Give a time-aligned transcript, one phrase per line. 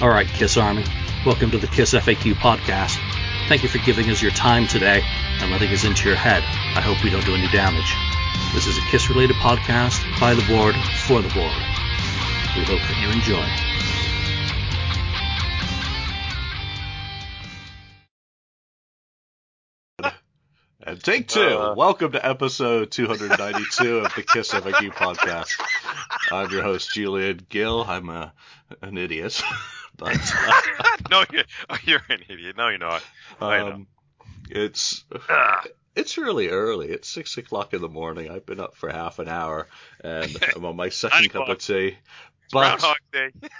[0.00, 0.82] All right, Kiss Army,
[1.26, 2.96] welcome to the Kiss FAQ podcast.
[3.48, 5.02] Thank you for giving us your time today
[5.40, 6.42] and letting us into your head.
[6.74, 7.94] I hope we don't do any damage.
[8.54, 10.74] This is a Kiss related podcast by the board
[11.04, 11.52] for the board.
[12.56, 13.44] We hope that you enjoy.
[20.82, 21.42] And take two.
[21.42, 25.60] Uh, Welcome to episode 292 of the Kiss FAQ podcast.
[26.32, 27.84] I'm your host, Julian Gill.
[27.84, 28.32] I'm a,
[28.80, 29.42] an idiot.
[30.00, 30.60] but uh,
[31.10, 31.44] No, you're,
[31.84, 32.56] you're, an idiot.
[32.56, 33.02] No, you're not.
[33.40, 33.86] Um,
[34.48, 35.04] it's.
[35.28, 35.62] Ah.
[35.96, 36.88] It's really early.
[36.88, 38.30] It's six o'clock in the morning.
[38.30, 39.66] I've been up for half an hour,
[40.02, 41.98] and I'm on my second cup of tea.
[42.52, 43.30] But Groundhog Day.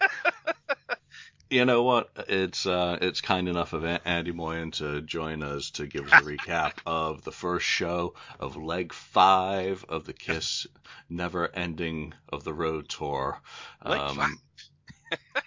[1.50, 2.10] You know what?
[2.28, 6.24] It's uh, it's kind enough of Andy Moyen to join us to give us a
[6.24, 10.68] recap of the first show of leg five of the Kiss
[11.08, 13.40] Never Ending of the Road tour,
[13.82, 14.38] um,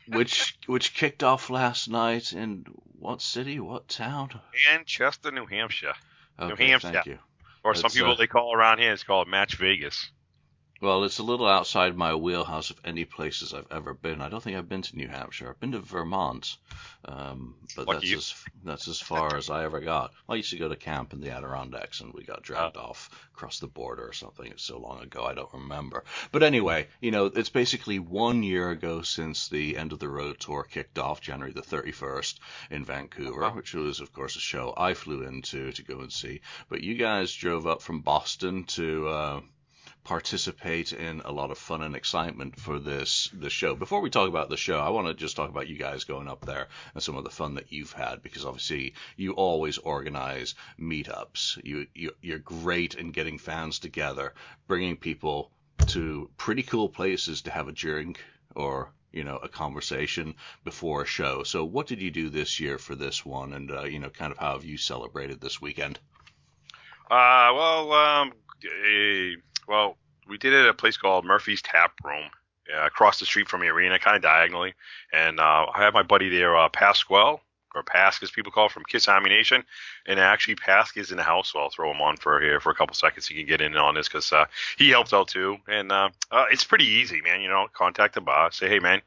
[0.07, 2.65] which which kicked off last night in
[2.99, 3.59] what city?
[3.59, 4.29] What town?
[4.71, 5.93] Manchester, New Hampshire.
[6.39, 6.91] Okay, New Hampshire.
[6.91, 7.19] Thank you.
[7.63, 10.09] Or It's, some people uh, they call around here it's called Manch Vegas.
[10.83, 14.19] Well, it's a little outside my wheelhouse of any places I've ever been.
[14.19, 15.47] I don't think I've been to New Hampshire.
[15.49, 16.57] I've been to Vermont,
[17.05, 18.17] um, but Lucky that's you.
[18.17, 20.11] as that's as far as I ever got.
[20.27, 23.59] I used to go to camp in the Adirondacks, and we got dragged off across
[23.59, 24.45] the border or something.
[24.45, 26.03] It's so long ago, I don't remember.
[26.33, 30.41] But anyway, you know, it's basically one year ago since the end of the road
[30.41, 32.39] tour kicked off, January the 31st
[32.71, 36.41] in Vancouver, which was, of course, a show I flew into to go and see.
[36.67, 39.07] But you guys drove up from Boston to.
[39.07, 39.41] Uh,
[40.03, 43.75] participate in a lot of fun and excitement for this this show.
[43.75, 46.27] Before we talk about the show, I want to just talk about you guys going
[46.27, 50.55] up there and some of the fun that you've had because obviously you always organize
[50.79, 51.63] meetups.
[51.63, 54.33] You, you you're great in getting fans together,
[54.67, 55.51] bringing people
[55.87, 58.19] to pretty cool places to have a drink
[58.55, 61.43] or you know a conversation before a show.
[61.43, 64.31] So what did you do this year for this one, and uh, you know kind
[64.31, 65.99] of how have you celebrated this weekend?
[67.09, 68.33] Uh, well, um,
[68.65, 69.35] eh,
[69.67, 69.97] well,
[70.27, 72.29] we did it at a place called Murphy's Tap Room,
[72.73, 74.73] uh, across the street from the arena, kind of diagonally.
[75.11, 77.39] And uh, I have my buddy there, uh, Pasquale,
[77.75, 79.63] or Pask as people call it, from Kiss Army Nation.
[80.05, 82.71] And actually, Pask is in the house, so I'll throw him on for here for
[82.71, 83.27] a couple seconds.
[83.27, 84.45] He can get in on this because uh,
[84.77, 85.57] he helped out too.
[85.67, 87.41] And uh, uh, it's pretty easy, man.
[87.41, 89.01] You know, contact the boss, say, hey, man,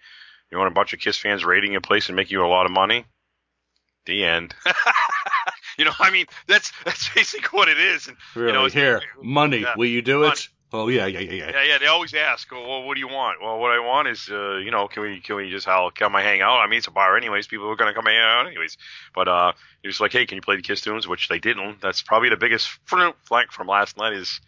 [0.51, 2.67] you want a bunch of Kiss fans raiding your place and make you a lot
[2.67, 3.05] of money?
[4.05, 4.55] The end.
[5.79, 8.09] you know, I mean, that's that's basically what it is.
[8.09, 9.59] And Really, you know, here, money.
[9.59, 10.33] yeah, Will you do money.
[10.33, 10.49] it?
[10.73, 11.51] Oh yeah, yeah, yeah, yeah.
[11.53, 11.79] Yeah, yeah.
[11.79, 13.41] They always ask, well, what do you want?
[13.41, 16.17] Well, what I want is, uh, you know, can we can we just how come
[16.17, 16.59] I hang out?
[16.59, 17.47] I mean, it's a bar anyways.
[17.47, 18.77] People are gonna come hang out anyways.
[19.15, 21.07] But uh, you're just like, hey, can you play the Kiss tunes?
[21.07, 21.81] Which they didn't.
[21.81, 24.41] That's probably the biggest flank from last night is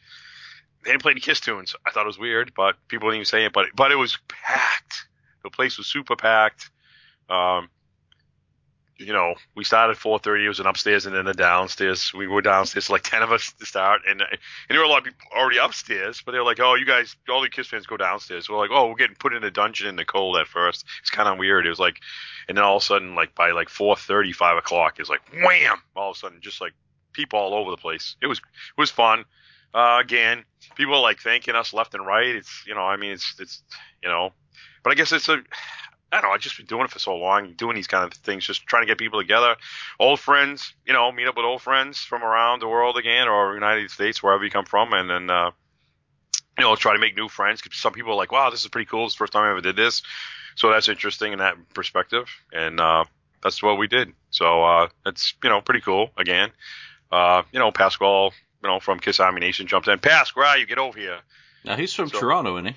[0.85, 1.77] they didn't play the Kiss tunes.
[1.87, 3.53] I thought it was weird, but people didn't even say it.
[3.53, 5.07] But but it was packed.
[5.45, 6.69] The place was super packed.
[7.31, 7.69] Um,
[8.99, 10.45] you know, we started at 4:30.
[10.45, 12.13] It was an upstairs and then a downstairs.
[12.13, 14.39] We were downstairs, like 10 of us to start, and and
[14.69, 16.21] there were a lot of people already upstairs.
[16.25, 18.71] But they were like, "Oh, you guys, all the Kiss fans go downstairs." We're like,
[18.73, 20.85] "Oh, we're getting put in a dungeon in the cold at first.
[21.01, 22.01] It's kind of weird." It was like,
[22.49, 25.23] and then all of a sudden, like by like 4:30, 5 o'clock, it was like
[25.33, 25.81] wham!
[25.95, 26.75] All of a sudden, just like
[27.13, 28.17] people all over the place.
[28.21, 29.25] It was it was fun.
[29.73, 30.45] Uh, again,
[30.75, 32.35] people are like thanking us left and right.
[32.35, 33.63] It's you know, I mean, it's it's
[34.03, 34.33] you know,
[34.83, 35.43] but I guess it's a
[36.11, 36.35] I don't know.
[36.35, 38.83] I've just been doing it for so long, doing these kind of things, just trying
[38.83, 39.57] to get people together,
[40.01, 43.53] old friends, you know, meet up with old friends from around the world again, or
[43.55, 45.51] United States, wherever you come from, and then, uh,
[46.59, 47.61] you know, try to make new friends.
[47.61, 49.05] 'Cause some people are like, "Wow, this is pretty cool.
[49.05, 50.03] It's the first time I ever did this,"
[50.57, 53.05] so that's interesting in that perspective, and uh,
[53.43, 54.13] that's what we did.
[54.31, 56.11] So uh, that's you know pretty cool.
[56.17, 56.51] Again,
[57.13, 58.33] uh, you know, Pascal,
[58.63, 60.01] you know, from Kiss Army Nation jumped in.
[60.37, 60.67] Are you?
[60.67, 61.21] Get over here.
[61.65, 62.77] Now he's from So- Toronto, isn't he?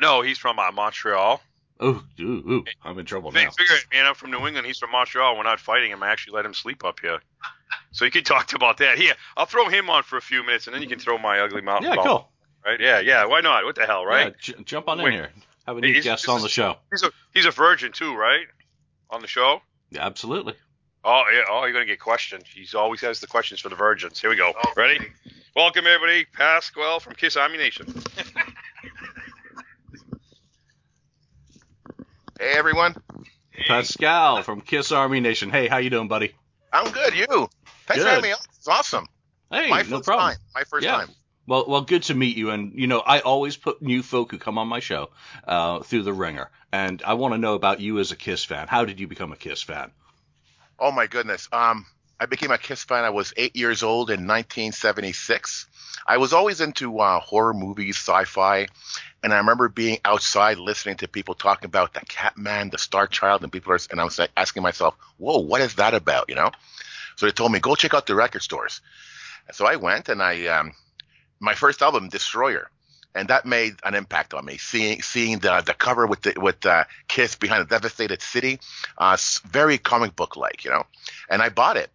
[0.00, 1.40] No, he's from uh, Montreal.
[1.82, 3.50] Oh, ooh, ooh, I'm in trouble now.
[3.50, 4.06] Figure it, man.
[4.06, 4.66] I'm from New England.
[4.66, 5.36] He's from Montreal.
[5.36, 6.02] We're not fighting him.
[6.02, 7.18] I actually let him sleep up here.
[7.90, 8.98] So you can talk about that.
[8.98, 11.40] Here, I'll throw him on for a few minutes, and then you can throw my
[11.40, 11.82] ugly mouth.
[11.82, 12.28] Yeah, mouth, cool.
[12.64, 12.78] Right?
[12.80, 13.24] Yeah, yeah.
[13.26, 13.64] Why not?
[13.64, 14.28] What the hell, right?
[14.28, 15.30] Yeah, j- jump on in here.
[15.66, 16.76] Have a Hey, new is- guest this on is- the show.
[16.92, 18.46] He's a he's a virgin too, right?
[19.10, 19.60] On the show.
[19.90, 20.54] Yeah, absolutely.
[21.04, 21.42] Oh yeah.
[21.50, 22.44] Oh, you're gonna get questioned.
[22.46, 24.20] He's always has the questions for the virgins.
[24.20, 24.52] Here we go.
[24.76, 25.00] Ready?
[25.56, 26.24] Welcome everybody.
[26.32, 27.92] Pasquale from Kiss Army Nation.
[32.42, 32.96] Hey everyone,
[33.68, 35.48] Pascal from Kiss Army Nation.
[35.48, 36.34] Hey, how you doing, buddy?
[36.72, 37.14] I'm good.
[37.14, 37.26] You?
[37.86, 38.02] Thanks Good.
[38.02, 38.38] for having me on.
[38.58, 39.06] It's awesome.
[39.48, 40.30] Hey, My no first problem.
[40.30, 40.38] time.
[40.52, 40.96] My first Yeah.
[40.96, 41.10] time.
[41.46, 42.50] Well, well, good to meet you.
[42.50, 45.10] And you know, I always put new folk who come on my show
[45.46, 48.66] uh, through the ringer, and I want to know about you as a Kiss fan.
[48.66, 49.92] How did you become a Kiss fan?
[50.80, 51.48] Oh my goodness.
[51.52, 51.86] Um,
[52.22, 53.02] I became a Kiss fan.
[53.02, 55.66] I was eight years old in 1976.
[56.06, 58.68] I was always into uh, horror movies, sci-fi,
[59.24, 63.42] and I remember being outside listening to people talking about the Catman, the Star Child,
[63.42, 66.36] and people are, and I was like asking myself, "Whoa, what is that about?" You
[66.36, 66.52] know.
[67.16, 68.80] So they told me go check out the record stores.
[69.50, 70.74] So I went and I, um,
[71.40, 72.70] my first album, Destroyer,
[73.16, 74.58] and that made an impact on me.
[74.58, 78.60] Seeing seeing the the cover with the with uh, Kiss behind a devastated city,
[78.98, 80.86] uh, very comic book like, you know.
[81.28, 81.90] And I bought it.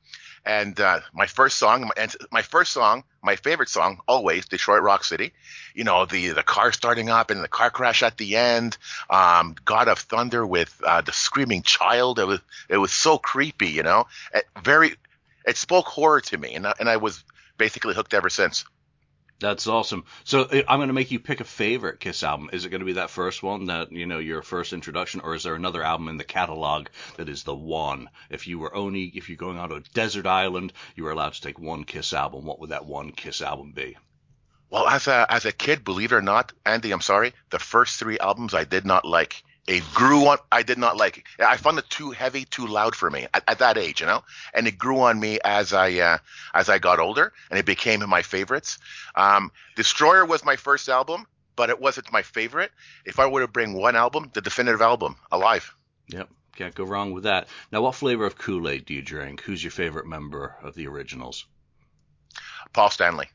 [0.48, 5.04] And uh, my first song, and my first song, my favorite song, always Detroit Rock
[5.04, 5.34] City.
[5.76, 8.78] You know, the the car starting up and the car crash at the end.
[9.10, 12.18] Um, God of Thunder with uh, the screaming child.
[12.18, 12.40] It was
[12.70, 13.68] it was so creepy.
[13.68, 14.96] You know, it very
[15.46, 17.26] it spoke horror to me, and and I was
[17.58, 18.64] basically hooked ever since.
[19.40, 20.06] That's awesome.
[20.24, 22.50] So uh, I'm going to make you pick a favorite Kiss album.
[22.54, 25.36] Is it going to be that first one that you know your first introduction, or
[25.36, 26.88] is there another album in the catalog
[27.18, 28.10] that is the one?
[28.32, 31.42] If you were only if you're going on a desert island, you were allowed to
[31.42, 32.46] take one Kiss album.
[32.46, 33.96] What would that one Kiss album be?
[34.72, 38.00] Well, as a as a kid, believe it or not, Andy, I'm sorry, the first
[38.00, 39.44] three albums I did not like.
[39.68, 40.38] It grew on.
[40.50, 41.26] I did not like it.
[41.40, 44.24] I found it too heavy, too loud for me at, at that age, you know.
[44.54, 46.18] And it grew on me as I uh,
[46.54, 48.80] as I got older, and it became my favorites.
[49.16, 51.28] Um, Destroyer was my first album,
[51.58, 52.72] but it wasn't my favorite.
[53.06, 55.74] If I were to bring one album, the definitive album, Alive.
[56.08, 57.50] Yep, can't go wrong with that.
[57.70, 59.42] Now, what flavor of Kool Aid do you drink?
[59.42, 61.46] Who's your favorite member of the originals?
[62.72, 63.28] Paul Stanley,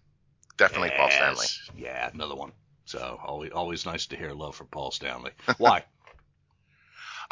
[0.56, 0.99] definitely yes.
[0.99, 1.46] Paul Stanley.
[1.76, 2.52] Yeah, another one.
[2.87, 5.32] So always always nice to hear love for Paul Stanley.
[5.58, 5.84] Why?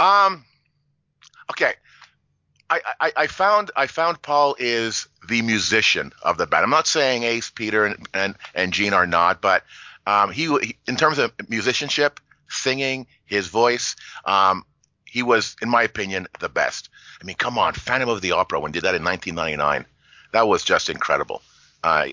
[0.01, 0.45] Um,
[1.51, 1.75] okay.
[2.71, 6.65] I, I, I, found I found Paul is the musician of the band.
[6.65, 9.65] I'm not saying Ace, Peter, and and, and Gene are not, but
[10.07, 14.65] um, he, he in terms of musicianship, singing, his voice, um,
[15.05, 16.89] he was, in my opinion, the best.
[17.21, 19.85] I mean, come on, Phantom of the Opera when did that in 1999,
[20.33, 21.43] that was just incredible.
[21.83, 22.09] Uh,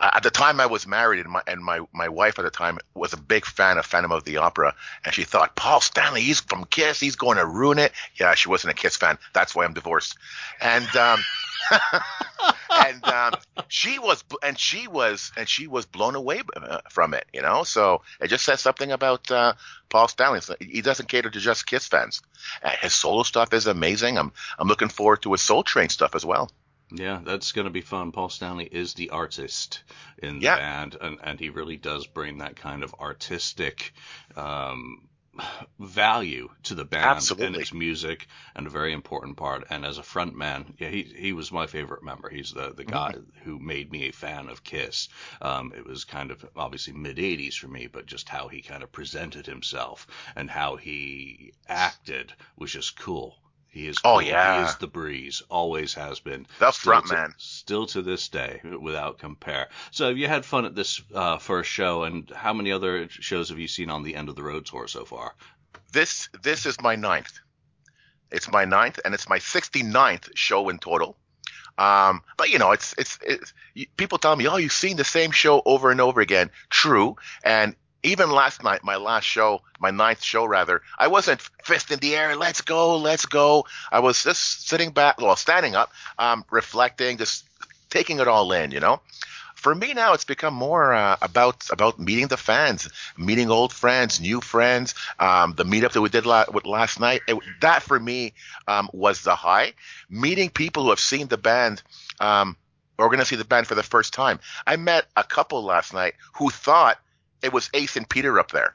[0.00, 2.78] at the time I was married, and my and my my wife at the time
[2.94, 4.74] was a big fan of Phantom of the Opera,
[5.04, 7.92] and she thought Paul Stanley, he's from Kiss, he's going to ruin it.
[8.14, 9.18] Yeah, she wasn't a Kiss fan.
[9.32, 10.16] That's why I'm divorced.
[10.60, 11.20] And um,
[12.70, 13.34] and um,
[13.68, 17.26] she was and she was and she was blown away uh, from it.
[17.32, 19.54] You know, so it just says something about uh,
[19.88, 20.40] Paul Stanley.
[20.60, 22.22] He doesn't cater to just Kiss fans.
[22.62, 24.18] Uh, his solo stuff is amazing.
[24.18, 26.50] I'm I'm looking forward to his Soul Train stuff as well.
[26.96, 28.10] Yeah, that's going to be fun.
[28.12, 29.82] Paul Stanley is the artist
[30.18, 30.60] in the Yeah.
[30.60, 33.92] band, and, and he really does bring that kind of artistic
[34.36, 35.08] um,
[35.78, 39.66] value to the band and its music, and a very important part.
[39.68, 42.30] And as a front man, yeah, he he was my favorite member.
[42.30, 43.12] He's the the guy
[43.42, 45.08] who made me a fan of Kiss.
[45.42, 48.82] Um, it was kind of obviously mid '80s for me, but just how he kind
[48.82, 50.06] of presented himself
[50.36, 53.38] and how he acted was just cool.
[53.74, 54.22] He is Oh, cool.
[54.22, 54.60] yeah.
[54.62, 56.46] he is the breeze, always has been.
[56.60, 57.34] The Still front to- man.
[57.38, 59.68] Still to this day, without compare.
[59.90, 63.48] So have you had fun at this uh, first show, and how many other shows
[63.48, 65.34] have you seen on the End of the Road tour so far?
[65.92, 67.32] This this is my ninth.
[68.30, 71.16] It's my ninth, and it's my 69th show in total.
[71.76, 73.52] Um, but you know, it's it's, it's
[73.96, 76.50] people tell me, oh, you've seen the same show over and over again.
[76.70, 77.74] True, and
[78.04, 82.14] even last night, my last show, my ninth show rather, I wasn't fist in the
[82.14, 83.66] air, let's go, let's go.
[83.90, 87.44] I was just sitting back, well, standing up, um, reflecting, just
[87.90, 89.00] taking it all in, you know.
[89.56, 92.86] For me now, it's become more uh, about about meeting the fans,
[93.16, 94.94] meeting old friends, new friends.
[95.18, 98.34] Um, the meetup that we did la- with last night, it, that for me
[98.68, 99.72] um, was the high.
[100.10, 101.82] Meeting people who have seen the band,
[102.20, 102.58] um,
[102.98, 104.38] or going to see the band for the first time.
[104.66, 106.98] I met a couple last night who thought
[107.44, 108.74] it was Ace and Peter up there,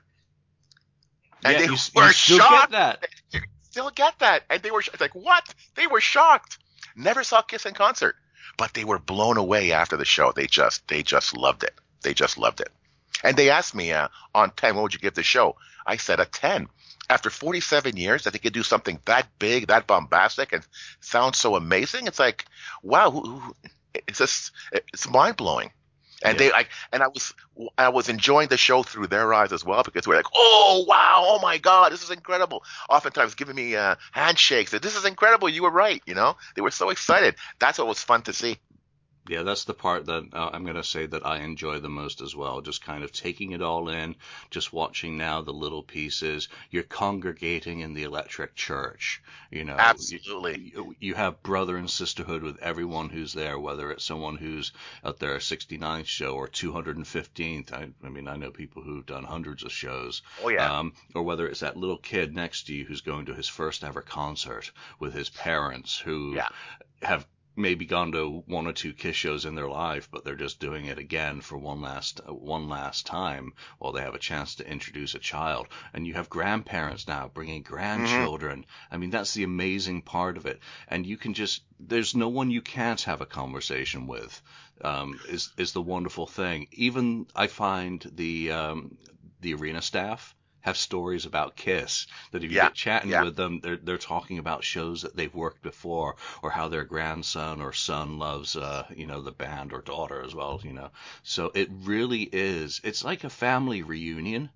[1.43, 2.71] and yeah, they you, were you still shocked.
[2.71, 3.41] get that.
[3.63, 5.53] Still get that, and they were like, what?
[5.75, 6.57] They were shocked.
[6.95, 8.15] Never saw Kiss in concert,
[8.57, 10.31] but they were blown away after the show.
[10.31, 11.73] They just they just loved it.
[12.01, 12.69] They just loved it.
[13.23, 15.55] And they asked me uh, on 10, what would you give the show?
[15.85, 16.67] I said a 10.
[17.09, 20.65] After 47 years, that they could do something that big, that bombastic, and
[21.01, 22.07] sound so amazing.
[22.07, 22.45] It's like,
[22.83, 23.55] wow, who, who,
[23.93, 25.71] it's just, it's mind blowing.
[26.23, 26.47] And Yeah.
[26.47, 27.33] they, like, and I was,
[27.77, 31.23] I was enjoying the show through their eyes as well because we're like, oh wow,
[31.27, 32.63] oh my god, this is incredible.
[32.89, 34.71] Oftentimes giving me uh, handshakes.
[34.71, 35.49] That this is incredible.
[35.49, 36.01] You were right.
[36.05, 37.35] You know, they were so excited.
[37.59, 38.57] That's what was fun to see.
[39.29, 42.19] Yeah, that's the part that uh, I'm going to say that I enjoy the most
[42.21, 42.61] as well.
[42.61, 44.15] Just kind of taking it all in,
[44.49, 46.47] just watching now the little pieces.
[46.71, 49.21] You're congregating in the electric church.
[49.51, 50.71] You know, Absolutely.
[50.73, 54.71] You, you have brother and sisterhood with everyone who's there, whether it's someone who's
[55.03, 57.71] at their 69th show or 215th.
[57.71, 60.21] I, I mean, I know people who've done hundreds of shows.
[60.43, 60.79] Oh yeah.
[60.79, 63.83] Um, or whether it's that little kid next to you who's going to his first
[63.83, 66.47] ever concert with his parents who Yeah.
[67.01, 67.25] have
[67.59, 70.85] maybe gone to one or two Kiss shows in their life, but they're just doing
[70.85, 74.67] it again for one last uh, one last time while they have a chance to
[74.67, 75.67] introduce a child.
[75.93, 78.65] And you have grandparents now bringing grandchildren.
[78.89, 80.59] I mean, that's the amazing part of it.
[80.87, 84.41] And you can just there's no one you can't have a conversation with.
[84.81, 86.67] Um, is is the wonderful thing.
[86.71, 88.97] Even I find the um,
[89.41, 93.19] the arena staff have stories about Kiss that if you Yeah, get chatting yeah.
[93.19, 97.61] with them, they're they're talking about shows that they've worked before, or how their grandson
[97.61, 100.91] or son loves, uh, you know, the band or daughter as well, you know.
[101.23, 102.79] So it really is.
[102.83, 104.51] It's like a family reunion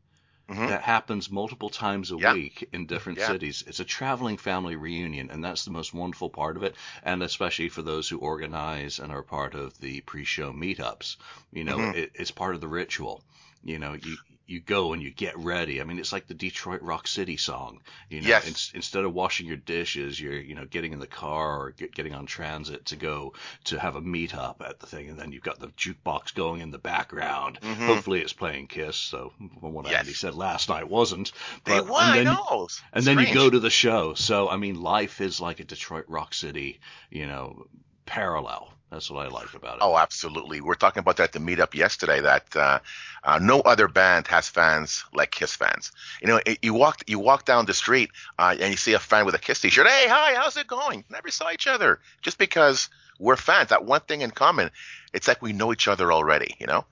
[0.50, 0.70] Mhm.
[0.70, 2.34] that happens multiple times a Yeah.
[2.34, 3.22] week in different Yeah.
[3.22, 3.64] cities.
[3.68, 6.76] It's a traveling family reunion, and that's the most wonderful part of it.
[7.04, 11.18] And especially for those who organize and are part of the pre-show meetups,
[11.52, 11.94] you know, Mhm.
[11.94, 13.24] it, it's part of the ritual.
[13.64, 15.80] You know, you you go and you get ready.
[15.80, 17.80] I mean, it's like the Detroit Rock City song.
[18.10, 18.46] You know, Yes.
[18.48, 21.96] Ins- instead of washing your dishes, you're you know getting in the car or get,
[21.96, 23.34] getting on transit to go
[23.66, 26.72] to have a meetup at the thing, and then you've got the jukebox going in
[26.72, 27.58] the background.
[27.62, 27.86] Mhm.
[27.86, 28.98] Hopefully, it's playing Kiss.
[28.98, 29.32] So
[29.62, 30.00] what Yes.
[30.02, 31.32] Andy said last night wasn't.
[31.64, 32.68] They But- won, and I then- know.
[32.92, 34.14] and then you go to the show.
[34.14, 37.66] So I mean, life is like a Detroit Rock City, you know,
[38.06, 38.73] parallel.
[38.94, 39.80] That's what I like about it.
[39.82, 40.62] Oh, absolutely.
[40.62, 42.22] We're talking about that at the meetup yesterday.
[42.22, 42.80] That uh,
[43.24, 45.92] uh, no other band has fans like Kiss fans.
[46.22, 49.00] You know, it- you walk you walk down the street uh, and you see a
[49.00, 49.88] fan with a Kiss T-shirt.
[49.88, 51.04] Hey, hi, how's it going?
[51.10, 52.00] Never saw each other.
[52.22, 54.70] Just because we're fans, that one thing in common.
[55.12, 56.56] It's like we know each other already.
[56.60, 56.86] You know.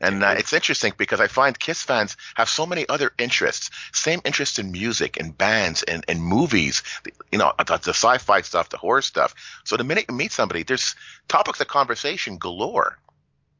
[0.00, 4.20] And uh, it's interesting because I find Kiss fans have so many other interests, same
[4.24, 6.82] interest in music and bands and, and movies,
[7.32, 9.34] you know, the, the sci-fi stuff, the horror stuff.
[9.64, 10.94] So the minute you meet somebody, there's
[11.28, 12.98] topics of conversation galore.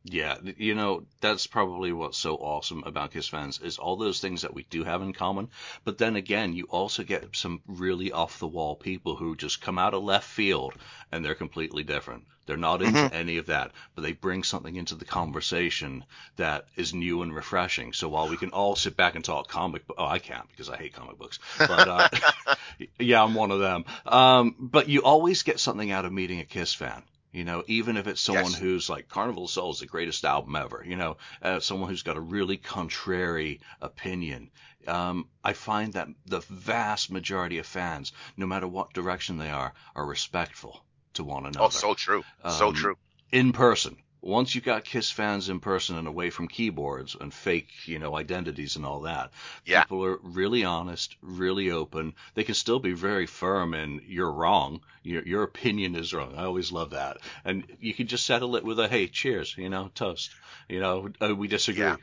[0.09, 4.43] Yeah, you know, that's probably what's so awesome about Kiss fans is all those things
[4.43, 5.51] that we do have in common.
[5.85, 9.79] But then again, you also get some really off the wall people who just come
[9.79, 10.77] out of left field
[11.11, 12.25] and they're completely different.
[12.47, 13.13] They're not into Mhm.
[13.13, 16.05] any of that, but they bring something into the conversation
[16.37, 17.93] that is new and refreshing.
[17.93, 20.71] So while we can all sit back and talk comic, bo- oh, I can't because
[20.71, 22.09] I hate comic books, but uh,
[22.99, 23.85] yeah, I'm one of them.
[24.07, 27.03] Um, but you always get something out of meeting a Kiss fan.
[27.37, 28.61] You know, even if it's someone Yes.
[28.61, 30.83] who's like Carnival of Souls, the greatest album ever.
[30.87, 34.51] You know, uh, someone who's got a really contrary opinion.
[34.87, 39.75] Um, I find that the vast majority of fans, no matter what direction they are,
[39.95, 42.25] are respectful to one another Oh, so true.
[42.47, 42.97] so Um, true.
[43.31, 43.99] in person.
[44.27, 48.17] Once you've got Kiss fans in person and away from keyboards and fake, you know,
[48.17, 49.31] identities and all that,
[49.65, 49.83] Yeah.
[49.83, 52.15] people are really honest, really open.
[52.35, 54.81] They can still be very firm and you're wrong.
[55.03, 56.35] Your your opinion is wrong.
[56.37, 57.19] I always love that.
[57.45, 60.31] And you can just settle it with a hey, cheers, you know, toast.
[60.69, 61.83] You know, uh, we disagree.
[61.83, 61.97] Yeah.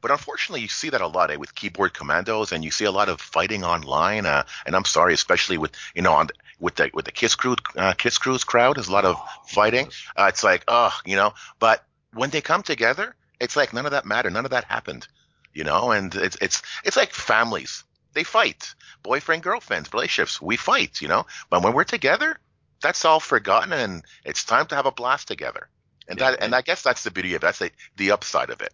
[0.00, 2.90] But unfortunately, you see that a lot eh, with keyboard commandos, and you see a
[2.90, 4.26] lot of fighting online.
[4.26, 7.56] Uh, and I'm sorry, especially with you know on with the with the Kiss Crew
[7.76, 9.88] uh, Kiss Crews crowd, there's a lot of fighting.
[10.16, 11.34] Uh, it's like, oh, you know.
[11.58, 14.32] But when they come together, it's like none of that mattered.
[14.32, 15.06] None of that happened,
[15.52, 15.90] you know.
[15.90, 17.84] And it's it's it's like families.
[18.14, 20.40] They fight, boyfriend girlfriends, relationships.
[20.40, 21.26] We fight, you know.
[21.50, 22.38] But when we're together,
[22.80, 25.68] that's all forgotten, and it's time to have a blast together.
[26.08, 27.42] And Yeah, that, and I guess that's the beauty of it.
[27.42, 28.72] That's the, the upside of it.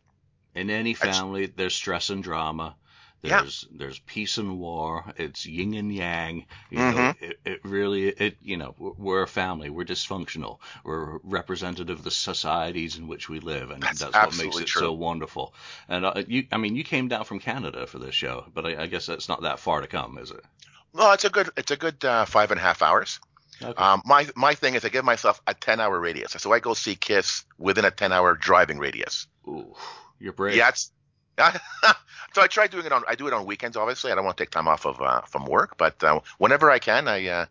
[0.54, 2.76] In any family, there's stress and drama.
[3.22, 3.42] Yeah.
[3.42, 5.04] There's there's peace and war.
[5.16, 6.46] It's yin and yang.
[6.70, 7.22] You know, Mhm.
[7.22, 9.70] it, it really it you know we're- we're a family.
[9.70, 10.58] We're dysfunctional.
[10.82, 14.66] We're representative of the societies in which we live, and That's that's, what makes it
[14.66, 14.80] true.
[14.82, 15.54] so wonderful.
[15.88, 18.82] And uh, you, I mean, you came down from Canada for this show, but I,
[18.82, 20.44] I guess that's not that far to come, is it?
[20.92, 23.20] No, it's a good it's a good uh, five and a half hours.
[23.62, 23.80] Okay.
[23.80, 26.74] Um, my my thing is I give myself a ten hour radius, so I go
[26.74, 29.28] see Kiss within a ten hour driving radius.
[29.46, 29.76] Ooh,
[30.18, 30.56] you're brave.
[30.56, 30.90] Yeah, it's,
[32.34, 33.76] so I try doing it on I do it on weekends.
[33.76, 36.70] Obviously, I don't want to take time off of uh, from work, but uh, whenever
[36.70, 37.46] I can, I uh,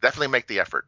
[0.00, 0.86] definitely make the effort.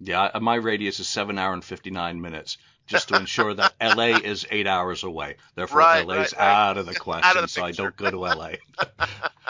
[0.00, 4.18] Yeah, my radius is seven hour and fifty nine minutes, just to ensure that LA
[4.18, 5.36] is eight hours away.
[5.54, 6.46] Therefore, Right, LA's right, right.
[6.68, 8.50] out of the question, the so I don't go to LA.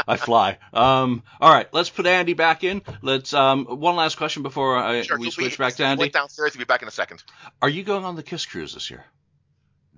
[0.07, 0.59] I fly.
[0.73, 2.83] Um, all right, let's put Andy back in.
[3.03, 6.01] Let's um, one last question before I, Sure, we switch be- back to Andy.
[6.03, 6.53] Went downstairs.
[6.53, 7.25] He'll be back in a second.
[7.61, 9.05] Are you going on the Kiss cruise this year?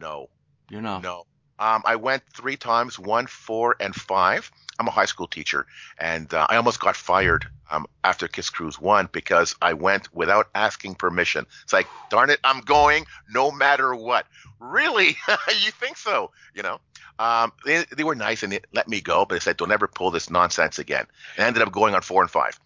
[0.00, 0.30] No,
[0.70, 1.02] You're not.
[1.02, 1.24] no.
[1.58, 4.50] Um, I went three times, one, four, and five.
[4.78, 5.66] I'm a high school teacher,
[5.98, 10.48] and uh, I almost got fired um, after Kiss Cruise one because I went without
[10.54, 11.46] asking permission.
[11.64, 14.26] It's like, darn it, I'm going no matter what.
[14.60, 15.16] Really?
[15.48, 16.30] you think so?
[16.54, 16.80] You know?
[17.18, 19.88] Um, they, they were nice and they let me go, but they said, don't ever
[19.88, 21.06] pull this nonsense again.
[21.36, 22.58] And I ended up going on four and five.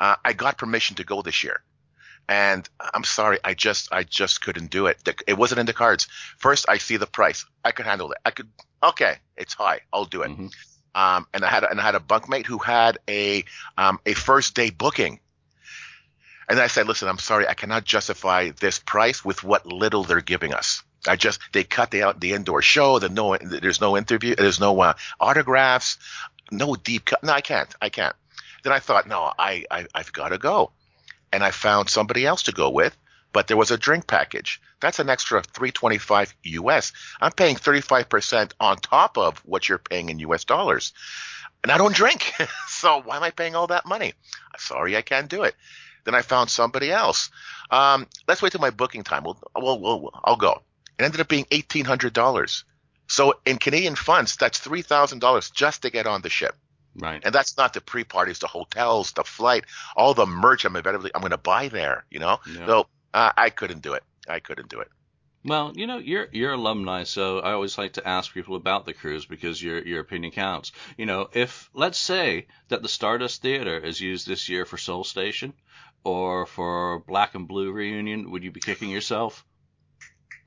[0.00, 1.62] Uh, I got permission to go this year.
[2.28, 4.98] And I'm sorry, I just I just couldn't do it.
[5.26, 6.06] It wasn't in the cards.
[6.38, 7.44] First, I see the price.
[7.64, 8.18] I could handle it.
[8.24, 8.48] I could.
[8.82, 9.80] Okay, it's high.
[9.92, 10.30] I'll do it.
[10.30, 10.52] Mhm.
[10.94, 13.44] Um, and I had a, and I had a bunkmate who had a
[13.76, 15.20] um, a first day booking,
[16.48, 20.20] And I said, listen, I'm sorry, I cannot justify this price with what little they're
[20.20, 20.82] giving us.
[21.06, 22.98] I just they cut the out the indoor show.
[22.98, 25.96] The no, there's no interview, there's no uh, autographs,
[26.50, 27.22] no deep cut.
[27.22, 28.14] No, I can't, I can't.
[28.64, 30.72] Then I thought, no, I, I I've got to go,
[31.32, 32.96] and I found somebody else to go with.
[33.32, 34.60] But there was a drink package.
[34.80, 36.92] That's an extra 325 US.
[37.20, 40.92] I'm paying 35% on top of what you're paying in US dollars.
[41.62, 42.32] And I don't drink.
[42.68, 44.14] so why am I paying all that money?
[44.58, 45.54] Sorry, I can't do it.
[46.04, 47.30] Then I found somebody else.
[47.70, 49.22] Um, let's wait till my booking time.
[49.22, 50.62] We'll, we'll, we'll, I'll go.
[50.98, 52.64] It ended up being $1,800.
[53.06, 56.56] So in Canadian funds, that's $3,000 just to get on the ship.
[56.94, 57.22] Right.
[57.24, 59.64] And that's not the pre-parties, the hotels, the flight,
[59.96, 62.04] all the merch I'm inevitably I'm going to buy there.
[62.10, 62.66] You know, Yeah.
[62.66, 64.02] so uh, I couldn't do it.
[64.28, 64.88] I couldn't do it.
[65.44, 68.92] Well, you know, you're you're alumni, so I always like to ask people about the
[68.92, 70.72] cruise because your your opinion counts.
[70.98, 75.04] You know, if let's say that the Stardust Theater is used this year for Soul
[75.04, 75.54] Station
[76.04, 79.44] or for Black 'n Blue reunion, would you be kicking yourself?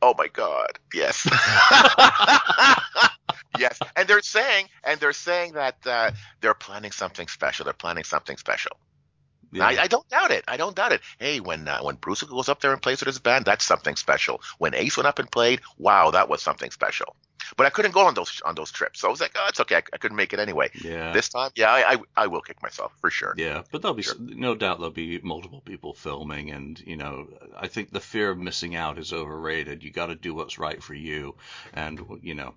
[0.01, 1.25] Oh my God, yes,
[3.57, 3.79] yes.
[3.95, 6.11] And they're saying, and they're saying that uh,
[6.41, 7.65] they're planning something special.
[7.65, 8.77] They're planning something special.
[9.51, 9.65] Yeah.
[9.67, 10.43] I, I don't doubt it.
[10.47, 11.01] I don't doubt it.
[11.19, 13.95] Hey, when uh, when Bruce goes up there and plays with his band, that's something
[13.95, 14.41] special.
[14.57, 17.15] When Ace went up and played, wow, that was something special.
[17.57, 19.59] But I couldn't go on those on those trips, so I was like, oh, it's
[19.59, 19.75] okay.
[19.75, 20.71] I, I couldn't make it anyway.
[20.81, 21.11] yeah.
[21.13, 23.35] This time, yeah, I, I I will kick myself for sure.
[23.37, 24.15] Yeah, but there'll be Sure.
[24.17, 28.39] no doubt there'll be multiple people filming, and you know, I think the fear of
[28.39, 29.83] missing out is overrated.
[29.83, 31.35] You got to do what's right for you,
[31.73, 32.55] and you know,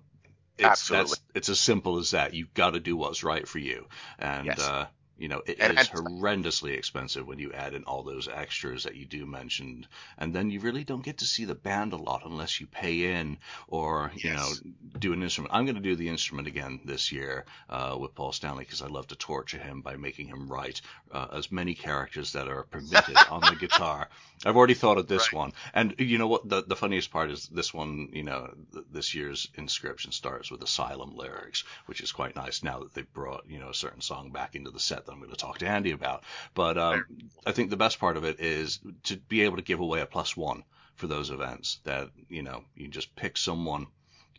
[0.57, 1.17] it's Absolutely.
[1.35, 2.33] it's as simple as that.
[2.33, 3.87] You've got to do what's right for you,
[4.19, 4.59] and Yes.
[4.59, 4.87] uh,
[5.17, 8.83] you know, it is And- and- horrendously expensive when you add in all those extras
[8.83, 11.97] that you do mention, and then you really don't get to see the band a
[11.97, 14.63] lot unless you pay in or you Yes.
[14.63, 15.53] know do an instrument.
[15.53, 18.87] I'm going to do the instrument again this year uh, with Paul Stanley because I
[18.87, 20.81] love to torture him by making him write
[21.11, 24.09] uh, as many characters that are permitted on the guitar.
[24.45, 25.39] I've already thought of this Right.
[25.39, 26.47] one, and you know what?
[26.47, 28.09] The, the funniest part is this one.
[28.13, 32.79] You know, th- this year's inscription starts with Asylum lyrics, which is quite nice now
[32.79, 35.31] that they've brought you know a certain song back into the set that I'm going
[35.31, 36.23] to talk to Andy about.
[36.53, 37.05] But um,
[37.45, 40.05] I think the best part of it is to be able to give away a
[40.05, 40.63] plus one
[40.95, 43.87] for those events that you know you just pick someone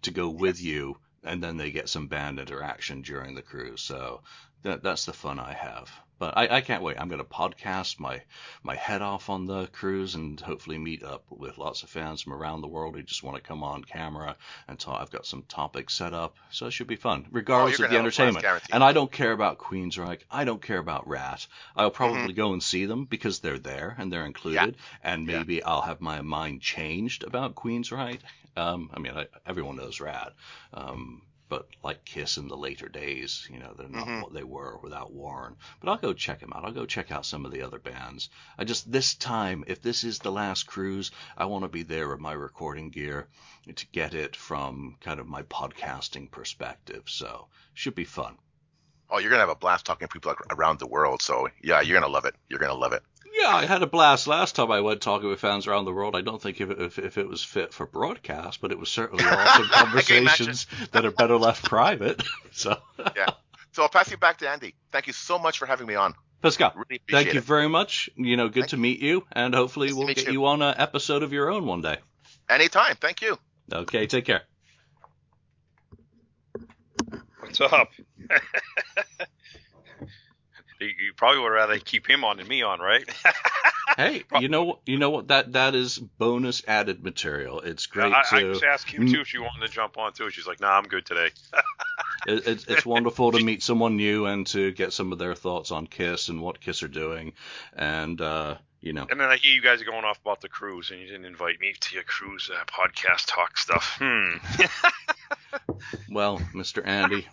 [0.03, 3.83] to go with you and then they get some band interaction during the cruise.
[3.83, 4.23] So
[4.63, 7.99] that that's the fun i have but i, I can't wait i'm going to podcast
[8.01, 8.21] my
[8.63, 12.33] my head off on the cruise and hopefully meet up with lots of fans from
[12.35, 14.37] around the world who just want to come on camera
[14.69, 17.85] and talk i've got some topics set up so it should be fun regardless Oh,
[17.85, 20.63] of the gonna have a blast, entertainment and i don't care about queensryche i don't
[20.63, 22.37] care about Ratt i'll probably Mm-hmm.
[22.37, 25.39] go and see them because they're there and they're included and Yeah.
[25.39, 28.21] maybe I'll have my mind changed about Queensryche.
[28.57, 30.33] Um, I mean, I, everyone knows Ratt.
[30.75, 34.23] um, but like Kiss in the later days, you know, they're not Mhm.
[34.23, 35.57] what they were without Warren.
[35.81, 36.65] But I'll go check them out.
[36.65, 38.31] I'll go check out some of the other bands.
[38.59, 42.09] I just this time, if this is the last cruise, I want to be there
[42.09, 43.29] with my recording gear
[43.75, 47.05] to get it from kind of my podcasting perspective.
[47.07, 48.39] So should be fun.
[49.11, 51.23] Oh, you're gonna have a blast talking to people around the world.
[51.23, 52.35] So yeah, you're gonna love it.
[52.49, 53.03] You're gonna love it.
[53.39, 56.17] Yeah, I had a blast last time I went talking with fans around the world.
[56.17, 58.89] I don't think if it, if, if it was fit for broadcast, but it was
[58.89, 59.47] certainly awesome I
[60.03, 60.47] can imagine.
[60.47, 62.23] conversations that are better left private.
[62.53, 62.77] So,
[63.15, 63.27] yeah.
[63.73, 64.75] So I'll pass you back to Andy.
[64.91, 66.15] Thank you so much for having me on.
[66.43, 67.45] Pascal, Really thank you it.
[67.45, 68.11] very much.
[68.17, 70.33] You know, good Thank to meet you, and hopefully Nice we'll get you.
[70.33, 71.99] you on an episode of your own one day.
[72.49, 72.97] Anytime.
[73.01, 73.39] Thank you.
[73.73, 74.43] Okay, take care.
[77.41, 77.91] What's up?
[80.81, 83.09] you, probably would rather keep him on than me on, right?
[83.99, 84.79] Hey, you know what?
[84.87, 85.29] You know what?
[85.29, 87.61] That that is bonus added material.
[87.61, 88.53] It's great I, I to.
[88.53, 90.31] just asked Kim too if she wanted to jump on too.
[90.31, 91.31] She's like, "Nah, I'm good today."
[92.27, 95.73] it, it's it's wonderful to meet someone new and to get some of their thoughts
[95.73, 97.33] on Kiss and what Kiss are doing,
[97.77, 99.07] and uh, you know.
[99.11, 101.25] And then I hear you guys are going off about the cruise, and you didn't
[101.27, 103.97] invite me to your cruise uh, podcast talk stuff.
[104.01, 104.37] Hmm.
[106.11, 106.87] Well, Mr.
[106.87, 107.27] Andy,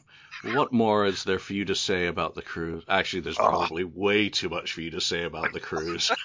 [0.44, 2.84] what more is there for you to say about the cruise?
[2.88, 3.48] Actually, there's Oh.
[3.50, 6.12] probably way too much for you to say about the cruise.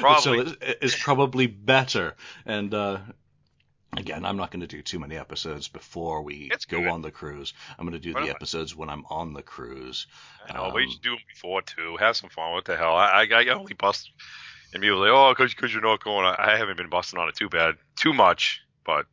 [0.00, 0.22] Probably.
[0.22, 2.14] So it's, it's probably better.
[2.44, 2.98] And uh,
[3.96, 6.88] again, I'm not going to do too many episodes before we It's go good.
[6.88, 7.54] on the cruise.
[7.78, 10.06] I'm going to do Why the episodes when I'm on the cruise.
[10.48, 11.96] I know, but you Um, should do them before too.
[11.98, 12.52] Have some fun.
[12.52, 12.94] What the hell?
[12.96, 14.10] I I, I only bust,
[14.74, 17.48] and people say, "Oh, because you're not going." I haven't been busting on it too
[17.48, 19.06] bad, too much, but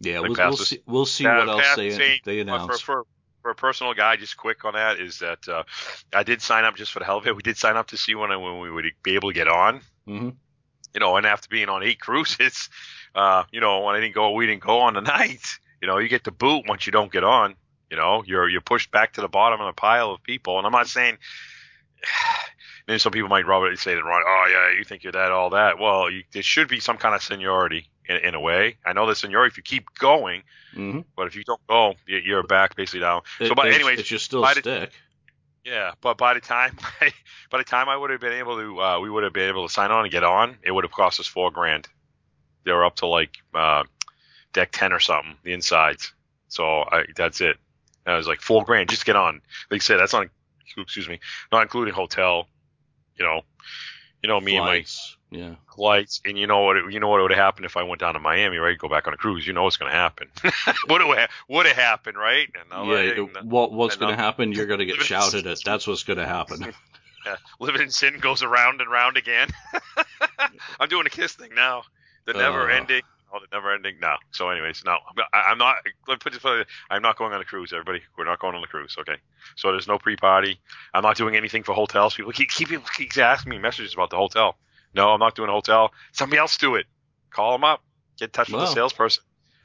[0.00, 0.80] Yeah, we'll, we'll see.
[0.86, 2.80] We'll see what else they saying- they announce.
[2.80, 3.06] For, for,
[3.42, 5.62] for a personal guy, just quick on that is that uh,
[6.12, 7.34] I did sign up just for the hell of it.
[7.36, 9.80] We did sign up to see when when we would be able to get on.
[10.06, 10.30] hmm
[10.94, 12.68] You know, and after being on eight cruises,
[13.14, 15.46] uh, you know, when I didn't go, we didn't go on the night.
[15.80, 17.54] You know, you get the boot once you don't get on.
[17.90, 20.58] You know, you're you're pushed back to the bottom of the pile of people.
[20.58, 21.18] And I'm not saying
[22.86, 24.22] then some people might and say that wrong.
[24.26, 25.78] Oh yeah, you think you're that, all that.
[25.78, 28.76] Well, you, there should be some kind of seniority in, in a way.
[28.84, 30.42] I know the seniority if you keep going,
[30.74, 31.00] Mm-hmm.
[31.16, 33.22] but if you don't go, you- you're back basically down.
[33.38, 34.92] So, but anyways, it's just still by the- stick.
[35.64, 37.12] yeah, but by the time I,
[37.50, 39.66] by the time I would have been able to, uh, we would have been able
[39.66, 40.56] to sign on and get on.
[40.62, 41.88] It would have cost us four grand.
[42.64, 43.84] They were up to like uh,
[44.52, 46.12] deck ten or something, the insides.
[46.48, 47.56] So I, that's it.
[48.06, 49.40] And I was like four grand just to get on.
[49.70, 50.28] Like I said, that's not
[50.76, 51.18] excuse me,
[51.50, 52.46] not including hotel.
[53.16, 53.40] You know,
[54.22, 55.16] you know me Flights.
[55.30, 55.56] Yeah.
[55.74, 56.76] flights, and you know what?
[56.76, 58.78] It, you know what would have happened if I went down to Miami, right?
[58.78, 59.46] Go back on a cruise.
[59.46, 60.28] You know what's going to happen.
[60.86, 62.48] what would have happened, right?
[62.72, 63.24] And yeah.
[63.40, 64.52] and, what what's going to happen?
[64.52, 65.58] You're going to get shouted at.
[65.64, 66.72] That's what's going to happen.
[67.26, 69.48] Yeah, living in sin goes around and round again.
[70.78, 71.82] I'm doing a kiss thing now.
[72.26, 72.76] The never Uh.
[72.76, 73.02] ending.
[73.32, 73.96] Oh, the never ending.
[74.00, 74.14] No.
[74.30, 74.98] So, anyways, no.
[75.34, 75.76] I'm not.
[76.06, 76.42] Let put this.
[76.42, 77.72] way, I'm not going on a cruise.
[77.72, 78.96] Everybody, we're not going on the cruise.
[79.00, 79.16] Okay.
[79.56, 80.60] So there's no pre-party.
[80.94, 82.14] I'm not doing anything for hotels.
[82.14, 84.56] People keep keep, keep asking me messages about the hotel.
[84.94, 85.92] No, I'm not doing a hotel.
[86.12, 86.86] Somebody else do it.
[87.30, 87.82] Call them up.
[88.18, 89.22] Get in touch with the salesperson.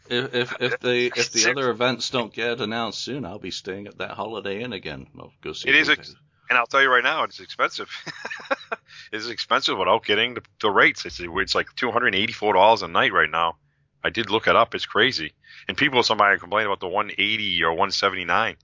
[0.09, 3.87] if if if the if the other events don't get announced soon, I'll be staying
[3.87, 5.07] at that Holiday Inn again.
[5.17, 5.69] I'll go see.
[5.69, 6.15] It if is ex-
[6.49, 7.89] And I'll tell you right now, it's expensive.
[9.11, 11.05] it's expensive without getting the, the rates.
[11.05, 13.57] It's it's like two hundred and eighty four dollars a night right now.
[14.03, 14.75] I did look it up.
[14.75, 15.33] It's crazy.
[15.67, 18.57] And people, somebody complain about the one eighty or one seventy nine,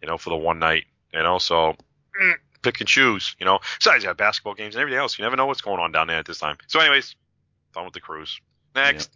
[0.00, 0.84] you know, for the one night.
[1.12, 1.74] You know, so
[2.22, 3.34] mm, pick and choose.
[3.38, 5.18] You know, besides you have basketball games and everything else.
[5.18, 6.56] You never know what's going on down there at this time.
[6.66, 7.14] So, anyways,
[7.74, 8.40] done with the cruise.
[8.74, 9.10] Next.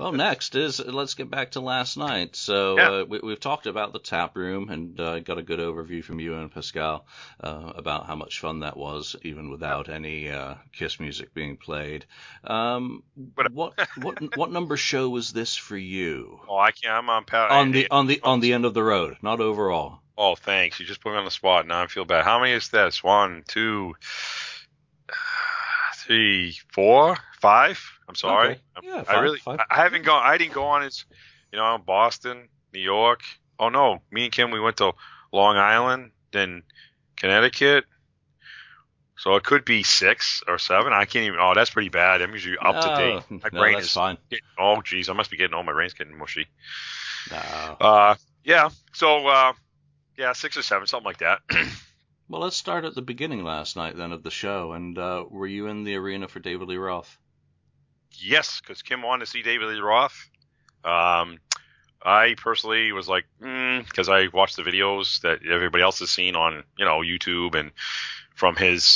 [0.00, 2.34] well, next is let's get back to last night.
[2.34, 2.90] So Yeah.
[2.90, 6.18] uh, we, we've talked about the tap room and uh, got a good overview from
[6.18, 7.06] you and Pascal
[7.40, 12.06] uh, about how much fun that was, even without any uh, Kiss music being played.
[12.42, 16.40] Um, But- what what what number show was this for you?
[16.48, 16.94] Oh, I can't.
[16.94, 17.48] I'm on power.
[17.52, 20.00] On the on the on the end of the road, not overall.
[20.16, 20.78] Oh, thanks.
[20.78, 21.66] You just put me on the spot.
[21.66, 22.24] Now I feel bad.
[22.24, 23.02] How many is this?
[23.02, 23.94] One, two,
[25.96, 27.80] three, four, five.
[28.08, 28.60] I'm sorry.
[28.78, 28.86] Okay.
[28.88, 29.60] Yeah, I five, really, five.
[29.60, 30.22] I I haven't gone.
[30.24, 31.04] I didn't go on as,
[31.52, 33.22] you know, Boston, New York.
[33.58, 34.92] Oh no, me and Kim, we went to
[35.32, 36.62] Long Island, then
[37.16, 37.84] Connecticut.
[39.16, 40.92] So it could be six or seven.
[40.92, 41.38] I can't even.
[41.40, 42.20] Oh, that's pretty bad.
[42.20, 43.22] I'm usually up to date.
[43.30, 43.92] No, My no, brain that's is.
[43.92, 44.18] fine.
[44.28, 45.54] Getting, oh, geez, I must be getting.
[45.54, 46.46] Oh, my brain's getting mushy.
[47.30, 47.36] No.
[47.36, 48.70] Uh, yeah.
[48.92, 49.52] So, uh,
[50.16, 51.40] yeah, six or seven, something like that.
[52.26, 54.72] Well, let's start at the beginning last night then of the show.
[54.72, 57.18] And uh, were you in the arena for David Lee Roth?
[58.12, 60.30] Yes, because Kim wanted to see David Lee Roth.
[60.86, 61.38] Um,
[62.02, 66.64] I personally was like, because I watched the videos that everybody else has seen on,
[66.78, 67.72] you know, YouTube and
[68.34, 68.86] from his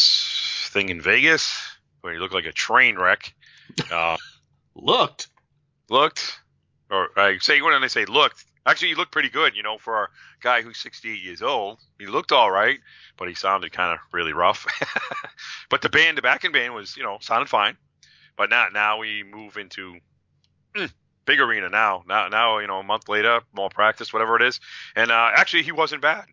[0.70, 1.54] thing in Vegas,
[2.00, 3.34] where he looked like a train wreck.
[3.92, 4.16] Uh,
[4.74, 5.28] Looked.
[5.90, 6.40] looked,
[6.90, 10.04] or I say when they say looked, actually he looked pretty good, you know, for
[10.04, 10.08] a
[10.40, 11.78] guy who's 68 years old.
[11.98, 12.78] He looked all right,
[13.16, 14.66] but he sounded kind of really rough.
[15.70, 17.76] but the band, the backing band was, you know, sounded fine.
[18.36, 19.96] But now, now we move into
[20.76, 20.92] mm,
[21.24, 22.04] big arena now.
[22.06, 24.60] Now, now, you know, a month later, more practice, whatever it is.
[24.94, 26.26] And uh, actually, he wasn't bad.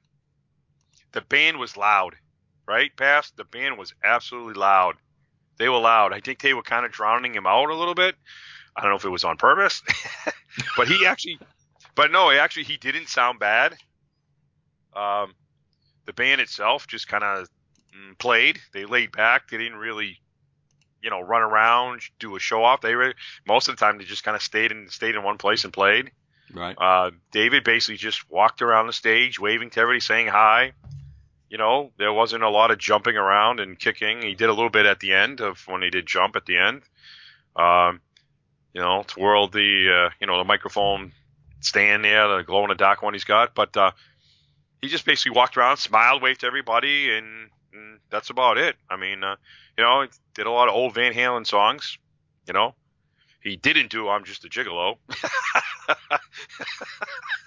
[1.14, 2.16] The band was loud,
[2.68, 2.96] right?
[2.96, 4.96] Past the band was absolutely loud.
[5.58, 6.14] They were loud.
[6.14, 8.16] I think they were kind of drowning him out a little bit.
[8.76, 9.82] I don't know if it was on purpose,
[10.78, 11.40] but he actually,
[11.96, 13.76] but no, actually he didn't sound bad.
[14.96, 15.34] Um,
[16.06, 17.48] the band itself just kind of
[17.96, 18.60] mm, played.
[18.74, 19.50] They laid back.
[19.50, 20.20] They didn't really,
[21.02, 22.82] you know, run around, do a show off.
[22.82, 23.14] They were
[23.48, 25.74] most of the time they just kind of stayed in stayed in one place and
[25.74, 26.12] played.
[26.54, 26.76] Right.
[26.78, 30.74] Uh, David basically just walked around the stage, waving to everybody, saying hi.
[31.50, 34.22] You know, there wasn't a lot of jumping around and kicking.
[34.22, 36.58] He did a little bit at the end of when he did jump at the
[36.58, 36.82] end.
[37.56, 38.02] Um,
[38.74, 41.14] you know, twirled the uh, you know the microphone
[41.66, 43.56] stand there, the glow in the dark one he's got.
[43.56, 43.92] But uh,
[44.82, 48.76] he just basically walked around, smiled, waved to everybody, and, and that's about it.
[48.90, 49.36] I mean, uh,
[49.78, 51.98] you know, he did a lot of old Van Halen songs.
[52.48, 52.76] You know,
[53.42, 54.98] he didn't do "I'm Just a Gigolo."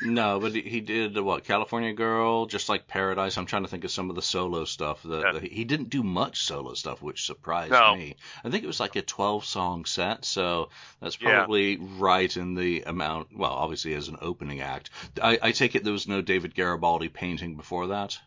[0.01, 1.43] No, but he, did uh, what?
[1.45, 3.37] California Girl, just like Paradise.
[3.37, 5.03] I'm trying to think of some of the solo stuff.
[5.03, 5.33] That, Yeah.
[5.33, 7.97] that he didn't do much solo stuff, which surprised No.
[7.97, 8.15] me.
[8.45, 10.71] I think it was like a 12 song set, so
[11.01, 11.39] that's Yeah.
[11.39, 13.37] probably right in the amount.
[13.37, 14.91] Well, obviously as an opening act.
[15.21, 18.19] I, I take it there was no David Garibaldi painting before that.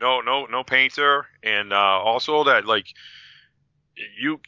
[0.00, 2.86] no, no, no painter, and uh, also that like
[4.18, 4.40] you,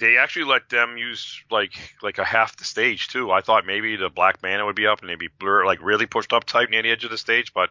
[0.00, 3.30] they actually let them use like like a half the stage too.
[3.30, 6.06] I thought maybe the Black Manta would be up and they'd be blur like really
[6.06, 7.70] pushed up tight near the edge of the stage, but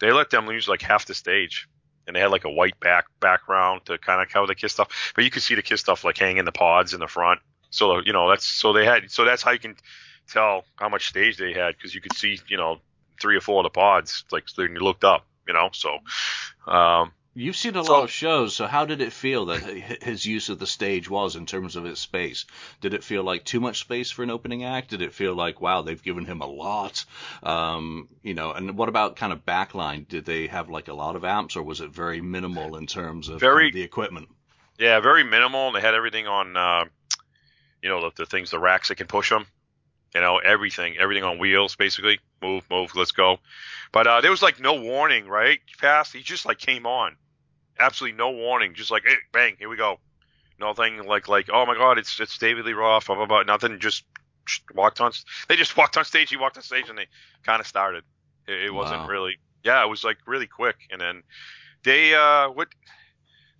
[0.00, 1.68] they let them use like half the stage.
[2.06, 5.12] And they had like a white back background to kind of cover the kiss stuff,
[5.14, 7.40] but you could see the kiss stuff like hanging the pods in the front.
[7.70, 9.76] So you know that's so they had so that's how you can
[10.28, 12.80] tell how much stage they had because you could see you know
[13.20, 15.70] three or four of the pods like when you looked up, you know.
[15.72, 15.98] So,
[16.66, 19.60] um, You've seen a So- lot of shows, so how did it feel that
[20.02, 22.46] his use of the stage was in terms of its space?
[22.80, 24.90] Did it feel like too much space for an opening act?
[24.90, 27.04] Did it feel like wow, they've given him a lot?
[27.42, 30.06] Um, you know, and what about kind of backline?
[30.06, 33.28] Did they have like a lot of amps, or was it very minimal in terms
[33.28, 34.28] of Very- the equipment?
[34.78, 35.68] Yeah, very minimal.
[35.68, 36.84] and They had everything on, uh,
[37.82, 39.46] you know, the, the things, the racks that can push them.
[40.14, 42.20] You know, everything, everything on wheels, basically.
[42.40, 43.38] Move, move, let's go.
[43.90, 45.58] But uh, there was like no warning, right?
[45.78, 46.12] Fast.
[46.12, 47.16] He just like came on,
[47.78, 48.74] absolutely no warning.
[48.74, 49.98] Just like, hey, bang, here we go.
[50.58, 53.42] Nothing like like, oh my God, it's it's David Lee Roth, blah blah blah.
[53.42, 53.80] Nothing.
[53.80, 54.04] Just
[54.74, 55.12] walked on.
[55.48, 56.30] They just walked on stage.
[56.30, 57.06] He walked on stage, and they
[57.44, 58.04] kind of started.
[58.46, 59.38] It, it wasn't really.
[59.64, 61.22] Yeah, it was like really quick, and then
[61.84, 62.68] they uh what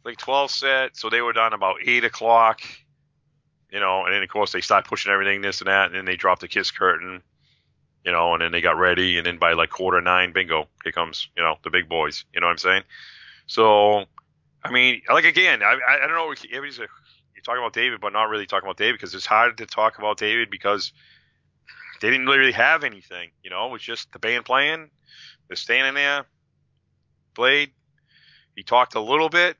[0.05, 2.61] like 12 set, so they were done about 8 o'clock,
[3.70, 6.05] you know, and then of course they start pushing everything, this and that, and then
[6.05, 7.22] they dropped the kiss curtain,
[8.05, 10.92] you know, and then they got ready, and then by like quarter nine, bingo, here
[10.92, 12.83] comes, you know, the big boys, you know what I'm saying?
[13.46, 14.04] So,
[14.62, 16.88] I mean, like again, I, I, don't know, everybody's you're
[17.44, 20.18] talking about David, but not really talking about David because it's hard to talk about
[20.18, 20.92] David because
[22.00, 24.90] they didn't really have anything, you know, it was just the band playing,
[25.48, 26.24] they're standing there,
[27.35, 27.72] played,
[28.57, 29.57] he talked a little bit,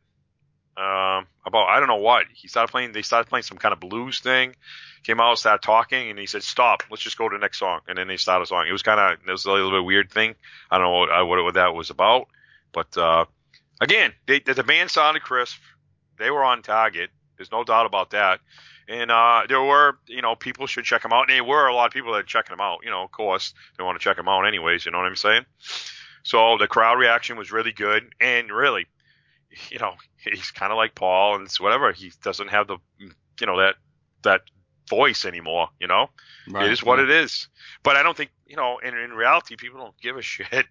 [0.77, 2.27] um, about I don't know what.
[2.35, 2.93] He started playing.
[2.93, 4.57] They started playing some kind of blues thing.
[5.05, 6.83] Came out, started talking, and he said, "Stop.
[6.91, 8.67] Let's just go to the next song." And then they started a song.
[8.69, 10.35] It was kind of it was a little bit weird thing.
[10.71, 12.27] I don't know what, what, what that was about,
[12.73, 13.27] but uh,
[13.81, 15.59] again, they, the band sounded crisp.
[16.19, 17.11] They were on target.
[17.37, 18.41] There's no doubt about that.
[18.87, 21.29] And uh, there were, you know, people should check them out.
[21.29, 22.81] And there were a lot of people that are checking them out.
[22.85, 24.85] You know, of course, they want to check them out anyways.
[24.85, 25.45] You know what I'm saying?
[26.23, 28.87] So the crowd reaction was really good, and really,
[29.71, 31.93] you know, he's kind of like Paul and it's whatever.
[31.93, 33.75] He doesn't have the, you know, that
[34.23, 34.41] that
[34.89, 35.69] voice anymore.
[35.81, 36.09] You know,
[36.67, 37.49] it is what it is.
[37.83, 40.67] But I don't think, you know, in in reality, people don't give a shit.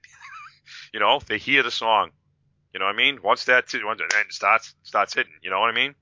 [0.93, 2.11] you know, they hear the song.
[2.73, 3.19] You know what I mean?
[3.23, 5.33] Once that once it starts starts hitting.
[5.41, 5.95] You know what I mean?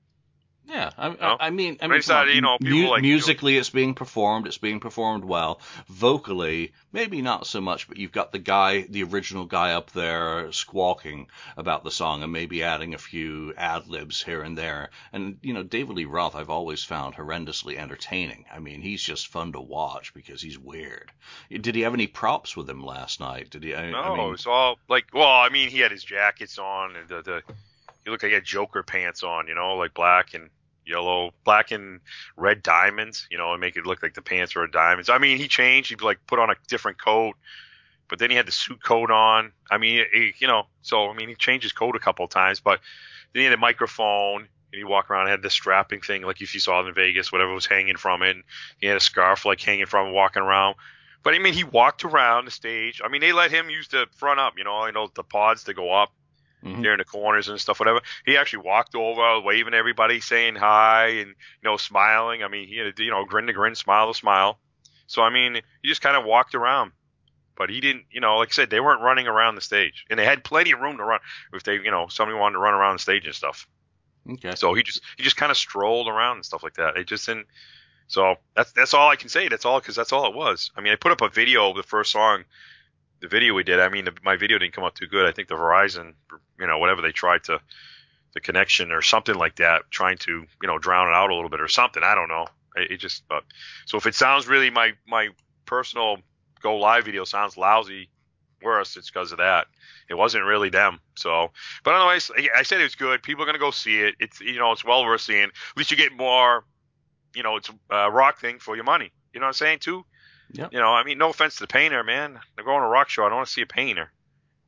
[0.64, 1.36] Yeah, I, know?
[1.40, 4.46] I, mean, I mean, it's on, you know, people mu- like- musically, it's being performed.
[4.46, 5.60] It's being performed well.
[5.88, 10.52] Vocally, maybe not so much, but you've got the guy, the original guy up there
[10.52, 14.90] squawking about the song, and maybe adding a few ad libs here and there.
[15.12, 18.44] And you know, David Lee Roth, I've always found horrendously entertaining.
[18.52, 21.10] I mean, he's just fun to watch because he's weird.
[21.50, 23.50] Did he have any props with him last night?
[23.50, 23.74] Did he?
[23.74, 26.58] I, No, I mean, it was all like, well, I mean, he had his jackets
[26.58, 27.42] on and the the
[28.04, 30.50] he looked like he had Joker pants on, you know, like black and
[30.84, 32.00] yellow, black and
[32.36, 35.08] red diamonds, you know, and make it look like the pants were diamonds.
[35.08, 35.90] I mean, he changed.
[35.90, 37.36] He like put on a different coat,
[38.08, 39.52] but then he had the suit coat on.
[39.70, 42.30] I mean, he, you know, so I mean, he changed his coat a couple of
[42.30, 42.80] times, but
[43.32, 44.48] then he had a microphone.
[44.72, 47.30] And he walked around, had the strapping thing, like if you saw it in Vegas,
[47.30, 48.38] whatever was hanging from it.
[48.78, 50.76] He had a scarf like hanging from it, walking around.
[51.22, 53.00] But I mean, he walked around the stage.
[53.04, 55.64] I mean, they let him use the front up, you know, you know, the pods
[55.64, 56.10] to go up
[56.64, 56.82] Mhm.
[56.82, 58.00] there in the corners and stuff, whatever.
[58.24, 62.42] He actually walked over, waving everybody, saying hi, and you know, smiling.
[62.44, 64.58] I mean, he had a you know, grin to grin, smile to smile.
[65.06, 66.92] So I mean, he just kind of walked around,
[67.56, 70.18] but he didn't, you know, like I said, they weren't running around the stage, and
[70.18, 71.20] they had plenty of room to run
[71.52, 73.66] if they, you know, somebody wanted to run around the stage and stuff.
[74.30, 74.54] okay.
[74.54, 76.96] So he just he just kind of strolled around and stuff like that.
[76.96, 77.46] It just didn't.
[78.08, 79.48] So that's that's all I can say.
[79.48, 80.70] That's all because that's all it was.
[80.76, 82.44] I mean, I put up a video of the first song,
[83.22, 83.80] the video we did.
[83.80, 85.26] I mean, the, my video didn't come out too good.
[85.26, 86.14] I think the Verizon,
[86.58, 87.60] you know, whatever they tried to,
[88.34, 91.50] the connection or something like that, trying to you know drown it out a little
[91.50, 92.02] bit or something.
[92.02, 92.46] I don't know.
[92.76, 93.44] It, it just but
[93.86, 95.28] so if it sounds really my my
[95.66, 96.18] personal
[96.62, 98.08] go live video sounds lousy,
[98.62, 99.66] worse, it's because of that.
[100.08, 100.98] It wasn't really them.
[101.14, 101.50] So,
[101.84, 103.22] but otherwise, I said it was good.
[103.22, 104.14] People are gonna go see it.
[104.18, 105.44] It's you know it's well worth seeing.
[105.44, 106.64] At least you get more,
[107.34, 109.12] you know, it's a uh, rock thing for your money.
[109.32, 110.04] You know what I'm saying too?
[110.52, 110.72] Yep.
[110.72, 112.38] You know, I mean, no offense to the painter, man.
[112.58, 113.24] I'm going to a rock show.
[113.24, 114.10] I don't want to see a painter.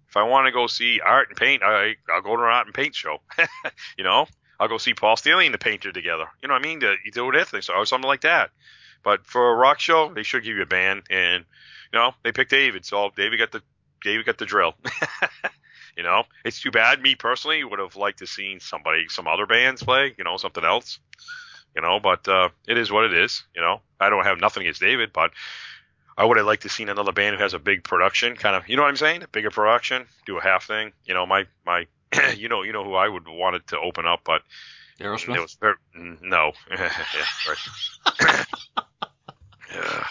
[0.09, 2.67] If I want to go see art and paint, I I'll go to an art
[2.67, 3.19] and paint show.
[3.99, 4.27] you know,
[4.61, 6.27] I'll go see Paul Stanley and the painter together.
[6.41, 6.81] You know what I mean?
[6.81, 8.51] To, you do their thing, or something like that.
[9.03, 11.45] But for a rock show, they should give you a band, and
[11.93, 13.63] you know they picked David, so David got the
[14.03, 14.75] David got the drill.
[15.97, 17.03] you know, it's too bad.
[17.03, 20.15] Me personally would have liked to seen somebody, some other bands play.
[20.17, 20.99] You know, something else.
[21.75, 23.43] You know, but uh, it is what it is.
[23.55, 25.33] You know, I don't have nothing against David, but
[26.17, 28.69] I would have liked to seen another band who has a big production, kind of.
[28.69, 29.23] You know what I'm saying?
[29.25, 30.93] A bigger production, do a half thing.
[31.05, 31.87] You know, my my,
[32.37, 34.43] you know, you know who I would wanted to open up, but
[35.01, 35.37] Aerosmith.
[35.37, 36.53] it was very, no.
[36.71, 36.91] yeah,
[37.49, 37.59] right.
[39.75, 40.05] yeah.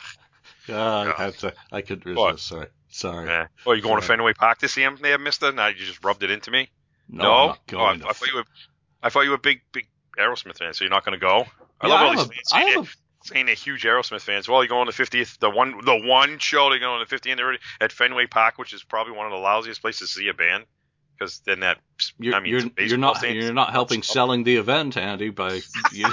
[0.68, 1.14] God, Yeah.
[1.18, 1.54] I had to.
[1.72, 2.20] I could resist.
[2.20, 2.40] What?
[2.40, 2.68] Sorry.
[2.90, 3.28] Sorry.
[3.28, 3.48] Yeah.
[3.66, 4.18] Oh, you going to Sorry.
[4.18, 5.52] Fenway Park to see him there, Mister?
[5.52, 6.70] Now you just rubbed it into me.
[7.10, 8.46] No, No, I'm Oh, I, I thought you were.
[9.02, 9.88] I thought you were a big, big
[10.18, 11.46] Aerosmith fan, so you're not going to go.
[11.82, 12.92] I Yeah, love all I'm these a- fans I saying, am they're,
[13.24, 14.48] saying they're huge Aerosmith fans.
[14.48, 17.16] Well, you go on the 50th, the one, the one show they go on the
[17.16, 20.28] 50th already at Fenway Park, which is probably one of the lousiest places to see
[20.28, 20.66] a band
[21.18, 21.80] because then that
[22.20, 25.30] You're, I mean, you're, you're not you're not helping selling the event, Andy.
[25.30, 25.54] By
[25.92, 26.08] you,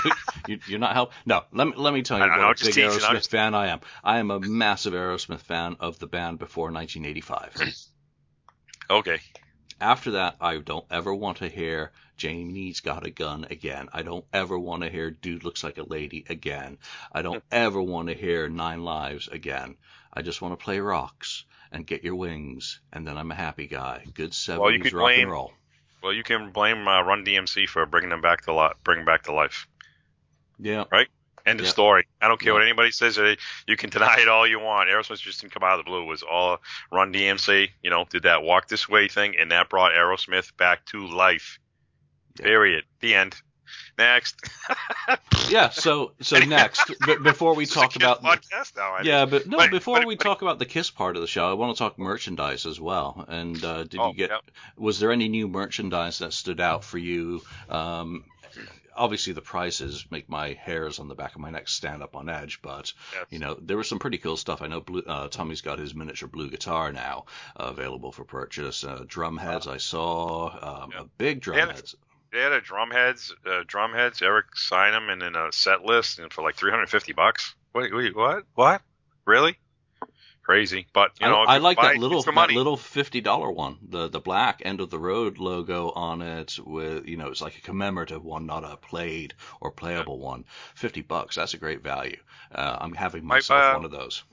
[0.47, 1.13] you you're not help.
[1.27, 3.69] No, let me let me tell you what I'm a big Aerosmith just- fan I
[3.69, 3.81] am.
[4.05, 7.75] I am a massive Aerosmith fan of the band before 1985.
[8.91, 9.19] Okay.
[9.81, 13.89] After that, I don't ever want to hear Janie's got a gun again.
[13.95, 16.77] I don't ever want to hear Dude looks like a lady again.
[17.11, 19.77] I don't ever want to hear Nine Lives again.
[20.13, 23.67] I just want to play rocks and get your wings, and then I'm a happy
[23.67, 24.05] guy.
[24.13, 25.53] Good 70s Well, you could rock and roll.
[26.03, 29.23] Well, you can blame uh, Run DMC for bringing them back to li- bring back
[29.23, 29.67] to life.
[30.59, 30.85] Yeah.
[30.93, 31.09] Right?
[31.47, 31.73] End of Yeah.
[31.73, 32.07] story.
[32.21, 32.59] I don't care Yeah.
[32.59, 33.17] what anybody says.
[33.67, 34.91] You can deny it all you want.
[34.91, 36.03] Aerosmith just didn't come out of the blue.
[36.03, 36.59] It was all
[36.93, 37.69] Run DMC.
[37.83, 41.59] You know, did that Walk This Way thing, and that brought Aerosmith back to life.
[42.43, 42.85] Period.
[43.01, 43.35] The end.
[43.99, 44.37] Next.
[45.49, 45.71] Yeah.
[45.71, 48.93] So so next, b- before we This is a talk about podcast now.
[48.95, 51.23] I yeah, but no, But- before but- we but- talk about the Kiss part of
[51.23, 53.25] the show, I want to talk merchandise as well.
[53.27, 54.31] And uh, did Oh, you get?
[54.31, 54.39] yeah.
[54.77, 57.43] Was there any new merchandise that stood out for you?
[57.69, 58.25] Um,
[58.95, 62.29] obviously, the prices make my hairs on the back of my neck stand up on
[62.29, 63.27] edge, but Yes.
[63.31, 64.63] you know there was some pretty cool stuff.
[64.63, 67.25] I know blue, uh, Tommy's got his miniature blue guitar now
[67.59, 68.85] uh, available for purchase.
[68.85, 71.01] Uh, drum heads I saw, um, Yeah.
[71.01, 71.97] a big drum heads.
[72.33, 74.23] They had a drum heads, uh, drum heads.
[74.23, 77.55] Eric signed them and then a set list and for like 350 bucks.
[77.75, 78.45] Wait, wait, what?
[78.55, 78.83] What?
[79.27, 79.59] Really?
[80.43, 80.87] Crazy.
[80.93, 82.55] But you I- know, if I, like buy that little that money.
[82.55, 87.07] little fifty dollar one, the the black end of the road logo on it with
[87.07, 90.45] you know it's like a commemorative one, not a played or playable one.
[90.75, 92.17] Fifty bucks, that's a great value.
[92.53, 94.25] Uh, I'm having My, myself uh, one of those.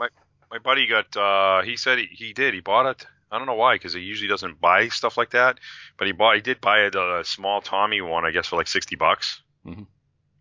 [0.49, 1.15] My buddy got.
[1.17, 2.53] uh He said he, he did.
[2.53, 3.05] He bought it.
[3.31, 5.59] I don't know why, because he usually doesn't buy stuff like that.
[5.97, 6.35] But he bought.
[6.35, 9.41] He did buy a, a small Tommy one, I guess, for like 60 bucks.
[9.65, 9.87] Mhm.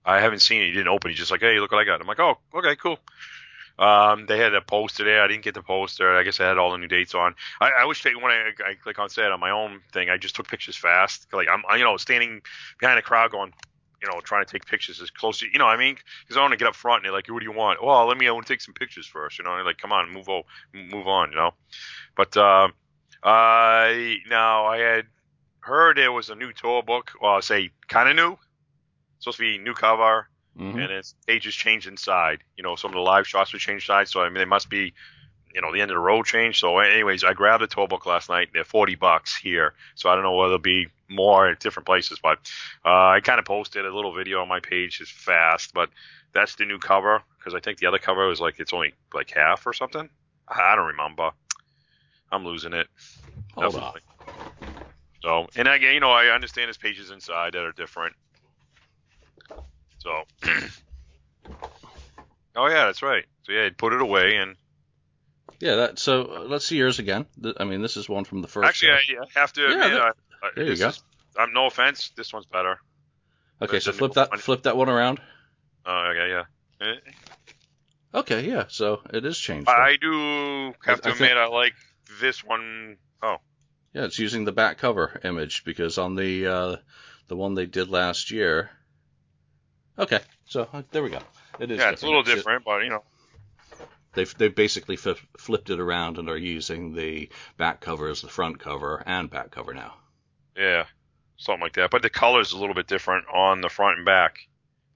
[0.04, 0.66] I haven't seen it.
[0.66, 1.10] He didn't open.
[1.10, 2.00] He's just like, hey, look what I got.
[2.00, 2.98] I'm like, oh, okay, cool.
[3.78, 5.22] Um, they had a poster there.
[5.22, 6.16] I didn't get the poster.
[6.16, 7.34] I guess I had all the new dates on.
[7.60, 10.16] I, I wish they when I, I like I said on my own thing, I
[10.16, 11.26] just took pictures fast.
[11.32, 12.40] Like I'm, I, you know, standing
[12.78, 13.52] behind a crowd going,
[14.02, 16.40] you know, trying to take pictures as close to, you know, I mean, because I
[16.40, 17.82] want to get up front and they're like, what do you want?
[17.82, 19.52] Well, let me, I want to take some pictures first, you know.
[19.52, 20.42] And they're like, come on, move on,
[20.74, 21.52] move on, you know.
[22.16, 22.68] But uh,
[23.22, 25.06] I now I had
[25.60, 27.12] heard there was a new tour book.
[27.20, 28.36] Well, I'll say kind of new.
[29.18, 30.82] Supposed to be new cover Mhm.
[30.82, 32.44] and its pages changed inside.
[32.56, 34.68] You know, some of the live shots were changed inside, so I mean, they must
[34.70, 34.94] be,
[35.56, 36.60] you know, the end of the road change.
[36.60, 38.50] So, anyways, I grabbed a tour book last night.
[38.52, 42.18] They're forty bucks here, so I don't know whether there'll be more at different places,
[42.22, 42.38] but
[42.84, 45.00] uh, I kind of posted a little video on my page.
[45.00, 45.88] It's fast, but
[46.34, 49.30] that's the new cover because I think the other cover was like it's only like
[49.30, 50.10] half or something.
[50.46, 51.30] I I don't remember.
[52.30, 52.88] I'm losing it.
[53.54, 54.00] Hold on.
[55.22, 58.14] So, and again, you know, I understand there's pages inside that are different.
[60.00, 60.22] So,
[62.56, 63.24] oh yeah, that's right.
[63.44, 64.54] So yeah, I'd put it away, and
[65.60, 65.98] Yeah, that.
[65.98, 67.26] So uh, let's see yours again.
[67.58, 68.68] I mean, this is one from the first.
[68.68, 69.22] actually, show.
[69.22, 70.88] I have to Yeah, admit, that- I, I, there you go.
[70.88, 71.02] Is,
[71.38, 72.78] I'm no offense, this one's better.
[73.62, 74.38] okay, so flip that one.
[74.38, 75.20] flip that one around.
[75.84, 76.86] Oh, okay, yeah.
[76.86, 76.94] Eh,
[78.14, 78.64] Okay, yeah.
[78.68, 79.68] So it is changed.
[79.68, 81.74] I do have to I think- admit, I like
[82.20, 82.96] this one.
[83.22, 83.36] Oh,
[83.92, 86.76] Yeah, it's using the back cover image because on the uh,
[87.28, 88.70] the one they did last year.
[89.98, 91.18] Okay, so uh, there we go.
[91.58, 91.78] It is.
[91.78, 93.02] yeah, it's a little It- different, but you know,
[94.16, 98.28] They've they basically f- flipped it around and are using the back cover as the
[98.28, 99.94] front cover and back cover now.
[100.56, 100.86] yeah,
[101.36, 101.90] something like that.
[101.90, 104.38] But the color's a little bit different on the front and back.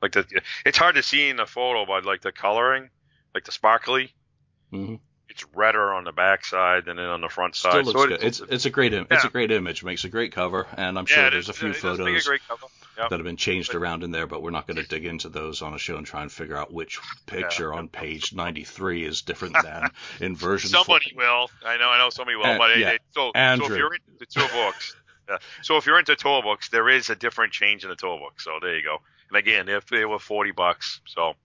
[0.02, 0.26] Like the,
[0.64, 2.90] it's hard to see in the photo, but like the coloring,
[3.34, 4.14] like the sparkly,
[4.70, 4.96] hmm
[5.40, 7.70] it's redder on the back side than it on the front side.
[7.70, 8.22] Still looks so good.
[8.22, 9.82] It's it's a great Im- it's a great image.
[9.82, 12.38] Makes a great cover, and I'm sure it there's is- a few it photos a.
[12.98, 13.08] Yep.
[13.10, 15.62] that have been changed around in there, but we're not going to dig into those
[15.62, 19.56] on a show and try and figure out which picture on page 93 is different
[19.62, 19.88] than
[20.20, 20.68] in version.
[20.68, 21.48] Somebody will.
[21.64, 21.88] I know.
[21.88, 22.44] I know somebody will.
[22.44, 22.90] And- but yeah.
[22.90, 23.66] it, so, so Andrew.
[23.72, 24.94] if you're into tour books,
[25.30, 25.36] yeah.
[25.62, 28.38] so if you're into tour books, there is a different change in the tour book.
[28.40, 28.98] So there you go.
[29.28, 31.36] And again, if they were forty bucks, so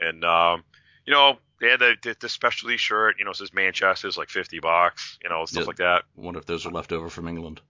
[0.00, 0.64] and um,
[1.06, 3.16] you know they had the, the the specialty shirt.
[3.18, 5.18] You know, it says Manchester's like fifty bucks.
[5.22, 5.66] You know, stuff Yeah.
[5.66, 6.02] like that.
[6.16, 7.60] Wonder if those are left over from England.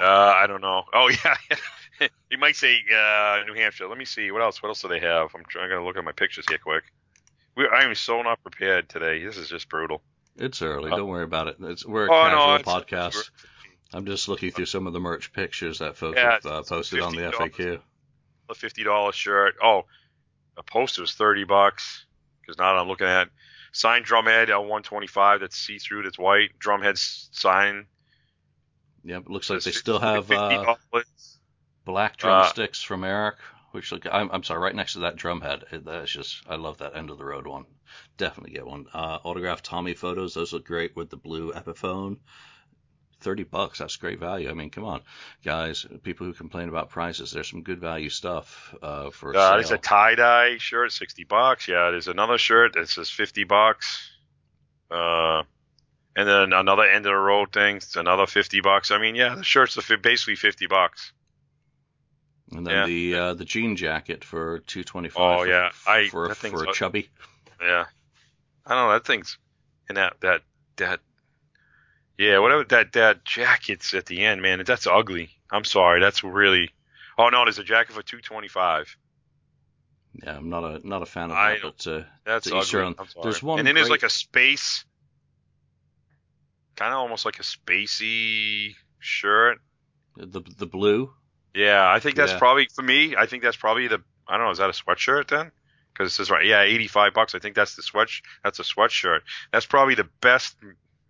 [0.00, 0.84] Uh, I don't know.
[0.92, 3.88] Oh yeah, you might say uh, New Hampshire.
[3.88, 4.30] Let me see.
[4.30, 4.62] What else?
[4.62, 5.30] What else do they have?
[5.34, 6.84] I'm trying to look at my pictures here quick.
[7.56, 9.24] We, I am so not prepared today.
[9.24, 10.02] This is just brutal.
[10.36, 10.92] It's early.
[10.92, 11.56] Uh, Don't worry about it.
[11.60, 13.08] It's we're a Oh casual no, podcast.
[13.08, 13.30] it's-
[13.92, 17.00] I'm just looking through some of the merch pictures that folks Yeah, have uh, posted
[17.00, 17.80] on the FAQ.
[18.50, 19.54] a fifty dollar shirt.
[19.62, 19.86] Oh,
[20.58, 22.04] a poster was thirty bucks.
[22.48, 23.28] Because now I'm looking at
[23.72, 27.84] signed drumhead L one twenty five that's see through that's white drumhead sign.
[29.04, 31.04] Yep, looks like they still have uh, $50.
[31.84, 33.36] black Uh, drumsticks from Eric,
[33.72, 35.64] which look I'm, I'm sorry, right next to that drum head.
[35.70, 37.66] That's just I love that end of the road one.
[38.16, 38.86] Definitely get one.
[38.94, 42.16] Uh, autographed Tommy photos, those look great with the blue Epiphone.
[43.20, 43.78] Thirty bucks.
[43.78, 44.48] That's great value.
[44.50, 45.00] I mean, come on,
[45.44, 45.86] guys.
[46.02, 49.52] People who complain about prices, there's some good value stuff uh, for Uh, sale.
[49.54, 51.68] there's a tie dye shirt, sixty bucks.
[51.68, 54.10] Yeah, there's another shirt that says fifty bucks.
[54.90, 55.42] Uh,
[56.16, 58.90] and then another end of the road thing, it's another fifty bucks.
[58.90, 61.12] I mean, yeah, the shirts are basically fifty bucks.
[62.52, 62.86] and then yeah.
[62.86, 65.48] the uh, the jean jacket for two twenty Oh, five.
[65.48, 65.70] yeah.
[65.86, 67.10] I- for for a chubby.
[67.60, 67.84] Yeah,
[68.66, 68.92] I don't know.
[68.92, 69.36] That thing's
[69.88, 70.42] and that that
[70.76, 71.00] that
[72.18, 74.62] yeah, whatever that that jacket's at the end, man.
[74.66, 75.30] That's ugly.
[75.50, 76.00] I'm sorry.
[76.00, 76.70] That's really.
[77.16, 78.94] Oh no, there's a jacket for two twenty five.
[80.22, 82.64] Yeah, I'm not a not a fan of I that, but uh, That's ugly.
[82.72, 82.94] their own.
[82.98, 83.22] I'm sorry.
[83.24, 84.84] There's one and then there's like a space,
[86.76, 89.58] kind of almost like a spacey shirt.
[90.16, 91.12] the the blue.
[91.54, 92.38] Yeah, I think that's Yeah.
[92.38, 93.16] probably for me.
[93.16, 94.02] I think that's probably the.
[94.26, 94.50] I don't know.
[94.52, 95.50] Is that a sweatshirt then?
[95.92, 96.44] Because it says right.
[96.44, 97.34] Yeah, eighty five bucks.
[97.34, 98.08] I think that's the sweat.
[98.44, 99.20] That's a sweatshirt.
[99.52, 100.56] That's probably the best.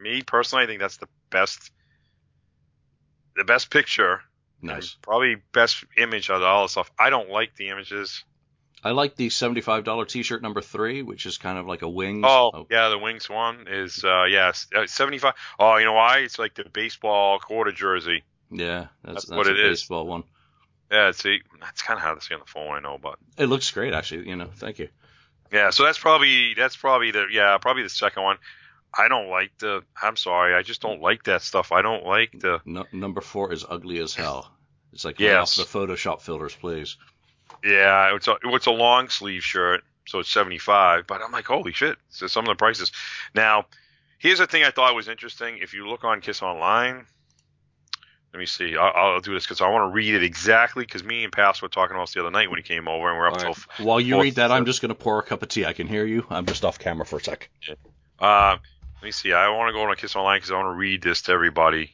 [0.00, 1.70] Me personally, I think that's the best.
[3.36, 4.22] The best picture.
[4.60, 4.96] Nice.
[5.02, 6.90] Probably best image out of all the stuff.
[6.98, 8.24] I don't like the images.
[8.82, 11.82] I like the seventy five dollar T shirt number three, which is kind of like
[11.82, 12.24] a wings.
[12.26, 15.34] Oh, yeah, the Wings one is uh yes, uh, 75.
[15.58, 16.18] Oh, you know why?
[16.18, 18.22] It's like the baseball quarter jersey.
[18.50, 19.80] yeah, that's, That's that's what it is.
[19.80, 20.22] baseball one.
[20.92, 22.74] Yeah, see, that's kind of how to see on the phone.
[22.74, 24.28] I know, but It looks great, actually.
[24.28, 24.88] You know, thank you.
[25.52, 28.38] yeah, so that's probably that's probably the yeah probably the second one.
[28.96, 29.82] I don't like the.
[30.02, 31.72] I'm sorry, I just don't like that stuff.
[31.72, 32.60] I don't like the.
[32.64, 34.50] No, number four is ugly as hell.
[34.92, 35.58] It's like Yes.
[35.58, 36.96] off the Photoshop filters, please.
[37.62, 41.06] Yeah, it's a it's a long sleeve shirt, so it's 75.
[41.06, 41.98] But I'm like, holy shit!
[42.08, 42.92] So some of the prices.
[43.34, 43.66] Now,
[44.18, 45.58] here's the thing I thought was interesting.
[45.58, 47.04] If you look on Kiss Online,
[48.32, 48.76] let me see.
[48.76, 50.84] I'll, I'll do this because I want to read it exactly.
[50.84, 53.08] Because me and Pass were talking about this the other night when he came over,
[53.08, 53.80] and we're up All till right.
[53.80, 55.66] While you read that, I'm just going to pour a cup of tea.
[55.66, 56.26] I can hear you.
[56.30, 57.50] I'm just off camera for a sec.
[58.20, 58.56] Uh,
[59.00, 59.32] let me see.
[59.32, 61.32] I want to go on a Kiss Online because I want to read this to
[61.32, 61.92] everybody.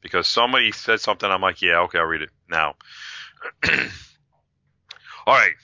[0.00, 2.76] Because somebody said something, I'm like, yeah, okay, I'll read it now.
[5.26, 5.54] All right.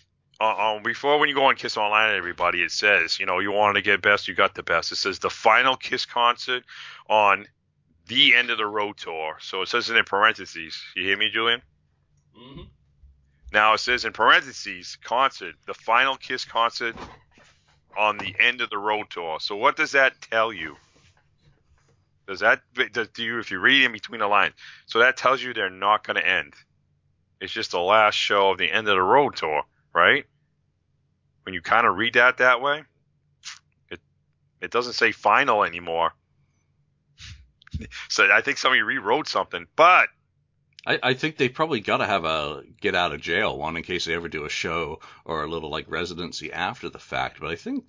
[0.40, 3.52] Uh, um, before when you go on Kiss Online, everybody, it says, you know, you
[3.52, 4.90] wanted to get best, you got the best.
[4.90, 6.64] It says the final Kiss concert
[7.08, 7.46] on
[8.08, 9.36] the end of the road tour.
[9.40, 10.76] So it says it in parentheses.
[10.96, 11.62] You hear me, Julian?
[12.36, 12.62] Mm-hmm.
[13.52, 16.96] Now it says in parentheses, concert, the final Kiss concert
[17.98, 19.38] on the end of the road tour.
[19.40, 20.76] So what does that tell you?
[22.26, 24.54] Does that does, do you if you read in between the lines?
[24.86, 26.54] So that tells you they're not going to end.
[27.40, 29.62] It's just the last show of the end of the road tour,
[29.94, 30.24] right?
[31.42, 32.84] When you kind of read that that way,
[33.90, 34.00] it
[34.62, 36.12] it doesn't say final anymore.
[38.08, 40.08] so I think somebody rewrote something, but
[40.86, 43.82] I, I think they probably got to have a get out of jail one in
[43.82, 47.40] case they ever do a show or a little like residency after the fact.
[47.40, 47.86] But I think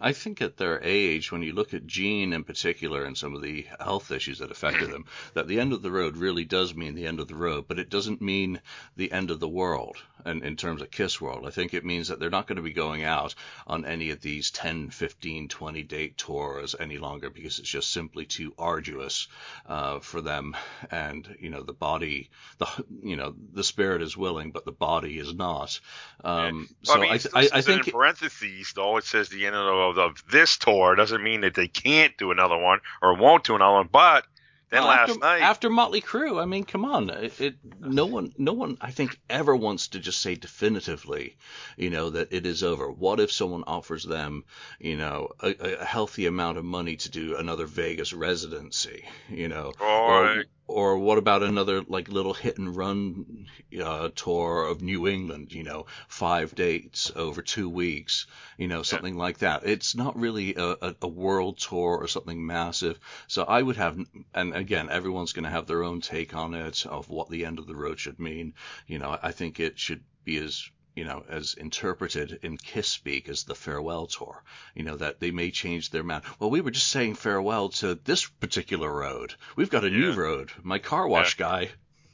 [0.00, 3.42] I think at their age, when you look at Gene in particular and some of
[3.42, 6.94] the health issues that affected them, that the end of the road really does mean
[6.94, 8.62] the end of the road, but it doesn't mean
[8.96, 9.98] the end of the world.
[10.24, 12.62] And in terms of Kiss World, I think it means that they're not going to
[12.62, 13.34] be going out
[13.66, 18.26] on any of these 10, 15, 20 date tours any longer because it's just simply
[18.26, 19.28] too arduous
[19.66, 20.56] uh, for them.
[20.90, 22.66] And you know the body the
[23.02, 25.80] you know the spirit is willing, but the body is not.
[26.24, 29.46] Um, Well, so I mean, I, I, I think in parentheses, though it says the
[29.46, 33.44] end of, of this tour doesn't mean that they can't do another one or won't
[33.44, 33.88] do another one.
[33.90, 34.24] But
[34.70, 38.06] then well, last after, night, after Motley Crue, I mean, come on, it, it no
[38.06, 41.36] one no one I think ever wants to just say definitively,
[41.76, 42.88] you know, that it is over.
[42.88, 44.44] What if someone offers them,
[44.78, 49.72] you know, a, a healthy amount of money to do another Vegas residency, you know,
[49.80, 53.46] Or- or what about another like little hit and run
[53.82, 55.52] uh, tour of New England?
[55.52, 58.26] You know, five dates over two weeks.
[58.58, 59.66] You know, something like that.
[59.66, 62.98] It's not really a, a, a world tour or something massive.
[63.26, 63.98] So I would have,
[64.34, 67.58] and again, everyone's going to have their own take on it of what the end
[67.58, 68.54] of the road should mean.
[68.86, 70.70] You know, I think it should be as
[71.00, 74.42] you know, as interpreted in Kiss speak as the farewell tour.
[74.74, 76.24] You know, that they may change their mind.
[76.38, 79.34] Well, we were just saying farewell to this particular road.
[79.56, 80.52] We've got a new road.
[80.62, 81.70] My car wash guy.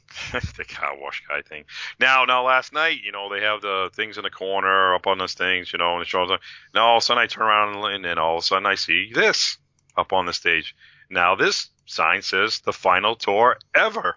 [0.31, 1.65] the car wash guy thing.
[1.99, 5.17] Now, now, last night, you know, they have the things in the corner up on
[5.17, 6.39] those things, you know, and it shows up.
[6.73, 8.75] Now, all of a sudden, I turn around and then all of a sudden, I
[8.75, 9.57] see this
[9.97, 10.77] up on the stage.
[11.09, 14.15] Now, this sign says the final tour ever.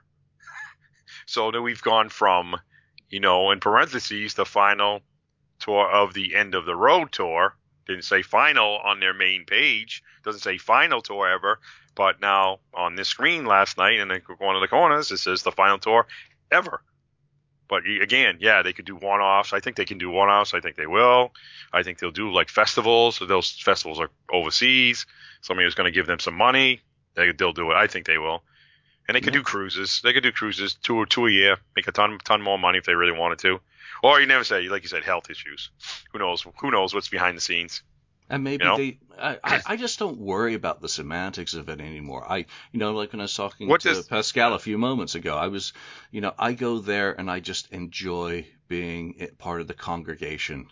[1.27, 2.55] so then we've gone from,
[3.11, 5.03] you know, in parentheses, the final
[5.59, 7.57] tour of the end of the road tour.
[7.87, 10.03] Didn't say final on their main page.
[10.25, 11.59] Doesn't say final tour ever.
[11.97, 15.43] But now on this screen last night in the, one of the corners, it says
[15.43, 16.07] the final tour
[16.51, 16.83] ever.
[17.69, 19.53] But again, yeah, they could do one-offs.
[19.53, 20.55] I think they can do one-offs.
[20.55, 21.33] I think they will.
[21.73, 23.21] I think they'll do like festivals.
[23.21, 25.07] Those festivals are overseas.
[25.41, 26.81] Somebody is going to give them some money.
[27.15, 27.75] they they'll do it.
[27.75, 28.43] I think they will.
[29.11, 29.41] And they could Yeah.
[29.41, 30.01] do cruises.
[30.05, 32.79] They could do cruises two or two a year, make a ton ton more money
[32.79, 33.61] if they really wanted to.
[34.05, 35.71] Or you never say, like you said, health issues.
[36.13, 36.47] Who knows?
[36.61, 37.83] Who knows what's behind the scenes?
[38.29, 38.77] And maybe You know?
[38.77, 42.25] they, I, I, just don't worry about the semantics of it anymore.
[42.31, 45.17] I, you know, like when I was talking What to does- Pascal a few moments
[45.17, 45.73] ago, I was,
[46.13, 50.69] you know, I go there and I just enjoy being part of the congregation.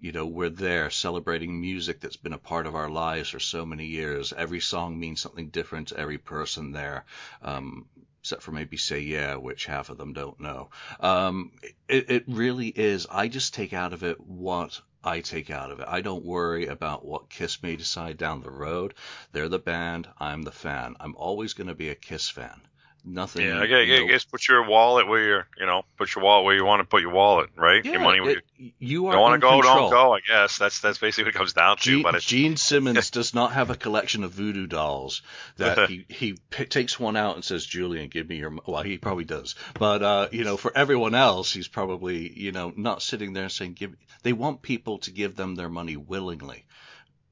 [0.00, 3.66] You know, we're there celebrating music that's been a part of our lives for so
[3.66, 4.32] many years.
[4.32, 7.04] Every song means something different to every person there.
[7.42, 7.86] Um,
[8.20, 10.70] except for maybe say yeah, which half of them don't know.
[11.00, 11.52] Um,
[11.88, 13.06] it, it really is.
[13.10, 15.86] I just take out of it what I take out of it.
[15.88, 18.94] I don't worry about what Kiss may decide down the road.
[19.32, 20.08] They're the band.
[20.18, 20.96] I'm the fan.
[21.00, 22.60] I'm always going to be a Kiss fan.
[23.04, 23.46] Nothing.
[23.46, 26.14] Yeah, I guess, you know- I guess put your wallet where you're, you know, put
[26.14, 27.82] your wallet where you want to put your wallet, right?
[27.84, 29.76] yeah, your money where it- you you are don't want to go, control.
[29.88, 30.14] don't go.
[30.14, 31.82] I guess that's that's basically what it comes down to.
[31.82, 35.22] Gene, but Gene Simmons does not have a collection of voodoo dolls
[35.56, 38.98] that he he p- takes one out and says, "Julian, give me your." Well, he
[38.98, 43.32] probably does, but uh, you know, for everyone else, he's probably you know not sitting
[43.32, 43.94] there saying, "Give."
[44.24, 46.64] They want people to give them their money willingly,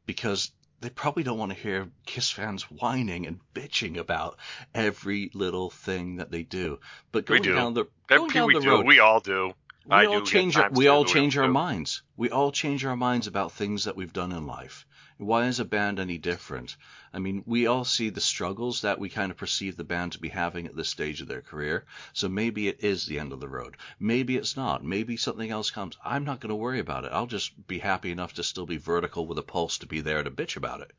[0.07, 4.39] because they probably don't want to hear Kiss fans whining and bitching about
[4.75, 6.79] every little thing that they do.
[7.13, 7.55] But We going do.
[7.55, 8.71] down the going down we the do.
[8.71, 9.55] road, We all do.
[9.87, 12.03] we I all do change our, we all change our minds.
[12.17, 14.87] We all change our minds about things that we've done in life.
[15.19, 16.77] Why is a band any different?
[17.11, 20.19] I mean, we all see the struggles that we kind of perceive the band to
[20.19, 21.87] be having at this stage of their career.
[22.13, 23.79] So maybe it is the end of the road.
[23.99, 24.85] Maybe it's not.
[24.85, 25.97] Maybe something else comes.
[26.05, 27.13] I'm not going to worry about it.
[27.13, 30.23] I'll just be happy enough to still be vertical with a pulse to be there
[30.23, 30.93] to bitch about it.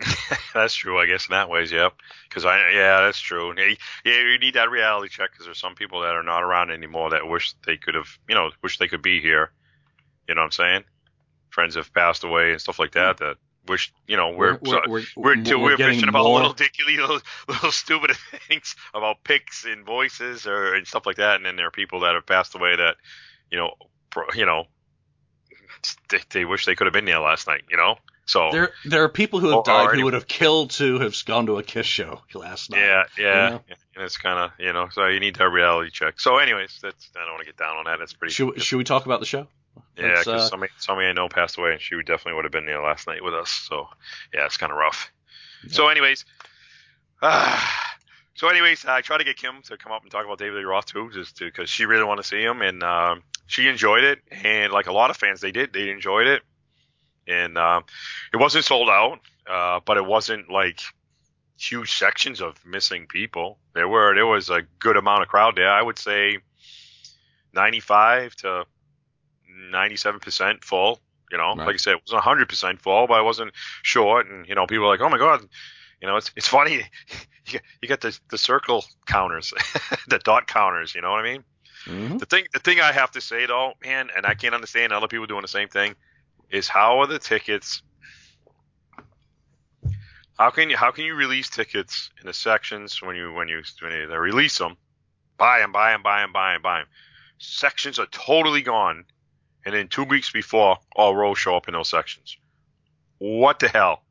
[0.54, 1.90] That's true, I guess in that ways, yeah.
[2.28, 3.52] Because I, yeah, that's true.
[3.58, 6.70] Yeah, yeah, you need that reality check because there's some people that are not around
[6.70, 9.50] anymore that wish they could have, you know, wish they could be here.
[10.28, 10.84] You know what I'm saying?
[11.50, 13.18] Friends have passed away and stuff like that.
[13.18, 13.24] Hmm.
[13.24, 13.36] That
[13.68, 16.38] wish, you know, we're we're, we're, we're, we're, we're, bitching about more.
[16.38, 18.16] little dickily little, little stupid
[18.48, 22.00] things about picks and voices or and stuff like that, and then there are people
[22.00, 22.96] that have passed away that,
[23.50, 23.74] you know,
[24.10, 24.64] pro, you know,
[26.10, 27.62] they, they wish they could have been there last night.
[27.70, 27.96] You know,
[28.28, 31.14] so There, there are people who have died or who would have killed to have
[31.24, 32.80] gone to a Kiss show last night.
[32.80, 33.62] Yeah, yeah, know?
[33.96, 36.20] And it's kind of you know, so you need that reality check.
[36.20, 37.98] So, anyways, that's I don't want to get down on that.
[37.98, 38.34] That's pretty.
[38.34, 39.46] Should, should we talk about the show?
[39.96, 42.66] Yeah, because uh, somebody somebody I know passed away, and she definitely would have been
[42.66, 43.50] there last night with us.
[43.50, 43.88] So,
[44.32, 45.10] yeah, it's kind of rough.
[45.68, 46.24] So, anyways,
[47.22, 47.96] ah,
[48.34, 50.64] so anyways, I tried to get Kim to come up and talk about David Lee
[50.64, 54.20] Roth too, just because she really wanted to see him, and um, she enjoyed it,
[54.30, 56.42] and like a lot of fans, they did, they enjoyed it,
[57.26, 57.84] and um,
[58.32, 59.18] it wasn't sold out,
[59.48, 60.80] uh, but it wasn't like
[61.58, 63.58] huge sections of missing people.
[63.74, 65.70] There were there was a good amount of crowd there.
[65.70, 66.38] I would say
[67.54, 68.64] 95 to
[69.70, 71.00] 97 percent full.
[71.30, 71.66] You know, Right.
[71.66, 73.52] like I said, it wasn't 100 percent full, but it wasn't
[73.82, 74.26] short.
[74.28, 75.46] And you know, people were like, "Oh my god."
[76.00, 76.82] You know, it's it's funny.
[77.50, 79.54] You you get the the circle counters,
[80.08, 80.94] the dot counters.
[80.94, 81.44] You know what I mean?
[81.86, 82.18] Mhm.
[82.18, 85.08] The thing the thing I have to say though, man, and I can't understand other
[85.08, 85.94] people doing the same thing,
[86.50, 87.80] is how are the tickets?
[90.38, 93.62] How can you how can you release tickets in the sections when you when you
[93.80, 94.76] when you they release them,
[95.36, 96.86] buy them, buy them, buy them, buy them, buy them.
[97.38, 99.04] Sections are totally gone,
[99.68, 102.38] and then two weeks before, all rows show up in those sections.
[103.18, 104.02] What the hell?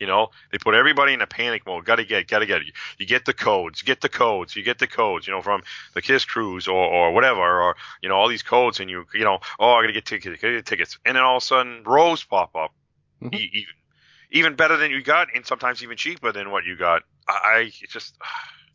[0.00, 1.84] You know, they put everybody in a panic mode.
[1.84, 2.62] Got to get, got to get.
[2.98, 5.26] You get the codes, get the codes, you get the codes.
[5.26, 5.62] You know, from
[5.92, 9.24] the Kiss Cruise or or whatever, or you know, all these codes, and you you
[9.24, 11.82] know, oh, I gotta get tickets, gotta get tickets, and then all of a sudden,
[11.84, 12.72] rows pop up,
[13.22, 13.34] Mhm.
[13.34, 13.74] E- even
[14.30, 17.02] even better than you got, and sometimes even cheaper than what you got.
[17.28, 18.14] I, I it's just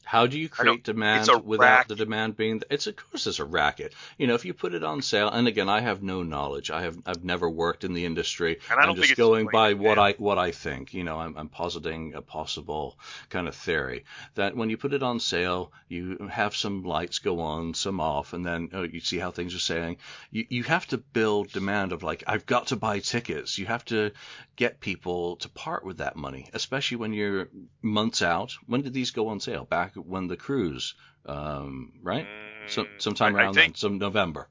[0.03, 1.87] How do you create demand without racket.
[1.87, 2.61] the demand being?
[2.69, 3.93] It's of course it's a racket.
[4.17, 6.71] You know, if you put it on sale, and again, I have no knowledge.
[6.71, 8.59] I have I've never worked in the industry.
[8.69, 9.97] And I think just it's going by what.
[9.97, 10.93] I what I think.
[10.93, 12.97] You know, I'm, I'm positing a possible
[13.29, 14.03] kind of theory
[14.35, 18.33] that when you put it on sale, you have some lights go on, some off,
[18.33, 19.97] and then oh, you see how things are saying.
[20.31, 23.57] You you have to build demand of like I've got to buy tickets.
[23.57, 24.11] You have to
[24.55, 27.49] get people to part with that money, especially when you're
[27.81, 28.55] months out.
[28.67, 29.65] When did these go on sale?
[29.65, 32.27] Back when the cruise, um, right?
[32.67, 34.47] Some mm, sometime I- I around think, then, some November.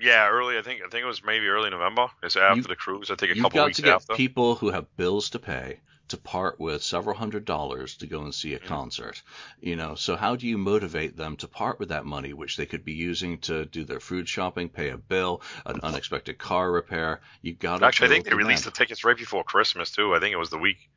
[0.00, 0.56] Yeah, early.
[0.58, 2.06] I think I think it was maybe early November.
[2.22, 3.10] It's after You- the cruise.
[3.10, 3.88] I think a couple weeks after.
[3.88, 7.44] You've got to get people who have bills to pay to part with several hundred
[7.44, 8.64] dollars to go and see a Mm.
[8.66, 9.22] concert.
[9.60, 12.64] You know, so how do you motivate them to part with that money, which they
[12.64, 17.20] could be using to do their food shopping, pay a bill, an unexpected car repair?
[17.42, 20.14] You got to Actually, I think they released the tickets right before Christmas too.
[20.14, 20.88] I think it was the week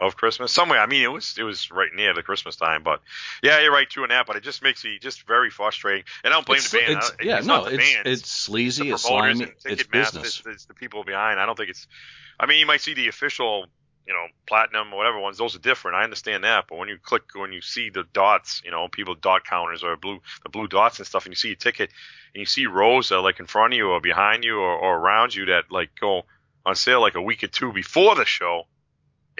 [0.00, 0.52] of Christmas.
[0.52, 0.80] Somewhere.
[0.80, 2.82] I mean, it was it was right near the Christmas time.
[2.82, 3.00] But
[3.42, 4.26] yeah, you're right too in that.
[4.26, 6.04] But it just makes me just very frustrating.
[6.24, 6.96] And I don't blame It's, the band.
[6.96, 8.06] it's, yeah, it's no, not the it's fans.
[8.06, 10.42] it's sleazy, it's slimy, it's business.
[10.46, 11.38] It's, the people behind.
[11.38, 11.86] I don't think it's.
[12.38, 13.66] I mean, you might see the official
[14.06, 15.96] you know, platinum, whatever ones, those are different.
[15.96, 19.14] I understand that, but when you click, when you see the dots, you know, people
[19.14, 21.90] dot counters or blue, the blue dots and stuff, and you see a ticket,
[22.34, 24.74] and you see rows that are like in front of you or behind you or,
[24.74, 26.24] or around you that like go
[26.66, 28.66] on sale like a week or two before the show,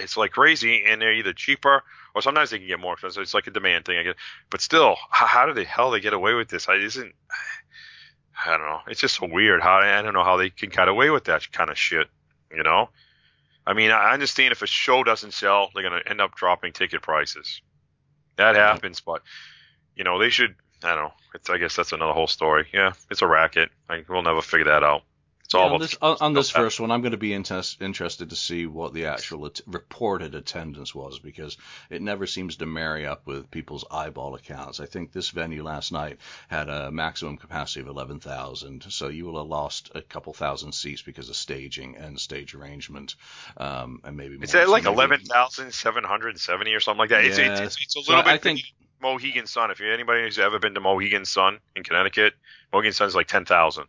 [0.01, 1.83] it's like crazy, and they're either cheaper
[2.15, 3.23] or sometimes they can get more expensive.
[3.23, 4.15] It's like a demand thing, I guess.
[4.51, 6.69] But still, how, how do the hell they get away with this?
[6.69, 7.15] I isn't.
[8.47, 8.81] I don't know.
[8.89, 9.61] It's just so weird.
[9.61, 12.09] How I don't know how they can get away with that kind of shit.
[12.51, 12.89] You know.
[13.67, 16.73] I mean, I understand if a show doesn't sell, they're going to end up dropping
[16.73, 17.61] ticket prices.
[18.37, 18.63] That mm-hmm.
[18.63, 19.23] happens, but
[19.95, 20.55] you know they should.
[20.83, 21.13] I don't know.
[21.35, 22.67] It's, I guess that's another whole story.
[22.73, 23.71] Yeah, it's a racket.
[23.89, 25.03] I, we'll never figure that out.
[25.59, 28.37] Yeah, on this, on, on this first one, I'm going to be inter- interested to
[28.37, 31.57] see what the actual at- reported attendance was because
[31.91, 34.79] it never seems to marry up with people's eyeball accounts.
[34.81, 39.39] I think this venue last night had a maximum capacity of 11,000, so you will
[39.39, 43.17] have lost a couple thousand seats because of staging and stage arrangement,
[43.57, 44.45] um, and maybe more.
[44.45, 47.25] It's at like eleven thousand seven hundred and seventy or something like that.
[47.25, 47.65] It's, it's, Yeah.
[47.65, 48.43] it's, it's a So little I bit.
[48.43, 48.61] think
[49.03, 49.71] Mohegan Sun.
[49.71, 52.35] If anybody who's ever been to Mohegan Sun in Connecticut,
[52.73, 53.87] Mohegan Sun is like ten thousand.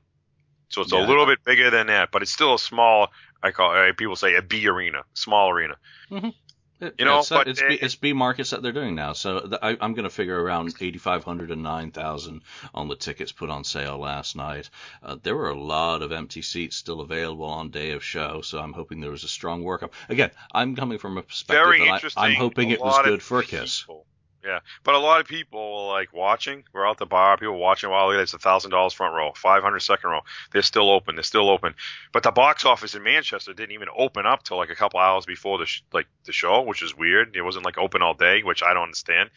[0.72, 1.06] So it's Yeah.
[1.06, 3.12] a little bit bigger than that, but it's still a small.
[3.44, 5.76] I call uh, people say a B arena, small arena.
[6.12, 9.14] It- You know, it's, but it's, it- B, it's B markets that they're doing now.
[9.14, 12.42] So the, I, I'm going to figure around 8,500 and 9,000
[12.74, 14.70] on the tickets put on sale last night.
[15.04, 18.58] Uh, there were a lot of empty seats still available on day of show, so
[18.60, 19.92] I'm hoping there was a strong workup.
[20.10, 22.28] Again, I'm coming from a perspective Very that I.
[22.30, 23.82] I'm hoping it was good for Kiss.
[23.82, 24.08] people-
[24.44, 26.64] Yeah, but a lot of people were like watching.
[26.74, 27.38] We're out the bar.
[27.38, 27.92] People watching.
[27.92, 30.22] Wow, look at that, it's a thousand dollars front row, five hundred second row.
[30.52, 31.16] They're still open.
[31.16, 31.76] They're still open.
[32.12, 35.28] But the box office in Manchester didn't even open up till like a couple hours
[35.28, 37.36] before the sh- like the show, which is weird.
[37.36, 39.30] It wasn't like open all day, which I don't understand.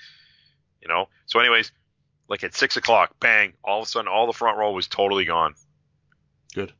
[0.80, 1.08] You know.
[1.26, 1.70] So, anyways,
[2.28, 3.52] like at six o'clock, bang!
[3.62, 5.54] All of a sudden, all the front row was totally gone.
[6.54, 6.72] Good.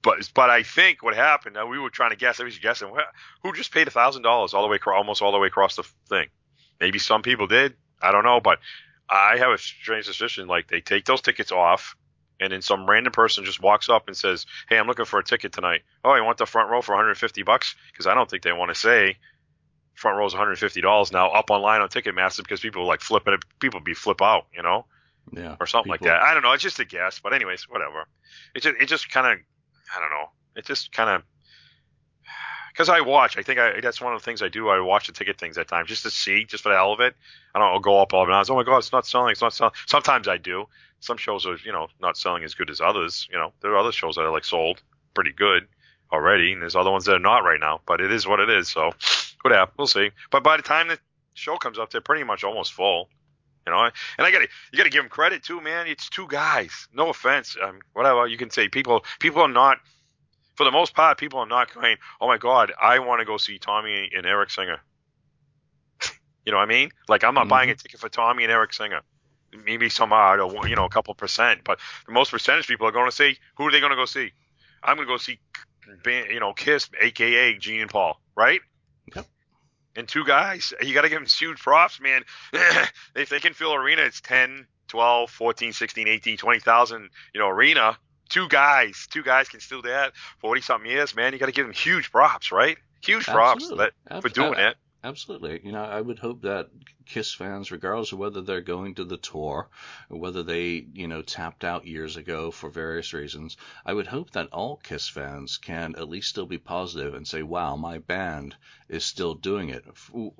[0.00, 1.58] But but I think what happened.
[1.68, 2.40] We were trying to guess.
[2.40, 2.90] I was guessing
[3.42, 5.76] who just paid a thousand dollars all the way, acro- almost all the way across
[5.76, 6.28] the thing.
[6.80, 7.74] Maybe some people did.
[8.02, 8.58] I don't know, but
[9.08, 11.96] I have a strange suspicion like they take those tickets off,
[12.40, 15.24] and then some random person just walks up and says, "Hey, I'm looking for a
[15.24, 15.82] ticket tonight.
[16.04, 17.74] Oh, you want the front row for 150 bucks?
[17.92, 19.16] Because I don't think they want to say
[19.94, 23.40] front row is 150 dollars now up online on Ticketmaster because people like flipping it.
[23.60, 24.84] People be flip out, you know,
[25.32, 25.56] Yeah.
[25.58, 26.22] or something People- like that.
[26.22, 26.52] I don't know.
[26.52, 28.04] It's just a guess, but anyways, whatever.
[28.54, 29.38] It just it just kind of
[29.96, 30.30] I don't know.
[30.56, 31.22] It just kind of
[32.76, 33.38] because I watch.
[33.38, 34.68] I think I that's one of the things I do.
[34.68, 37.00] I watch the ticket things at times just to see, just for the hell of
[37.00, 37.14] it.
[37.54, 39.32] I don't I'll go up all the Oh my god, it's not selling.
[39.32, 39.72] It's not selling.
[39.86, 40.66] Sometimes I do.
[41.00, 43.28] Some shows are you know not selling as good as others.
[43.32, 44.82] You know there are other shows that are like sold
[45.14, 45.66] pretty good
[46.12, 47.80] already, and there's other ones that are not right now.
[47.86, 48.68] But it is what it is.
[48.68, 48.92] So
[49.40, 50.10] whatever, we'll see.
[50.30, 50.98] But by the time the
[51.32, 53.08] show comes up, they're pretty much almost full.
[53.66, 55.86] You know, and I got to you got to give them credit too, man.
[55.86, 56.88] It's two guys.
[56.92, 58.68] No offense, um, whatever you can say.
[58.68, 59.78] People people are not,
[60.56, 61.96] for the most part, people are not going.
[62.20, 64.80] Oh my God, I want to go see Tommy and Eric Singer.
[66.44, 66.90] you know what I mean?
[67.08, 67.50] Like I'm not mm-hmm.
[67.50, 69.00] buying a ticket for Tommy and Eric Singer.
[69.64, 72.92] Maybe some odd, or you know, a couple percent, but the most percentage people are
[72.92, 73.38] going to see.
[73.56, 74.32] Who are they going to go see?
[74.82, 75.38] I'm going to go see,
[76.30, 78.60] you know, Kiss, aka Gene and Paul, right?
[79.14, 79.26] Yep.
[79.96, 82.22] And two guys, you got to give them huge props, man.
[83.14, 87.96] if they can fill arena, it's 10, 12, 14, 16, 18, 20,000, you know, arena.
[88.28, 90.12] Two guys, two guys can still do that.
[90.40, 91.32] 40 something years, man.
[91.32, 92.76] You got to give them huge props, right?
[93.04, 93.90] Huge props Absolutely.
[94.08, 94.76] that, for doing uh, it.
[95.06, 95.60] Absolutely.
[95.62, 96.68] You know, I would hope that
[97.04, 99.70] Kiss fans, regardless of whether they're going to the tour
[100.10, 104.32] or whether they, you know, tapped out years ago for various reasons, I would hope
[104.32, 108.56] that all Kiss fans can at least still be positive and say, wow, my band
[108.88, 109.84] is still doing it.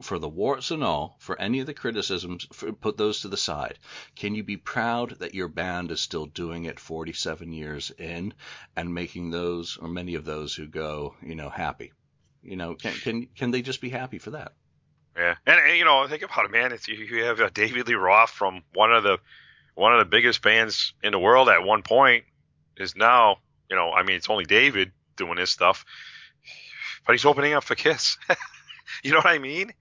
[0.03, 2.47] For the warts and all, for any of the criticisms,
[2.81, 3.79] put those to the side.
[4.17, 8.35] Can you be proud that your band is still doing it 47 years in
[8.75, 11.93] and making those, or many of those who go, you know, happy?
[12.43, 14.53] You know, can can can they just be happy for that?
[15.17, 16.73] Yeah, and, and, you know, think about it, man.
[16.73, 19.19] It's you, you have uh, David Lee Roth from one of the
[19.75, 22.25] one of the biggest bands in the world at one point
[22.77, 23.39] is now,
[23.71, 25.85] you know, I mean, it's only David doing his stuff,
[27.07, 28.19] but he's opening up for Kiss.
[29.03, 29.73] you know what I mean?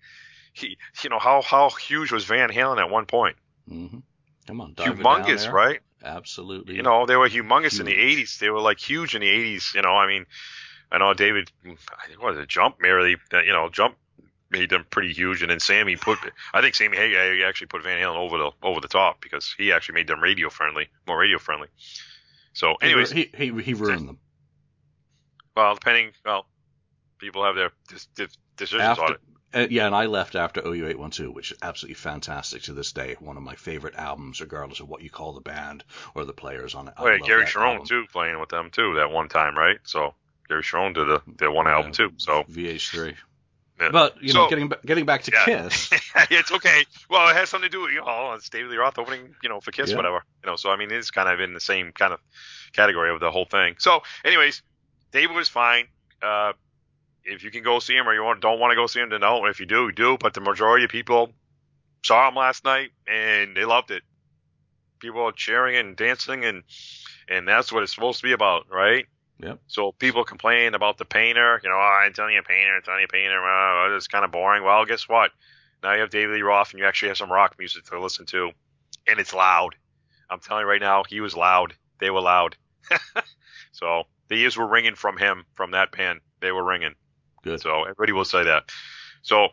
[0.53, 3.35] He, you know, how how huge was Van Halen at one point?
[3.67, 3.99] hmm
[4.47, 5.79] Come on, dive it down humongous, right?
[6.03, 6.75] Absolutely.
[6.75, 8.37] You know, they were humongous in the 80s.
[8.37, 9.73] They were like huge in the 80s.
[9.73, 10.27] You know, I mean,
[10.91, 13.95] I know David, I think what was it, Jump merely, you know, Jump
[14.49, 16.19] made them pretty huge, and then Sammy put,
[16.53, 19.71] I think Sammy Hagar actually put Van Halen over the over the top because he
[19.71, 21.67] actually made them radio friendly, more radio friendly.
[22.53, 24.19] So, anyways, he, he he ruined them.
[25.57, 26.45] well, depending, well,
[27.17, 27.71] people have their
[28.55, 29.19] decisions on it.
[29.53, 33.15] uh, yeah, and I left after OU812, which is absolutely fantastic to this day.
[33.19, 35.83] One of my favorite albums, regardless of what you call the band
[36.13, 36.93] or the players on it.
[36.97, 37.87] Oh, yeah, Gary Cherone album.
[37.87, 39.79] too, playing with them too that one time, right?
[39.83, 40.13] So
[40.47, 42.11] Gary Cherone did a, their one album too.
[42.17, 43.15] So VH3.
[43.79, 43.89] Yeah.
[43.91, 45.43] But you know, getting getting back to Yeah.
[45.63, 45.89] Kiss,
[46.29, 46.85] it's okay.
[47.09, 49.49] Well, it has something to do with you know it's David Lee Roth opening, you
[49.49, 49.97] know, for Kiss, Yeah.
[49.97, 50.23] whatever.
[50.43, 52.19] You know, so I mean, it's kind of in the same kind of
[52.71, 53.75] category of the whole thing.
[53.79, 54.61] So, anyways,
[55.11, 55.87] David was fine.
[56.21, 56.53] Uh,
[57.25, 59.09] if you can go see him or you want, don't want to go see him,
[59.09, 59.45] then no.
[59.45, 60.17] If you do, you do.
[60.17, 61.33] But the majority of people
[62.03, 64.03] saw him last night and they loved it.
[64.99, 66.63] People are cheering and dancing and
[67.27, 69.05] and that's what it's supposed to be about, right?
[69.39, 69.59] Yep.
[69.67, 72.81] So people complain about the painter, you know, oh, I'm telling you, a painter, I'm
[72.83, 74.63] telling you, painter, uh, it's kind of boring.
[74.63, 75.31] Well, guess what?
[75.83, 78.25] Now you have David Lee Roth, and you actually have some rock music to listen
[78.27, 78.51] to,
[79.07, 79.75] and it's loud.
[80.29, 81.73] I'm telling you right now, he was loud.
[81.99, 82.55] They were loud.
[83.71, 86.21] so the ears were ringing from him, from that band.
[86.39, 86.95] They were ringing.
[87.43, 87.61] Good.
[87.61, 88.69] So everybody will say that.
[89.21, 89.49] So,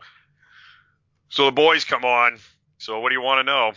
[1.29, 2.39] so the boys come on.
[2.77, 3.73] So what do you want to know?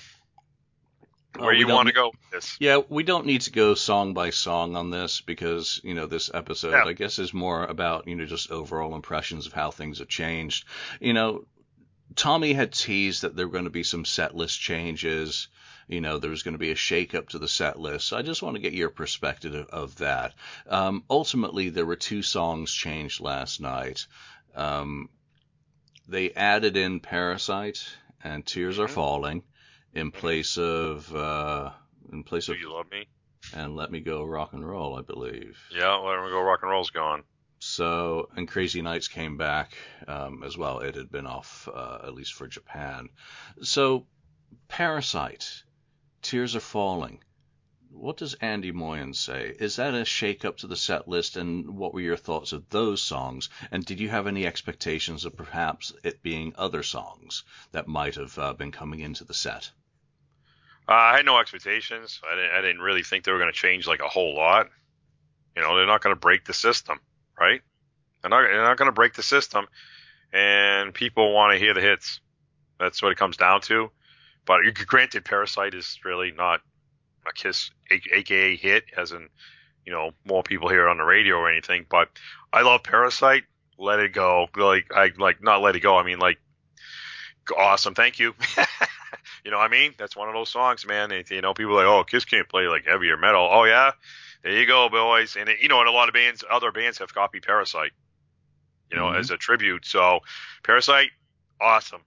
[1.38, 2.56] Oh, Where you want to go with this?
[2.60, 6.30] Yeah, we don't need to go song by song on this because, you know, this
[6.32, 6.84] episode, Yeah.
[6.84, 10.66] I guess, is more about, you know, just overall impressions of how things have changed.
[11.00, 11.44] You know,
[12.14, 15.48] Tommy had teased that there were going to be some set list changes.
[15.88, 18.08] You know, there was going to be a shakeup to the set list.
[18.08, 20.34] So I just want to get your perspective of, of that.
[20.68, 24.06] Um, ultimately, there were two songs changed last night.
[24.54, 25.10] Um,
[26.08, 27.84] they added in Parasite
[28.24, 28.90] and Tears Are Mhm.
[28.90, 29.42] Falling
[29.96, 31.70] in place of uh,
[32.12, 33.08] in place Do of you love me?
[33.54, 35.58] and Let Me Go Rock and Roll, I believe.
[35.72, 36.42] Yeah, let me go.
[36.42, 37.22] Rock and roll's gone.
[37.58, 39.72] So, and Crazy Nights came back
[40.06, 40.80] um, as well.
[40.80, 43.08] It had been off, uh, at least for Japan.
[43.62, 44.06] So,
[44.68, 45.62] Parasite,
[46.22, 47.22] Tears Are Falling.
[47.90, 49.56] What does Andy Moyen say?
[49.58, 51.36] Is that a shake up to the set list?
[51.38, 53.48] And what were your thoughts of those songs?
[53.70, 58.38] And did you have any expectations of perhaps it being other songs that might have
[58.38, 59.70] uh, been coming into the set?
[60.88, 62.20] Uh, I had no expectations.
[62.30, 64.68] I didn't, I didn't really think they were going to change like a whole lot.
[65.56, 67.00] You know, they're not going to break the system,
[67.38, 67.60] right?
[68.22, 69.66] They're not, they're not going to break the system,
[70.32, 72.20] and people want to hear the hits.
[72.78, 73.90] That's what it comes down to.
[74.44, 76.60] But granted, Parasite is really not
[77.28, 79.28] a Kiss, aka hit, as in,
[79.84, 81.86] you know, more people hear it on the radio or anything.
[81.88, 82.08] But
[82.52, 83.44] I love Parasite.
[83.78, 84.46] Let it go.
[84.56, 85.96] Like I like not let it go.
[85.98, 86.38] I mean like
[87.56, 87.94] awesome.
[87.94, 88.34] Thank you.
[89.44, 89.94] you know what I mean?
[89.98, 91.10] That's one of those songs, man.
[91.12, 93.48] It, you know, people are like, oh, Kiss can't play like heavier metal.
[93.50, 93.92] Oh yeah,
[94.42, 95.36] there you go, boys.
[95.36, 97.92] And it, you know, and a lot of bands, other bands have copied Parasite.
[98.90, 99.18] You know, Mhm.
[99.18, 99.84] as a tribute.
[99.84, 100.20] So
[100.62, 101.10] Parasite,
[101.60, 102.02] awesome.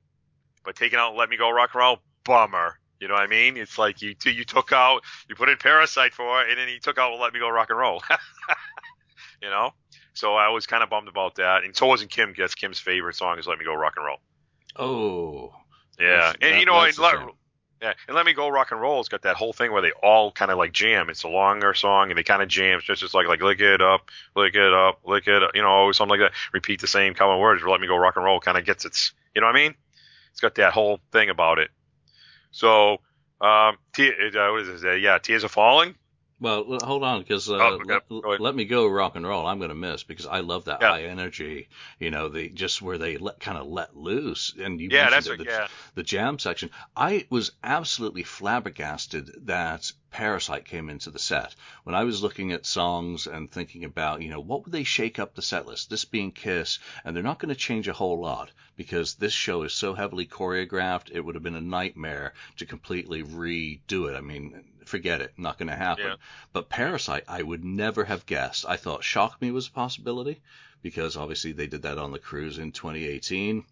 [0.64, 2.80] But taking out Let Me Go Rock and Roll, bummer.
[3.01, 3.57] You know what I mean?
[3.57, 6.80] It's like you you took out you put in Parasite for it, and then you
[6.80, 8.01] took out Let Me Go Rock and Roll.
[9.41, 9.72] you know.
[10.14, 12.34] So I was kind of bummed about that, and so wasn't Kim.
[12.38, 14.18] That's Kim's favorite song is "Let Me Go Rock and Roll."
[14.76, 15.53] Oh.
[16.00, 17.14] Yeah, and that- you know, and let,
[17.82, 19.91] yeah, and "Let Me Go Rock and Roll" has got that whole thing where they
[20.04, 21.10] all kind of like jam.
[21.10, 22.78] It's a longer song, and they kind of jam.
[22.78, 25.62] It's just, just like like lick it up, lick it up, lick it up, you
[25.62, 26.38] know, something like that.
[26.54, 27.64] Repeat the same common words.
[27.64, 29.76] "Let Me Go Rock and Roll" kind of gets its, you know what I mean?
[30.32, 31.72] It's got that whole thing about it.
[32.52, 33.02] So,
[33.41, 35.02] um, te- uh, what is it?
[35.02, 35.95] Yeah, "Tears Are Falling."
[36.42, 37.84] Well, hold on, because uh, Oh, okay.
[37.84, 39.46] let, Go let me go rock and roll.
[39.46, 40.92] I'm going to miss because I love that Yeah.
[40.92, 41.68] high energy.
[42.00, 44.54] You know, the just where they let kind of let loose.
[44.60, 45.38] And you Yeah, mentioned that's it, what.
[45.38, 46.72] the, Yeah, the jam section.
[46.96, 51.56] I was absolutely flabbergasted that Parasite came into the set.
[51.84, 55.20] When I was looking at songs and thinking about, you know, what would they shake
[55.20, 55.90] up the set list?
[55.90, 59.64] This being Kiss, and they're not going to change a whole lot because this show
[59.64, 61.12] is so heavily choreographed.
[61.12, 64.16] It would have been a nightmare to completely redo it.
[64.16, 66.06] I mean, forget it, not going to happen.
[66.06, 66.16] Yeah.
[66.52, 68.66] But Parasite, I would never have guessed.
[68.68, 70.42] I thought Shock Me was a possibility
[70.82, 73.64] because obviously they did that on the cruise in 2018.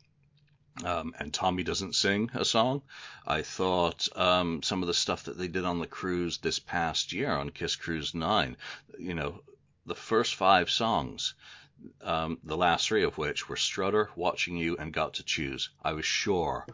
[0.86, 2.84] Um, and Tommy doesn't sing a song.
[3.26, 7.13] I thought um, some of the stuff that they did on the cruise this past
[7.13, 8.55] year on Kiss Cruise 9,
[8.99, 9.41] you know,
[9.88, 11.34] the first five songs,
[12.01, 15.70] um, the last three of which were Strutter, Watching You, and Got to Choose.
[15.84, 16.68] I was sure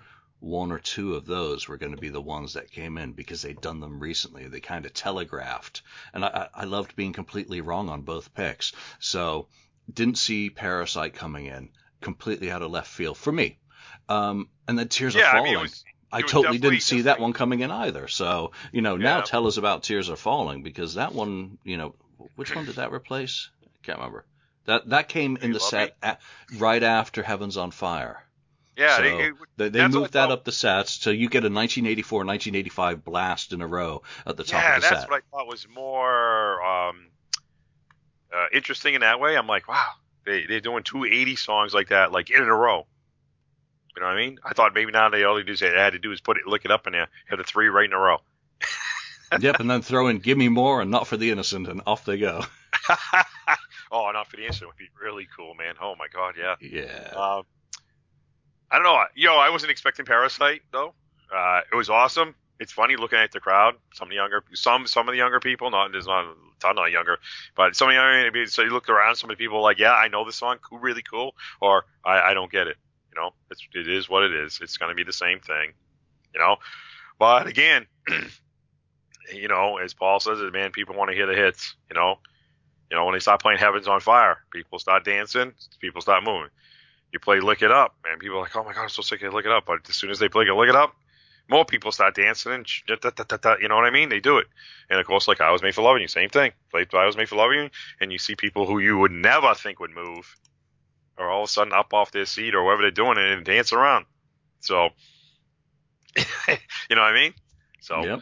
[0.44, 3.42] one or two of those were going to be the ones that came in because
[3.42, 4.48] they'd done them recently.
[4.48, 5.82] They kind of telegraphed.
[6.14, 8.74] And I, I I loved being completely wrong on both picks.
[9.00, 9.48] So
[9.92, 11.70] didn't see Parasite coming in
[12.02, 13.58] completely out of left field for me.
[14.10, 15.24] Um, and then Tears yeah.
[15.24, 15.54] Are I Falling.
[15.54, 15.84] mean, was.
[16.12, 18.08] I totally didn't see that one coming in either.
[18.08, 21.96] So, you know, now tell us about Tears Are Falling because that one, you know,
[22.36, 23.50] which one did that replace?
[23.66, 24.26] I can't remember.
[24.66, 26.22] That that came in the set at,
[26.58, 28.24] right after Heaven's on Fire.
[28.76, 31.12] Yeah, So, it- it- They, they That's what I moved that up the sets so
[31.12, 34.88] you get a 1984 1985 blast in a row at the top yeah, of the
[34.88, 34.92] set.
[34.92, 37.08] Yeah, that's what I thought was more um,
[38.34, 39.38] uh, interesting in that way.
[39.38, 39.92] I'm like, wow,
[40.26, 42.88] they they're doing two 80 songs like that, like in a row.
[43.96, 44.40] You know what I mean?
[44.44, 46.38] I thought maybe now they all they do is they had to do is put
[46.38, 48.18] it, Lick It Up in there, have the three right in a row.
[49.40, 52.06] yep, and then throw in "Give Me More" and "Not for the Innocent" and off
[52.06, 52.44] they go.
[53.92, 55.76] oh, not for the innocent would be really cool, man.
[55.80, 56.56] Oh my god, yeah.
[56.60, 57.10] Yeah.
[57.16, 57.44] Um,
[58.74, 59.04] I don't know.
[59.14, 60.96] Yo, I wasn't expecting Parasite though.
[61.34, 62.34] Uh, it was awesome.
[62.60, 63.76] It's funny looking at the crowd.
[63.94, 65.70] Some of the younger, some some of the younger people.
[65.70, 67.20] Not there's not a ton of younger,
[67.56, 68.48] but some of the younger.
[68.48, 69.16] So you look around.
[69.18, 72.34] Some of the people like, yeah, I know this song, really cool, or I, I
[72.34, 72.78] don't get it.
[73.14, 74.58] You know, it's it is what it is.
[74.60, 75.74] It's gonna be the same thing.
[76.34, 76.56] You know,
[77.20, 77.86] but again,
[79.32, 81.76] you know, as Paul says, man, people want to hear the hits.
[81.92, 82.18] You know,
[82.90, 86.50] you know when they start playing Heaven's on Fire, people start dancing, people start moving.
[87.14, 89.22] You play Lick It Up, and people are like, oh my god, I'm so sick
[89.22, 89.66] of Lick It Up.
[89.66, 90.96] But as soon as they play Lick It Up,
[91.50, 94.10] more people start dancing and you know what I mean?
[94.10, 94.48] They do it.
[94.90, 96.52] And of course, like I was made for loving you, same thing.
[96.72, 97.70] Play I was made for loving you,
[98.02, 100.36] and you see people who you would never think would move,
[101.18, 103.78] or all of a sudden up off their seat or whatever they're doing and dancing
[103.78, 104.06] around.
[104.62, 104.90] So,
[106.48, 107.34] you know what I mean?
[107.82, 108.22] So, Yep.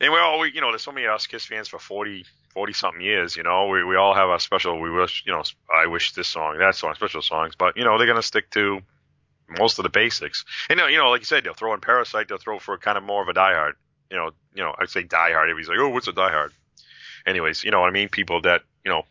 [0.00, 3.02] we're all, we, you know, there's so many us Kiss fans for 40, 40 something
[3.02, 5.42] years, you know, we, we all have our special, we wish, you know,
[5.72, 8.80] I wish this song, that song, special songs, but, you know, they're to stick to
[9.48, 10.44] most of the basics.
[10.70, 12.96] And, uh, you know, like you said, they'll throw in Parasite, they'll throw for kind
[12.96, 13.72] of more of a diehard,
[14.10, 16.50] you know, you know, I'd say diehard, everybody's like, oh, what's a diehard?
[17.26, 18.08] Anyways, you know what I mean?
[18.08, 19.02] People that, you know,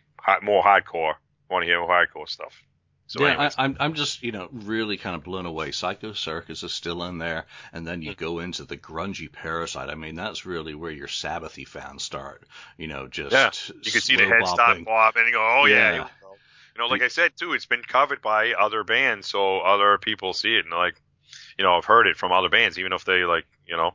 [0.41, 1.15] more hardcore,
[1.49, 2.63] want to hear more hardcore stuff.
[3.07, 3.55] So yeah, anyways.
[3.57, 5.71] I, I'm I'm just you know really kind of blown away.
[5.71, 9.89] Psycho Circus is still in there, and then you go into the grungy Parasite.
[9.89, 12.43] I mean, that's really where your Sabbathy fans start.
[12.77, 13.51] You know, just Yeah,
[13.83, 14.85] you can see the slow head start bopping.
[14.85, 15.93] pop, and you go, "Oh yeah." Yeah.
[15.93, 16.39] here we go.
[16.75, 20.33] You know, like I said too, it's been covered by other bands, so other people
[20.33, 20.95] see it, and like,
[21.57, 23.93] you know, I've heard it from other bands, even if they like, you know,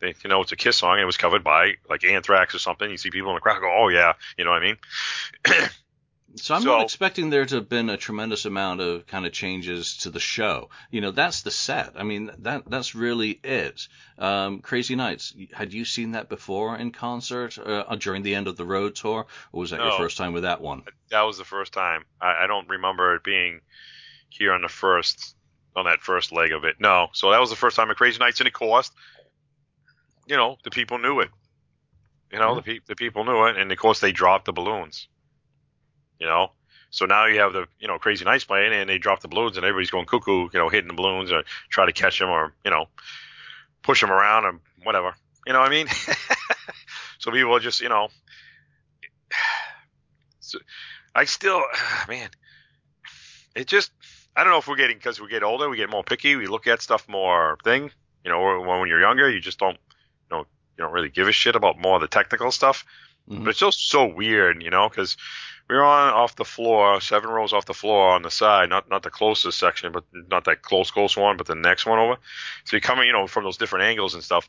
[0.00, 2.58] they you know it's a Kiss song, and it was covered by like Anthrax or
[2.58, 2.90] something.
[2.90, 4.76] You see people in the crowd go, "Oh yeah," you know what I mean?
[6.36, 9.32] So I'm So- not expecting there to have been a tremendous amount of kind of
[9.32, 10.68] changes to the show.
[10.90, 11.94] You know, that's the set.
[11.96, 13.88] I mean, that that's really it.
[14.18, 15.34] Um, Crazy Nights.
[15.52, 19.26] Had you seen that before in concert uh, during the end of the road tour,
[19.52, 20.82] or was that your first time with that one?
[21.10, 22.04] that was the first time.
[22.20, 23.62] I, I don't remember it being
[24.28, 25.34] here on the first
[25.74, 26.76] on that first leg of it.
[26.78, 28.90] No, so that was the first time at Crazy Nights, and of course,
[30.26, 31.30] you know, the people knew it.
[32.30, 35.08] You know, the pe- the people knew it, and of course they dropped the balloons.
[36.18, 36.52] You know,
[36.90, 39.56] so now you have the you know Crazy Nights playing, and they drop the balloons,
[39.56, 42.52] and everybody's going cuckoo, you know, hitting the balloons or try to catch them or
[42.64, 42.86] you know
[43.82, 45.14] push them around or whatever.
[45.46, 45.86] You know what I mean?
[47.18, 48.08] so people are just you know.
[50.40, 50.58] So,
[51.14, 51.62] I still,
[52.08, 52.30] man,
[53.54, 53.90] it just,
[54.36, 56.46] I don't know if we're getting, because we get older, we get more picky, we
[56.46, 57.90] look at stuff more thing.
[58.24, 59.76] You know, when, when you're younger, you just don't,
[60.30, 62.84] you know, you don't really give a shit about more of the technical stuff.
[63.28, 63.44] Mhm.
[63.44, 65.16] But it's just so weird, you know, because
[65.68, 68.88] we were on off the floor, seven rows off the floor on the side, not
[68.88, 72.16] not the closest section, but not that close, close one, but the next one over.
[72.64, 74.48] So you're coming, you know, from those different angles and stuff.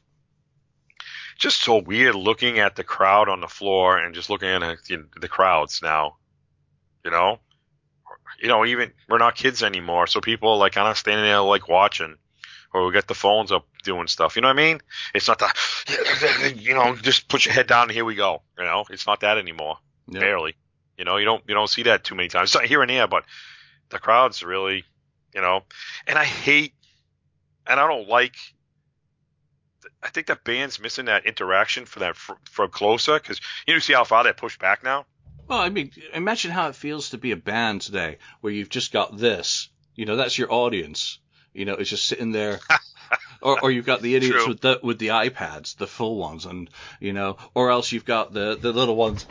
[1.37, 5.27] Just so weird looking at the crowd on the floor and just looking at the
[5.29, 6.17] crowds now
[7.03, 7.39] you know
[8.41, 11.41] you know even we're not kids anymore so people are like kind of standing there
[11.41, 12.15] like watching
[12.73, 14.81] or we got the phones up doing stuff you know what i mean
[15.13, 18.65] it's not the you know just put your head down and here we go you
[18.65, 20.19] know it's not that anymore Yeah.
[20.19, 20.55] barely
[20.99, 22.91] you know you don't you don't see that too many times it's not here and
[22.91, 23.23] there but
[23.89, 24.83] the crowd's really
[25.33, 25.63] you know
[26.05, 26.73] and i hate
[27.65, 28.35] and i don't like
[30.01, 33.79] I think that band's missing that interaction for that for, for closer because you know
[33.79, 35.05] see how far they pushed back now.
[35.47, 38.93] Well, I mean, imagine how it feels to be a band today where you've just
[38.93, 39.69] got this.
[39.95, 41.19] You know, that's your audience.
[41.53, 42.59] You know, it's just sitting there.
[43.41, 44.47] or, or you've got the idiots True.
[44.49, 46.69] with the with the iPads, the full ones, and
[46.99, 49.25] you know, or else you've got the the little ones,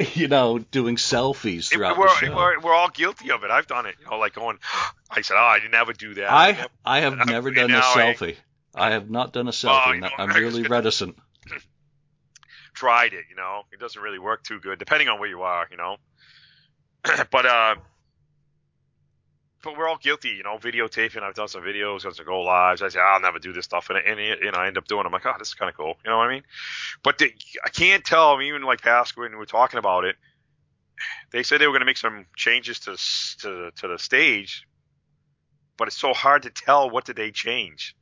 [0.14, 2.36] you know, doing selfies throughout we're, the show.
[2.36, 3.50] We're, we're all guilty of it.
[3.50, 3.96] I've done it.
[4.00, 4.58] You know, like going,
[5.10, 6.30] I said, oh, I didn't ever do that.
[6.30, 8.36] I I have never done a now I- selfie.
[8.72, 9.96] I have not done a selfie.
[9.96, 11.18] you know, I'm really reticent.
[12.72, 13.24] tried it.
[13.28, 15.66] You know, it doesn't really work too good, depending on where you are.
[15.70, 15.96] You know,
[17.30, 17.74] but uh,
[19.62, 20.30] but we're all guilty.
[20.30, 21.22] You know, videotaping.
[21.22, 22.82] I've done some videos, done some go lives.
[22.82, 24.86] I say "Ah, I'll never do this stuff, and and you know, I end up
[24.86, 25.00] doing.
[25.02, 25.06] it.
[25.06, 25.96] I'm like, oh, this is kind of cool.
[26.04, 26.42] You know what I mean?
[27.02, 27.32] But the,
[27.64, 28.40] I can't tell.
[28.40, 28.84] Even like
[29.16, 30.16] when we were talking about it,
[31.32, 32.96] they said they were going to make some changes to
[33.42, 34.66] to to the stage,
[35.76, 37.96] but it's so hard to tell what did they change,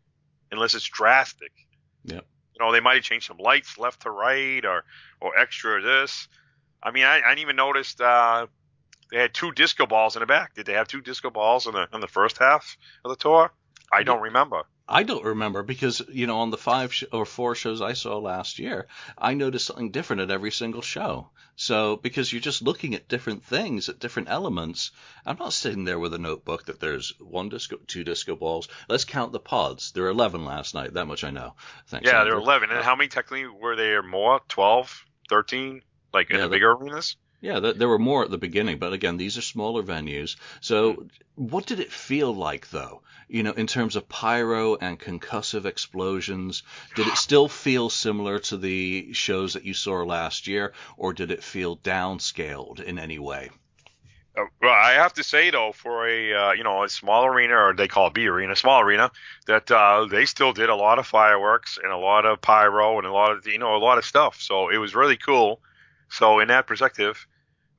[0.50, 1.52] unless it's drastic.
[2.04, 2.24] Yep.
[2.54, 4.84] You know, they might have changed some lights left to right, or
[5.20, 6.28] or extra this.
[6.82, 8.46] I mean, I, I didn't even noticed uh,
[9.11, 10.54] they had two disco balls in the back.
[10.54, 13.52] Did they have two disco balls in the in the first half of the tour?
[13.92, 14.62] I don't remember.
[14.90, 18.18] I don't remember because you know on the five sh- or four shows I saw
[18.18, 18.86] last year,
[19.16, 21.30] I noticed something different at every single show.
[21.56, 24.92] So because you're just looking at different things, at different elements.
[25.26, 28.68] I'm not sitting there with a notebook that there's one disco, two disco balls.
[28.88, 29.92] Let's count the pods.
[29.92, 30.94] There were 11 last night.
[30.94, 31.54] That much I know.
[31.88, 32.06] Thanks.
[32.06, 32.70] Yeah, there were 11.
[32.70, 34.40] And how many technically were there more?
[34.48, 35.82] 12, 13?
[36.14, 37.16] Like in Yeah, the- bigger arenas?
[37.41, 40.36] Yeah, th- there were more at the beginning, but again, these are smaller venues.
[40.61, 43.03] So, what did it feel like, though?
[43.28, 46.64] You know, in terms of pyro and concussive explosions,
[46.97, 51.30] did it still feel similar to the shows that you saw last year, or did
[51.30, 53.51] it feel downscaled in any way?
[54.36, 57.55] Uh, well, I have to say though, for a uh, you know a small arena,
[57.55, 59.11] or they call it B arena, small arena,
[59.47, 63.07] that uh, they still did a lot of fireworks and a lot of pyro and
[63.07, 64.41] a lot of you know a lot of stuff.
[64.41, 65.61] So it was really cool.
[66.11, 67.26] So in that perspective,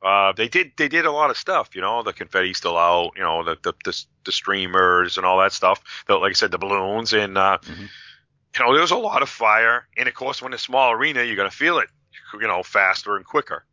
[0.01, 1.75] uh, they did they did a lot of stuff.
[1.75, 3.11] You know, the confetti still out.
[3.15, 6.03] You know, the the the, the streamers and all that stuff.
[6.07, 7.81] The, like I said, the balloons and uh, mm-hmm.
[7.81, 9.87] you know there was a lot of fire.
[9.97, 11.89] And of course, when it's a small arena, you're gonna feel it.
[12.33, 13.65] You know, faster and quicker.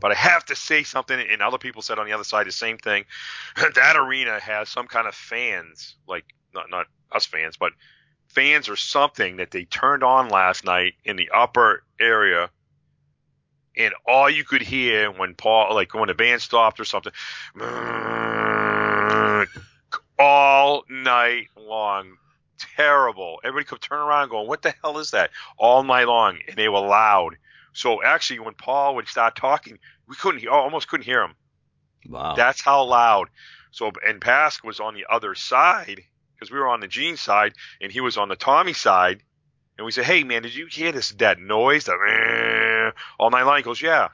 [0.00, 2.52] But I have to say something, and other people said on the other side the
[2.52, 3.04] same thing.
[3.74, 7.72] that arena has some kind of fans, like not not us fans, but
[8.28, 12.50] fans or something that they turned on last night in the upper area
[13.78, 17.12] and all you could hear when Paul, like when the band stopped or something,
[20.18, 22.16] all night long.
[22.76, 23.40] Terrible.
[23.44, 25.30] Everybody could turn around going, what the hell is that?
[25.56, 26.38] All night long.
[26.48, 27.36] And they were loud.
[27.72, 31.34] So actually, when Paul would start talking, we couldn't, hear, almost couldn't hear him.
[32.08, 32.34] Wow.
[32.34, 33.28] That's how loud.
[33.70, 36.02] So, and Pask was on the other side
[36.34, 39.22] because we were on the Gene side and he was on the Tommy side.
[39.78, 41.88] And we said, hey man, did you hear this, that noise?
[41.88, 43.56] All night long?
[43.56, 44.08] He goes, yeah.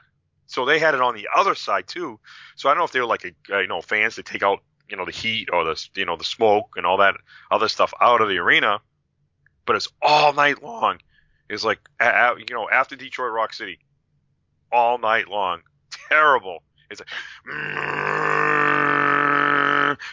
[0.45, 2.19] So they had it on the other side too.
[2.55, 4.43] So I don't know if they were like, a, uh, you know, fans to take
[4.43, 7.15] out, you know, the heat or the, you know, the smoke and all that
[7.49, 8.79] other stuff out of the arena.
[9.65, 10.99] But it's all night long.
[11.49, 13.79] It's like, you know, after Detroit Rock City,
[14.71, 15.63] all night long.
[16.09, 16.61] Terrible.
[16.91, 17.09] It's like,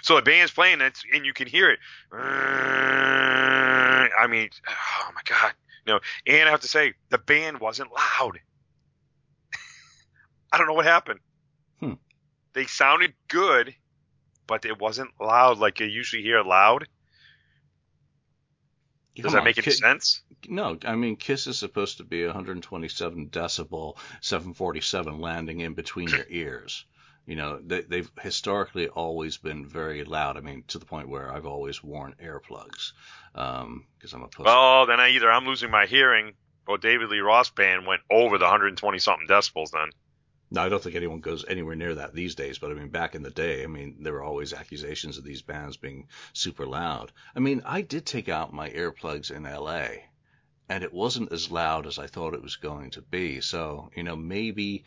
[0.00, 1.78] so the band's playing and you can hear it.
[4.22, 5.52] I mean, oh my god,
[5.86, 6.00] no.
[6.26, 8.38] And I have to say, the band wasn't loud.
[10.52, 11.20] I don't know what happened.
[11.80, 11.94] Hmm.
[12.52, 13.74] They sounded good,
[14.46, 16.86] but it wasn't loud like you usually hear loud.
[19.16, 20.22] Does Come that on, make any sense?
[20.48, 26.24] No, I mean Kiss is supposed to be 127 decibel, 747 landing in between your
[26.30, 26.86] ears.
[27.26, 30.36] You know, they, they've historically always been very loud.
[30.36, 32.92] I mean, to the point where I've always worn earplugs
[33.32, 34.48] because um, I'm a pussy.
[34.48, 36.34] Oh, then I either I'm losing my hearing
[36.66, 39.70] or David Lee Roth band went over the 120 something decibels.
[39.70, 39.90] Then.
[40.50, 42.58] No, I don't think anyone goes anywhere near that these days.
[42.58, 45.42] But I mean, back in the day, I mean, there were always accusations of these
[45.42, 47.12] bands being super loud.
[47.34, 50.04] I mean, I did take out my earplugs in L.A.
[50.68, 53.40] And it wasn't as loud as I thought it was going to be.
[53.40, 54.84] So, you know, maybe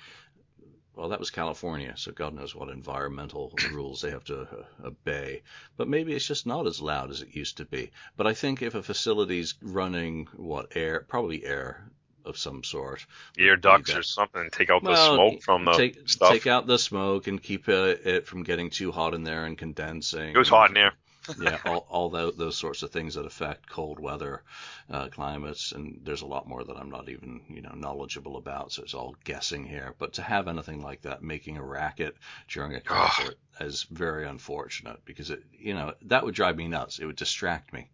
[0.95, 5.41] well, that was California, so God knows what environmental rules they have to uh, obey.
[5.77, 7.91] But maybe it's just not as loud as it used to be.
[8.17, 11.89] But I think if a facility's running what air, probably air
[12.23, 13.05] of some sort,
[13.37, 16.31] air ducts or something, take out well, the smoke from the take, stuff.
[16.31, 19.57] Take out the smoke and keep it, it from getting too hot in there and
[19.57, 20.29] condensing.
[20.29, 20.93] It was hot in there
[21.39, 24.43] yeah, all, all those, those sorts of things that affect cold weather
[24.89, 28.71] uh, climates, and there's a lot more that I'm not even you know knowledgeable about,
[28.71, 29.95] so it's all guessing here.
[29.97, 32.15] But to have anything like that making a racket
[32.47, 36.99] during a concert is very unfortunate because it you know that would drive me nuts.
[36.99, 37.89] It would distract me.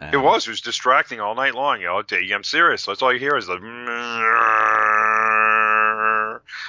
[0.00, 0.46] it was.
[0.46, 1.80] It was distracting all night long.
[1.80, 2.02] You know,
[2.34, 2.86] I'm serious.
[2.86, 3.58] That's all you hear is the.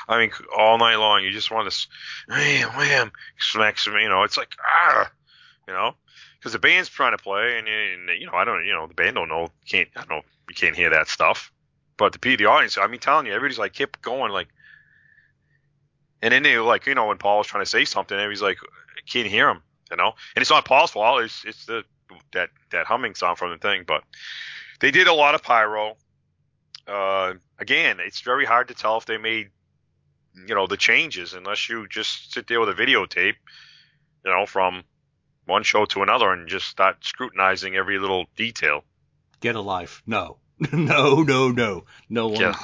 [0.07, 1.87] I mean, all night long, you just want to,
[2.27, 5.11] wham, wham, smack some, you know, it's like, ah,
[5.67, 5.95] you know,
[6.37, 8.93] because the band's trying to play, and, and, you know, I don't, you know, the
[8.93, 11.51] band don't know, can't, I don't know, you can't hear that stuff.
[11.97, 14.47] But the the audience, I mean, telling you, everybody's like kept going, like,
[16.21, 18.57] and then they like, you know, when Paul was trying to say something, everybody's like,
[19.07, 19.61] can't hear him,
[19.91, 21.83] you know, and it's not Paul's fault, it's it's the
[22.33, 24.03] that that humming sound from the thing, but
[24.79, 25.95] they did a lot of pyro.
[26.87, 29.49] Uh, again, it's very hard to tell if they made,
[30.47, 33.35] you know, the changes unless you just sit there with a videotape,
[34.25, 34.83] you know, from
[35.45, 38.83] one show to another and just start scrutinizing every little detail.
[39.39, 40.01] Get a life.
[40.05, 40.37] No,
[40.71, 42.39] no, no, no, no one.
[42.39, 42.55] Yeah.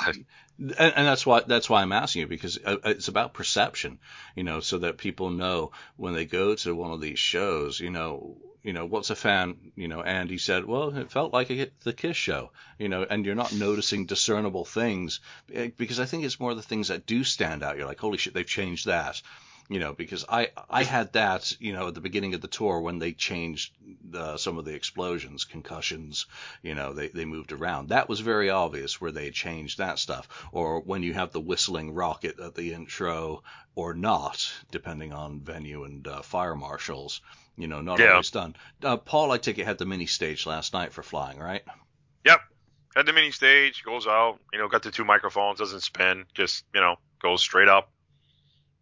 [0.58, 4.00] And, and, that's why that's why I'm asking you because uh, it's about perception,
[4.36, 7.90] you know, so that people know when they go to one of these shows, you
[7.90, 11.70] know, you know, what's a fan, you know, Andy said, well, it felt like a,
[11.84, 15.22] the Kiss show, you know, and you're not noticing discernible things
[15.54, 17.78] eh, because I think it's more the things that do stand out.
[17.78, 19.22] You're like, holy shit, they've changed that
[19.70, 22.82] you know, because I I had that, you know, at the beginning of the tour
[22.82, 23.72] when they changed
[24.04, 26.26] the, some of the explosions, concussions,
[26.64, 27.90] you know, they they moved around.
[27.90, 31.94] That was very obvious where they changed that stuff, or when you have the whistling
[31.94, 33.44] rocket at the intro,
[33.76, 37.22] or not, depending on venue and uh, fire marshals.
[37.56, 38.14] You know, not yeah.
[38.14, 38.56] always done.
[38.82, 41.62] Uh, Paul, I take it had the mini stage last night for flying, right?
[42.26, 42.42] Yep,
[42.96, 46.66] had the mini stage, goes out, you know, got the two microphones, doesn't spin, just
[46.74, 47.92] you know, goes straight up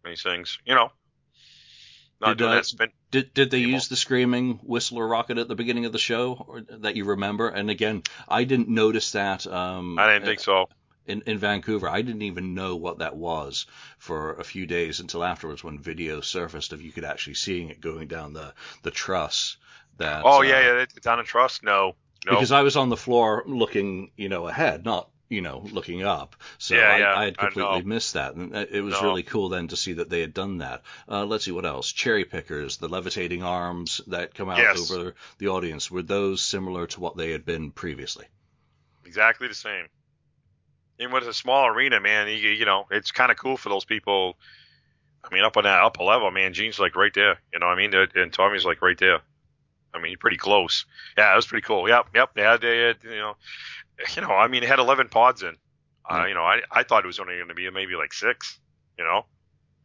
[0.04, 0.90] these things, you know.
[2.20, 2.90] Not Did, doing uh, that spin.
[3.12, 3.72] Did did they People.
[3.74, 7.48] use the screaming whistler rocket at the beginning of the show or, that you remember?
[7.48, 9.46] And again, I didn't notice that.
[9.46, 10.68] Um, I didn't think so.
[11.06, 11.88] in, in Vancouver.
[11.88, 13.66] I didn't even know what that was
[13.98, 17.80] for a few days until afterwards when video surfaced of you could actually seeing it
[17.80, 19.56] going down the, the truss.
[19.96, 20.86] That, Oh uh, yeah, yeah.
[20.94, 21.64] It's on a trust.
[21.64, 21.94] No,
[22.26, 22.32] no.
[22.32, 26.36] Because I was on the floor looking, you know, ahead, not, you know, looking up.
[26.58, 27.82] So Yeah, I, yeah, I had completely know.
[27.82, 28.34] missed that.
[28.34, 29.02] And uh, it was No.
[29.02, 30.82] really cool then to see that they had done that.
[31.08, 31.92] Uh, let's see what else.
[31.92, 34.78] Cherry pickers, the levitating arms that come out Yes.
[34.78, 35.90] over the audience.
[35.90, 38.26] Were those similar to what they had been previously?
[39.04, 39.86] exactly the same.
[40.98, 43.84] And with a small arena, man, you, you know, it's kind of cool for those
[43.84, 44.36] people.
[45.24, 47.40] I mean, up on that upper level, man, Gene's like right there.
[47.52, 47.94] You know what I mean?
[48.16, 49.20] And Tommy's like right there.
[49.94, 50.86] I mean, pretty close.
[51.18, 51.88] Yeah, it was pretty cool.
[51.88, 52.30] Yep, yep.
[52.34, 53.36] They had, they had you know,
[54.16, 55.56] you know, I mean, it had 11 pods in.
[56.10, 58.58] Uh, you know, I, I thought it was only going to be maybe like six,
[58.98, 59.26] you know,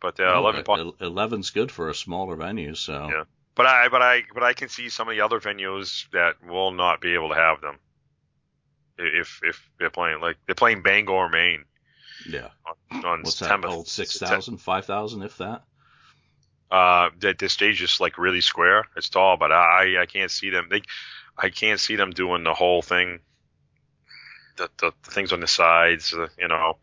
[0.01, 0.81] but uh, No, 11 e- pods.
[1.01, 3.09] el- 11's good for a smaller venue, so.
[3.11, 3.23] Yeah.
[3.55, 6.71] But I, but I, but I can see some of the other venues that will
[6.71, 7.77] not be able to have them.
[8.97, 11.65] If if they're playing like they're playing Bangor, Maine
[12.27, 12.49] Yeah.
[12.91, 13.67] on, on What's September.
[13.67, 13.73] that?
[13.73, 15.63] Old 6,000, 5,000, if that?
[16.71, 18.85] Uh, that this stage is like really square.
[18.95, 20.67] It's tall, but I I can't see them.
[20.69, 20.81] They,
[21.37, 23.19] I can't see them doing the whole thing.
[24.57, 26.77] The the, the things on the sides, uh, you know.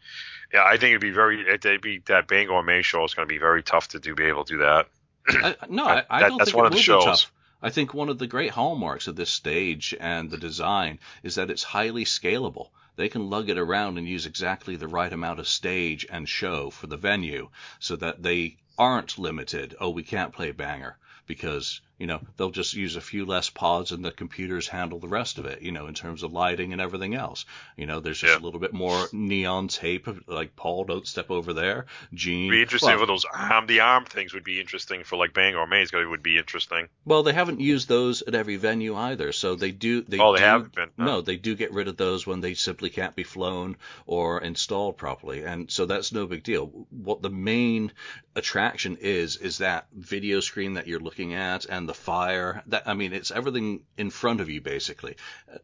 [0.52, 1.48] Yeah, I think it'd be very.
[1.48, 4.14] It'd be that Bangor Maine show is going to be very tough to do.
[4.14, 4.88] Be able to do that.
[5.28, 7.04] I, no, I, I That- don't that's think one it of the shows.
[7.04, 7.32] be tough.
[7.62, 11.50] I think one of the great hallmarks of this stage and the design is that
[11.50, 12.70] it's highly scalable.
[12.96, 16.70] They can lug it around and use exactly the right amount of stage and show
[16.70, 19.76] for the venue so that they aren't limited.
[19.78, 20.96] Oh, we can't play Bangor
[21.26, 25.07] because, you know, they'll just use a few less pods and the computers handle the
[25.07, 27.44] rest of it, you know, in terms of lighting and everything else.
[27.76, 28.38] You know, there's just Yeah.
[28.38, 31.86] a little bit more neon tape, like Paul, don't step over there.
[32.14, 32.51] Gene.
[32.51, 33.66] Be interesting well, for those arm.
[33.66, 35.86] The arm things would be interesting for like Bangor Maine.
[35.92, 36.88] It would be interesting.
[37.05, 40.01] Well, they haven't used those at every venue either, so they do.
[40.03, 41.05] They Oh, they do- haven't been, huh?
[41.05, 43.76] No, they do get rid of those when they simply can't be flown
[44.07, 46.66] or installed properly, and so that's no big deal.
[46.90, 47.92] What the main
[48.36, 52.62] attraction is is that video screen that you're looking at and the fire.
[52.66, 55.16] That I mean, it's everything in front of you basically.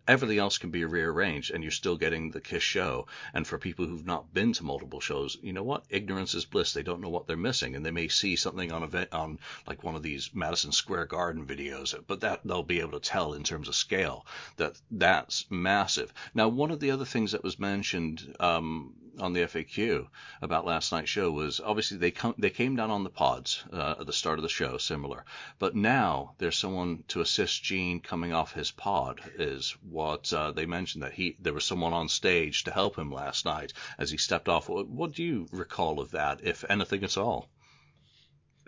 [0.09, 3.07] Everything else can be rearranged, and you're still getting the Kiss show.
[3.33, 5.85] And for people who've not been to multiple shows, you know what?
[5.89, 6.72] Ignorance is bliss.
[6.72, 9.85] They don't know what they're missing, and they may see something on ve- on like
[9.85, 13.45] one of these Madison Square Garden videos, but that they'll be able to tell in
[13.45, 16.12] terms of scale that that's massive.
[16.35, 20.06] Now, one of the other things that was mentioned um, on the FAQ
[20.42, 23.96] about last night's show was obviously they come they came down on the pods uh,
[24.00, 25.24] at the start of the show, similar,
[25.58, 29.20] but now there's someone to assist Gene coming off his pod.
[29.38, 33.10] Is what uh, they mentioned that he there was someone on stage to help him
[33.10, 34.68] last night as he stepped off.
[34.68, 37.48] What, what do you recall of that, if anything at all?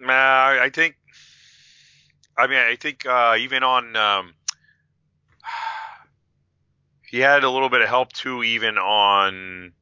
[0.07, 0.97] I I think.
[2.37, 3.97] I mean, I think uh, even on.
[3.97, 4.35] Um,
[7.11, 9.73] he had a little bit of help too, even on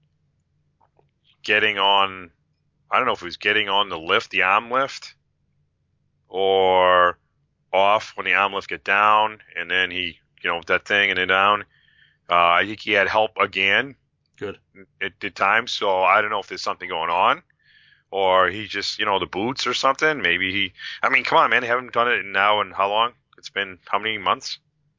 [1.46, 2.30] getting on.
[2.90, 5.14] I don't know if he was getting on the lift, the arm lift,
[6.28, 7.18] or
[7.72, 11.18] off when the arm lift get down, and then he, you know, that thing and
[11.18, 11.62] then down.
[12.28, 13.94] Uh, I think he had help again
[14.36, 14.58] Good.
[15.00, 17.42] at the time, so I don't know if there's something going on,
[18.10, 20.20] or he just, you know, the boots or something.
[20.20, 20.72] Maybe he.
[21.02, 23.12] I mean, come on, man, they haven't done it now in how long?
[23.38, 24.58] It's been how many months?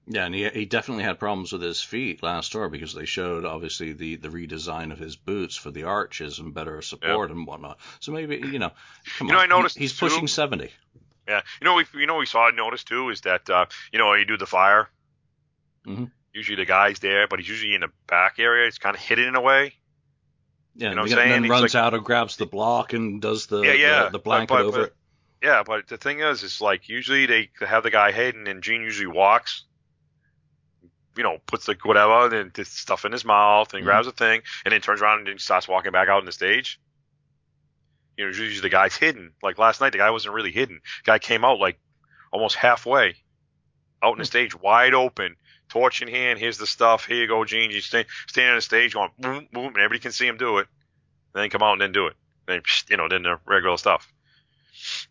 [0.09, 3.43] Yeah, and he, he definitely had problems with his feet last tour because they showed
[3.43, 7.77] obviously the, the redesign of his boots for the arches and better support and whatnot.
[7.99, 8.71] So maybe you know,
[9.17, 10.71] come You know, I noticed he- he's too- pushing seventy.
[11.27, 14.13] Yeah, you know, we you know we saw notice too is that uh, you know
[14.13, 14.89] you do the fire.
[15.85, 16.09] Mhm.
[16.33, 18.65] Usually the guy's there, but he's usually in the back area.
[18.67, 19.73] It's kind of hidden in a way.
[20.75, 21.43] Yeah, You know what I'm then saying?
[21.43, 24.19] He's runs like- out and grabs the block and does the Yeah, yeah, the, the
[24.19, 24.95] but- blanket but- over but- it.
[25.43, 28.81] Yeah, but the thing is, it's like usually they have the guy hidden, and Gene
[28.81, 29.65] usually walks.
[31.17, 33.85] You know, puts the whatever and stuff in his mouth and Mhm.
[33.85, 36.79] grabs a thing, and then turns around and starts walking back out on the stage.
[38.17, 39.33] You know, usually the guy's hidden.
[39.43, 40.81] Like last night, the guy wasn't really hidden.
[41.03, 41.79] guy came out like
[42.31, 43.15] almost halfway
[44.03, 45.35] out on the stage, wide open,
[45.69, 46.39] torch in hand.
[46.39, 47.05] Here's the stuff.
[47.05, 47.71] Here you go, Gene.
[47.71, 50.57] You stand, standing on the stage, going boom, boom, and everybody can see him do
[50.59, 50.67] it.
[51.33, 52.15] then come out and then do it.
[52.47, 54.11] Then you know, then the regular stuff.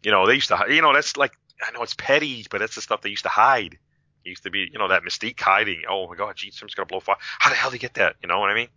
[0.02, 2.74] You know, they used to, you know, that's like I know it's petty, but that's
[2.74, 3.78] the stuff they used to hide.
[4.26, 5.84] It used to be, you know, that mystique hiding.
[5.88, 7.16] Oh my God, Gene Simmons gonna blow fire.
[7.38, 8.16] How the hell did he get that?
[8.20, 8.68] You know what I mean?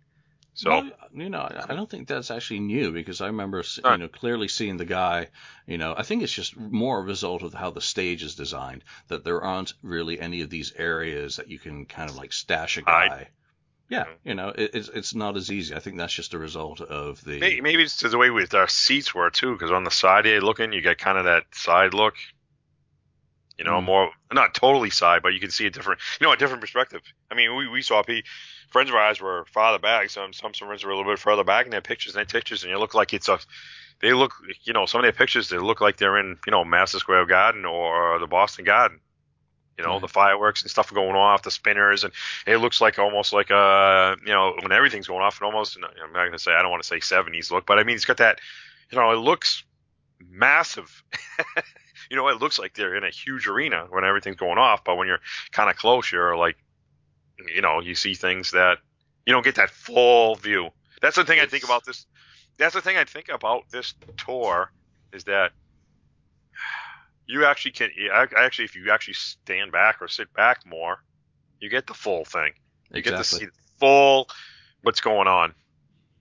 [0.54, 3.96] So Well, you know, I I don't think that's actually new because I remember, you
[3.96, 5.28] know, clearly seeing the guy.
[5.66, 8.84] You know, I think it's just more a result of how the stage is designed
[9.08, 12.76] that there aren't really any of these areas that you can kind of like stash
[12.78, 13.28] a guy.
[13.88, 14.28] Yeah, mm-hmm.
[14.28, 15.74] you know, it, it's it's not as easy.
[15.74, 17.40] I think that's just a result of the.
[17.40, 20.40] Maybe, maybe it's the way with our seats were too, because on the side you're
[20.40, 22.14] looking, you get kind of that side look.
[23.60, 23.84] You know, Mm.
[23.84, 27.02] more not totally side, but you can see a different, you know, a different perspective.
[27.30, 28.24] I mean, we, we saw P
[28.70, 31.66] friends of ours were farther back, some some friends were a little bit further back
[31.66, 33.38] in their pictures and their pictures, and you look like it's a.
[34.00, 34.32] They look,
[34.64, 37.26] you know, some of their pictures they look like they're in, you know, Madison Square
[37.26, 38.98] Garden or the Boston Garden.
[39.76, 40.00] You know, Right.
[40.00, 42.12] the fireworks and stuff going off, the spinners, and
[42.46, 46.12] it looks like almost like a, you know, when everything's going off, and almost, I'm
[46.12, 48.04] not going to say, I don't want to say 70s look, but I mean, it's
[48.06, 48.40] got that,
[48.90, 49.64] you know, it looks
[50.20, 51.02] massive.
[52.10, 54.96] you know, it looks like they're in a huge arena when everything's going off, but
[54.96, 55.20] when you're
[55.52, 56.56] kind of close, you're like,
[57.54, 58.78] you know, you see things that
[59.24, 60.70] you don't get that full view.
[61.00, 62.06] That's the thing I think about this.
[62.58, 64.72] That's the thing I think about this tour
[65.12, 65.52] is that
[67.26, 67.90] you actually can.
[68.12, 71.02] Actually, if you actually stand back or sit back more,
[71.60, 72.52] you get the full thing.
[72.92, 74.28] You get to see the full
[74.82, 75.54] what's going on.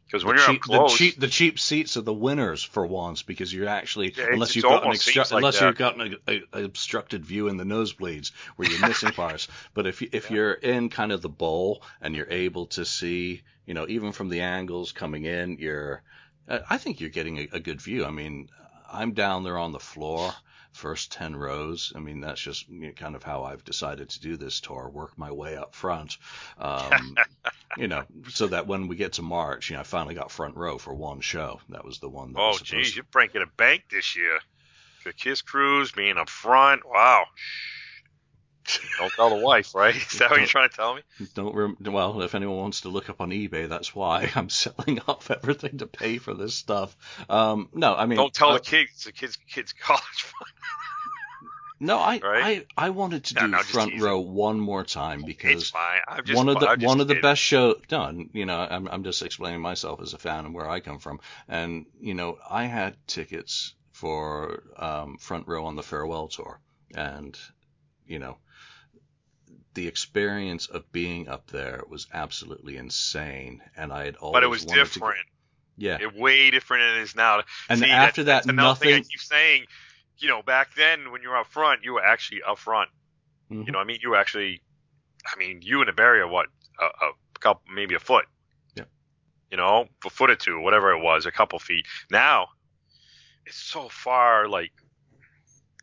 [0.09, 2.63] Because when the you're cheap, up close, the cheap, the cheap seats are the winners
[2.63, 5.61] for once because you're actually Yeah, unless you've got an seems like unless that.
[5.61, 9.47] you've got an, a, a obstructed view in the nosebleeds where you're missing parts.
[9.73, 10.35] But if you, if Yeah.
[10.35, 14.29] you're in kind of the bowl and you're able to see, you know, even from
[14.29, 16.03] the angles coming in, you're,
[16.47, 18.03] I think you're getting a, a good view.
[18.05, 18.49] I mean,
[18.91, 20.37] I'm down there on the floor.
[20.73, 21.91] First 10 rows.
[21.95, 24.89] I mean, that's just you know, kind of how I've decided to do this tour,
[24.89, 26.17] work my way up front.
[26.57, 27.15] Um,
[27.77, 30.55] you know, so that when we get to March, you know, I finally got front
[30.55, 31.59] row for one show.
[31.69, 34.39] That was the one that oh geez, you're breaking a bank this year.
[35.05, 36.81] The Kiss Cruise being up front.
[36.85, 37.25] Wow.
[38.97, 39.95] Don't tell the wife, right?
[40.11, 41.01] Is that what you're trying to tell me?
[41.33, 44.99] Don't rem- well, if anyone wants to look up on eBay, that's why I'm selling
[45.07, 46.95] off everything to pay for this stuff.
[47.29, 49.03] Um, no, I mean, Don't tell uh, the kids.
[49.03, 50.51] The kids, kids college fund.
[51.81, 52.67] No, I, Right?
[52.77, 55.71] I, I wanted to No, do no, front row one more time It's because
[56.25, 58.29] just one of the one of the best show done.
[58.33, 61.21] You know, I'm I'm just explaining myself as a fan and where I come from.
[61.47, 66.59] And you know, I had tickets for um, front row on the farewell tour,
[66.93, 67.37] and
[68.05, 68.37] you know,
[69.73, 73.61] the experience of being up there was absolutely insane.
[73.77, 75.25] And I had always But it was different.
[75.25, 75.31] go-
[75.77, 77.43] yeah, It way different than it is now.
[77.69, 79.03] and See, after that, that's another thing I nothing.
[79.09, 79.65] keep saying.
[80.17, 82.89] You know, back then when you were up front, you were actually up front.
[83.49, 83.65] Mhm.
[83.65, 84.61] You know, I mean, you were actually,
[85.25, 86.47] I mean, you and the barrier, what,
[86.79, 88.25] a, a couple, maybe a foot.
[88.75, 88.83] Yeah.
[89.49, 91.85] You know, a foot or two, whatever it was, a couple feet.
[92.11, 92.49] Now,
[93.45, 94.49] it's so far.
[94.49, 94.73] Like,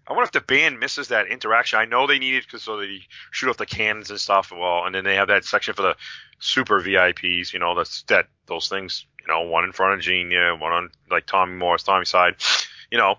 [0.08, 1.78] I wonder if the band misses that interaction.
[1.78, 3.00] I know they need it because so they
[3.32, 4.52] shoot off the cannons and stuff.
[4.52, 5.96] Well, and then they have that section for the
[6.38, 7.52] super VIPs.
[7.52, 9.04] You know, that's that those things.
[9.20, 12.36] You know, one in front of Genia, one on like Tommy Morris, Tommy's side.
[12.88, 13.16] You know,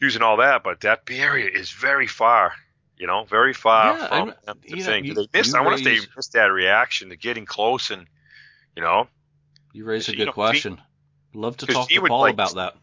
[0.00, 2.54] using all that, but that area is very far.
[2.98, 5.52] You know, very far Yeah, from them to you you- they missed.
[5.52, 8.08] you I wonder if they missed that reaction to getting close and,
[8.74, 9.06] you know,
[9.72, 10.80] You raise a You good know, question.
[11.34, 12.74] Love to talk to would, Paul like, about that.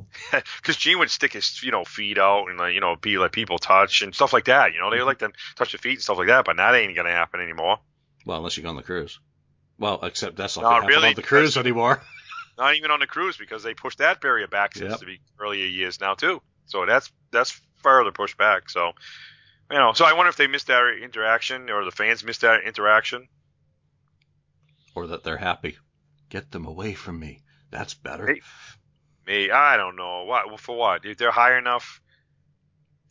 [0.56, 3.32] because Gene would stick his you know feet out and like, you know be like
[3.32, 4.72] people touch and stuff like that.
[4.72, 5.06] You know, they Mm-hmm.
[5.06, 7.78] like them touch the feet and stuff like that, but that ain't gonna happen anymore.
[8.26, 9.20] Well, unless you go on the cruise.
[9.78, 12.02] Well, except that's not No, going to happen really, on the cruise anymore.
[12.56, 15.00] Not even on the cruise because they pushed that barrier back since Yep.
[15.00, 16.42] the earlier years now too.
[16.66, 18.70] So that's that's further pushed back.
[18.70, 18.92] So
[19.70, 22.64] you know, so I wonder if they missed that interaction or the fans missed that
[22.64, 23.28] interaction.
[24.94, 25.76] or that they're happy.
[26.30, 27.42] Get them away from me.
[27.70, 28.26] That's better.
[28.26, 28.40] Hey,
[29.26, 32.00] Me, I don't know what for what if they're high enough.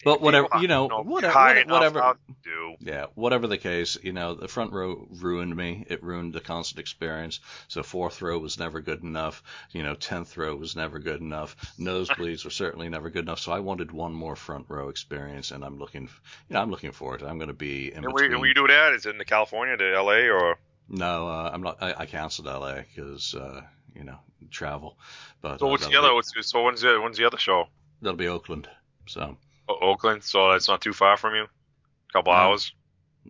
[0.04, 2.18] But whatever, you know, know, whatever, high whatever, enough, whatever.
[2.44, 2.76] Do.
[2.80, 5.86] Yeah, whatever the case, you know, the front row ruined me.
[5.88, 7.40] It ruined the concert experience.
[7.68, 9.44] So fourth row was never good enough.
[9.72, 11.56] You know, tenth row was never good enough.
[11.80, 13.40] Nosebleeds were certainly never good enough.
[13.40, 16.04] So I wanted one more front row experience, and I'm looking,
[16.50, 17.22] you know, I'm looking for it.
[17.22, 18.94] I'm going to be in And where, where you do that?
[18.94, 20.30] Is it in the California, to L.A.
[20.30, 20.58] or
[20.90, 21.78] No, uh, I'm not.
[21.80, 23.62] I, I canceled LA because uh,
[23.96, 24.18] you know
[24.50, 24.98] travel.
[25.42, 25.68] But so?
[25.68, 26.10] uh, What's the other?
[26.10, 27.68] be- What's, so when's the when's the other show?
[28.02, 28.68] that'll be Oakland.
[29.08, 29.38] So
[29.70, 30.24] O- Oakland.
[30.24, 31.44] So that's not too far from you.
[31.44, 32.40] A couple No.
[32.40, 32.74] hours.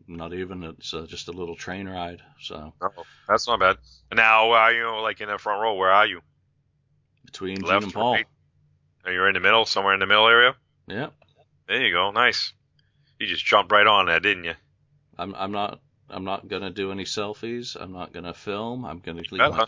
[0.08, 0.64] not even.
[0.64, 2.22] It's uh, just a little train ride.
[2.40, 2.90] So Oh,
[3.28, 3.78] that's not bad.
[4.14, 5.02] Now, where are you?
[5.02, 5.76] Like in the front row?
[5.76, 6.22] Where are you?
[7.26, 8.14] between Left, and Paul.
[8.14, 8.26] right?
[9.06, 9.66] Are you in the middle?
[9.66, 10.56] Somewhere in the middle area?
[10.88, 11.08] Yeah,
[11.68, 12.12] There you go.
[12.12, 12.52] Nice.
[13.20, 14.54] You just jumped right on that, didn't you?
[15.18, 15.34] I'm.
[15.36, 15.80] I'm not.
[16.10, 17.78] I'm not gonna do any selfies.
[17.80, 18.84] I'm not gonna film.
[18.86, 19.66] I'm gonna leave my.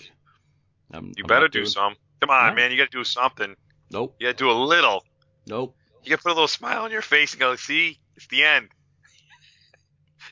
[0.94, 1.96] I'm, You I'm better do doing- some.
[2.22, 2.72] Come on, man.
[2.72, 3.56] You got to do something.
[3.92, 4.16] Nope.
[4.20, 5.04] You got to do a little.
[5.46, 5.76] Nope.
[6.04, 8.44] You got to put a little smile on your face and go, "See, it's the
[8.44, 8.70] end."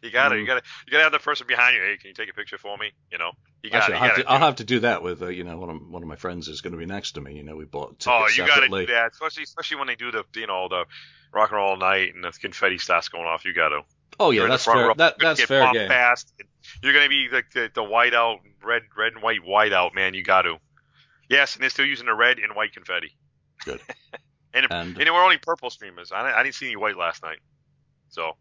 [0.03, 0.35] you got to.
[0.35, 0.39] Mm.
[0.41, 0.69] You got to.
[0.87, 1.81] You got to have the person behind you.
[1.81, 2.91] Hey, can you take a picture for me?
[3.11, 3.31] You know.
[3.63, 3.99] You got Actually, to.
[3.99, 6.01] I'll have, to, I'll have to do that with uh, you know one of one
[6.01, 7.35] of my friends is going to be next to me.
[7.35, 9.95] You know, we bought tickets Oh, you got to do that, especially especially when they
[9.95, 10.85] do the you know the
[11.33, 13.45] rock and roll night and the confetti starts going off.
[13.45, 13.81] You got to.
[14.19, 14.93] Oh yeah, You're in the that's fair.
[14.95, 15.87] That that's fair game.
[15.89, 16.33] Fast.
[16.83, 20.13] You're gonna be like the, the white out, red, red and white white out, man.
[20.13, 20.57] You got to.
[21.29, 23.15] Yes, and they're still using the red and white confetti.
[23.65, 23.81] Good.
[24.53, 26.11] and, And- and were only purple streamers.
[26.11, 27.39] I, didn't- I didn't see any white last night.
[28.09, 28.35] So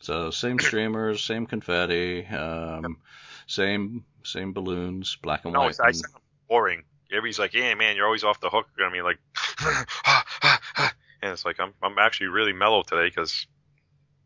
[0.00, 2.98] So same streamers, same confetti, um,
[3.46, 5.70] same same balloons, black and no, white.
[5.70, 6.14] it's, I sound
[6.48, 6.82] boring.
[7.10, 9.18] Everybody's like, "Yeah, man, you're always off the hook." I mean, like,
[11.22, 13.46] and it's like I'm I'm actually really mellow today because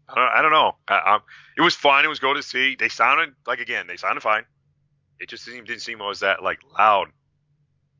[0.08, 0.76] I don't, I don't know.
[0.88, 1.18] I, I,
[1.56, 2.04] it was fun.
[2.04, 2.76] It was good to see.
[2.76, 4.44] They sounded like again, they sounded fine.
[5.18, 7.08] It just didn't, didn't seem as that like loud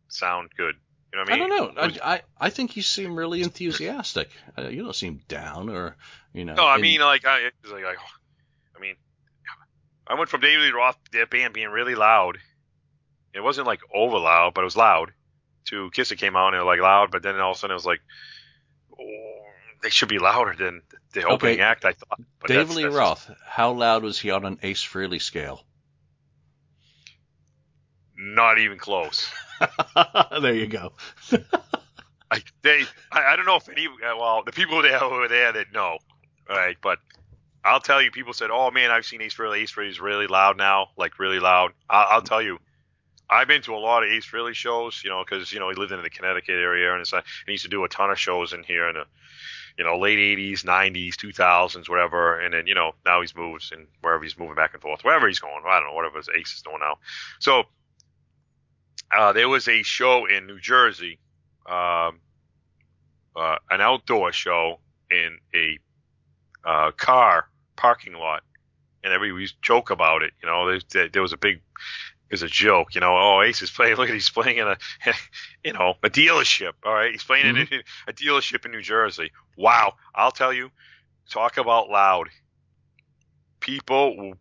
[0.08, 0.74] sound good.
[1.12, 1.82] You know what I I don't know.
[1.82, 4.30] Was- I, I I think you seem really enthusiastic.
[4.58, 5.96] Uh, you don't seem down or
[6.32, 6.54] you know.
[6.54, 7.94] No, I mean, like, I, it's like, I,
[8.76, 8.96] I mean,
[10.06, 12.38] I went from David Lee Roth, their band being really loud.
[13.32, 15.12] It wasn't like over loud, but it was loud.
[15.66, 17.60] To Kiss It came out and it was like loud, but then all of a
[17.60, 18.00] sudden it was like,
[19.00, 19.42] oh,
[19.82, 20.82] they should be louder than
[21.14, 21.62] the opening Okay.
[21.62, 21.84] act.
[21.84, 22.20] I thought.
[22.40, 23.30] But David that's- Lee that's- Roth.
[23.46, 25.64] How loud was he on an Ace Frehley scale?
[28.16, 29.30] Not even close.
[30.40, 30.92] there you go.
[32.30, 35.28] I, they, I, I don't know if any, uh, well, the people there who were
[35.28, 35.98] there that know,
[36.48, 36.76] right?
[36.80, 36.98] but
[37.64, 39.62] I'll tell you, people said, oh man, I've seen Ace Frehley.
[39.62, 41.72] Ace Frehley's really loud now, like really loud.
[41.88, 42.58] I'll, I'll tell you,
[43.28, 45.74] I've been to a lot of Ace Frehley shows, you know, because you know he
[45.76, 48.18] lived in the Connecticut area and, it's, and he used to do a ton of
[48.18, 49.04] shows in here in the,
[49.78, 52.40] you know, late '80s, '90s, 2000s, whatever.
[52.40, 55.26] And then you know now he's moved and wherever he's moving back and forth, wherever
[55.26, 56.98] he's going, I don't know, whatever his Ace is doing now.
[57.38, 57.64] So
[59.16, 61.18] uh, there was a show in New Jersey,
[61.66, 62.20] um,
[63.36, 64.80] uh, an outdoor show
[65.10, 65.78] in a
[66.64, 68.42] uh, car parking lot,
[69.02, 70.32] and everybody used joke about it.
[70.42, 71.60] You know, there, there was a big,
[72.30, 72.94] was a joke.
[72.94, 73.96] You know, oh Ace is playing.
[73.98, 74.76] Look at he's playing in a,
[75.64, 76.72] you know, a dealership.
[76.84, 79.30] All right, he's playing in a, a dealership in New Jersey.
[79.56, 80.70] Wow, I'll tell you,
[81.30, 82.28] talk about loud.
[83.60, 84.34] People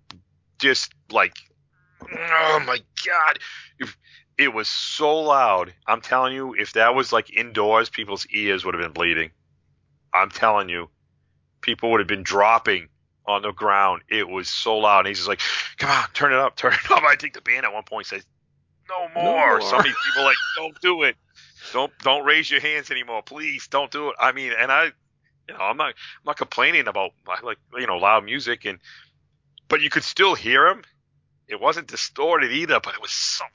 [0.59, 1.37] just like,
[2.01, 3.39] oh my god,
[3.79, 3.97] if
[4.37, 5.73] it was so loud.
[5.87, 9.31] I'm telling you, if that was like indoors, people's ears would have been bleeding.
[10.13, 10.89] I'm telling you,
[11.61, 12.89] people would have been dropping
[13.25, 14.03] on the ground.
[14.09, 14.99] It was so loud.
[14.99, 15.41] And he's just like,
[15.77, 17.03] come on, turn it up, turn it up.
[17.03, 18.25] I think the band at one point says,
[18.89, 19.59] no more.
[19.59, 19.61] more.
[19.61, 21.15] Some people like, don't do it.
[21.71, 23.67] Don't don't raise your hands anymore, please.
[23.67, 24.15] Don't do it.
[24.19, 24.85] I mean, and I,
[25.47, 27.11] you know, I'm not I'm not complaining about
[27.43, 28.79] like you know loud music and,
[29.69, 30.83] but you could still hear him.
[31.47, 33.45] It wasn't distorted either, but it was so.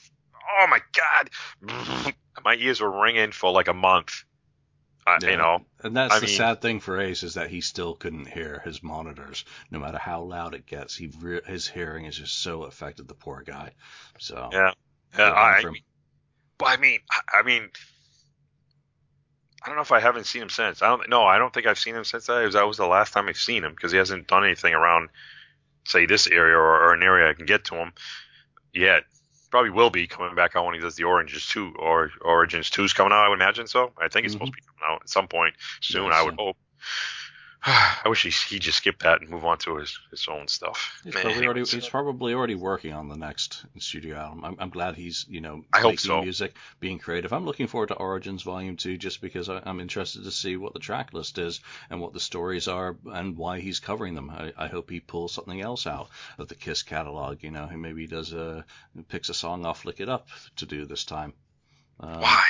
[0.60, 2.14] Oh my god,
[2.44, 4.24] my ears were ringing for like a month.
[5.08, 5.30] I, Yeah.
[5.30, 7.94] You know, And that's I the mean- sad thing for Ace is that he still
[7.94, 10.94] couldn't hear his monitors, no matter how loud it gets.
[10.96, 13.08] He re- his hearing is just so affected.
[13.08, 13.72] The poor guy.
[14.18, 14.72] So Yeah.
[15.16, 15.62] Yeah, I.
[16.58, 17.70] But I mean, I- I mean,
[19.62, 20.82] I don't know if I haven't seen him since.
[20.82, 21.08] I don't.
[21.08, 22.44] No, I don't think I've seen him since that.
[22.44, 25.08] Was, that was the last time I've seen him because he hasn't done anything around,
[25.84, 27.92] say, this area or, or an area I can get to him
[28.72, 29.04] yet.
[29.50, 32.92] Probably will be coming back out when he does the Oranges two or Origins two's
[32.92, 33.24] coming out.
[33.24, 33.92] I would imagine so.
[33.96, 34.56] I think it's supposed mm-hmm.
[34.56, 36.12] to be coming out at some point soon.
[36.12, 36.56] I would hope.
[37.64, 41.00] I wish he he just skipped that and move on to his his own stuff.
[41.02, 44.44] He's Man, probably already he's probably already working on the next studio album.
[44.44, 46.22] I'm, I'm glad he's you know I making so.
[46.22, 47.32] music, being creative.
[47.32, 50.72] I'm looking forward to Origins Volume Two just because I, I'm interested to see what
[50.72, 51.60] the track list is
[51.90, 54.30] and what the stories are and why he's covering them.
[54.30, 57.42] I, I hope he pulls something else out of the Kiss catalog.
[57.42, 58.64] You know, he maybe does a
[59.08, 61.32] picks a song off Lick It Up to do this time.
[61.98, 62.44] Um, Why?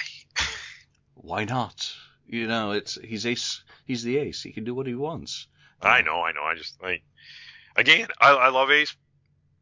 [1.14, 1.90] Why not?
[2.28, 3.62] You know, it's he's ace.
[3.86, 4.42] He's the ace.
[4.42, 5.48] He can do what he wants.
[5.80, 6.42] I know, I know.
[6.42, 7.02] I just like
[7.76, 8.94] again, I, I love Ace.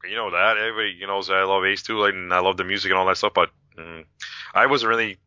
[0.04, 2.64] You know that everybody you that I love Ace too, like, and I love the
[2.64, 3.34] music and all that stuff.
[3.34, 4.04] But mm,
[4.54, 5.18] I wasn't really,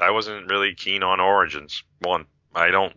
[0.00, 1.82] I wasn't really keen on Origins.
[2.00, 2.94] One, I don't.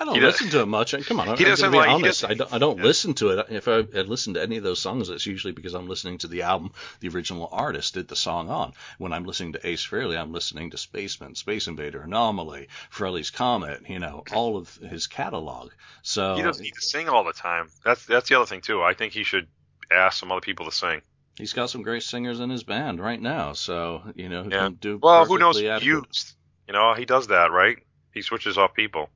[0.00, 0.94] I don't He listen to it much.
[1.06, 2.24] Come on, I'm he gonna be like- honest.
[2.24, 2.84] I don't, I don't yeah.
[2.84, 3.46] listen to it.
[3.50, 6.26] If I had listened to any of those songs, it's usually because I'm listening to
[6.26, 8.72] the album the original artist did the song on.
[8.96, 13.82] When I'm listening to Ace Frehley, I'm listening to Spaceman, Space Invader, Anomaly, Frehley's Comet.
[13.88, 15.70] You know, all of his catalog.
[16.02, 17.68] So He doesn't need to sing all the time.
[17.84, 18.82] That's that's the other thing too.
[18.82, 19.48] I think he should
[19.92, 21.02] ask some other people to sing.
[21.36, 23.52] he's got some great singers in his band right now.
[23.52, 24.60] So you know, who Yeah.
[24.64, 25.60] can do Well, who knows?
[25.60, 26.34] Used.
[26.66, 27.76] You know, he does that, right?
[28.14, 29.10] He switches off people.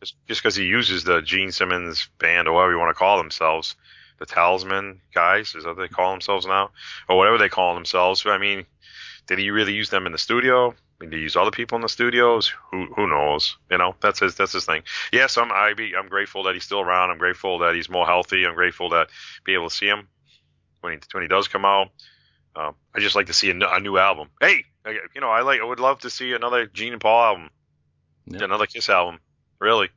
[0.00, 3.18] Just just because he uses the Gene Simmons band or whatever you want to call
[3.18, 3.76] themselves,
[4.18, 6.70] the Talisman guys, is that what they call themselves now,
[7.08, 8.24] or whatever they call themselves.
[8.26, 8.66] I mean,
[9.26, 10.74] did he really use them in the studio?
[11.00, 12.52] Did he use other people in the studios?
[12.70, 13.56] Who who knows?
[13.70, 14.82] You know, that's his that's his thing.
[15.12, 17.10] Yes, I'm I be I'm grateful that he's still around.
[17.10, 18.44] I'm grateful that he's more healthy.
[18.44, 19.08] I'm grateful that
[19.44, 20.08] be able to see him
[20.80, 21.88] when he when he does come out.
[22.56, 24.30] Um, I just like to see a new album.
[24.40, 27.22] Hey, I- you know, I like I would love to see another Gene and Paul
[27.24, 27.50] album,
[28.26, 28.42] Yeah.
[28.44, 29.20] another Kiss album.
[29.60, 29.88] Really.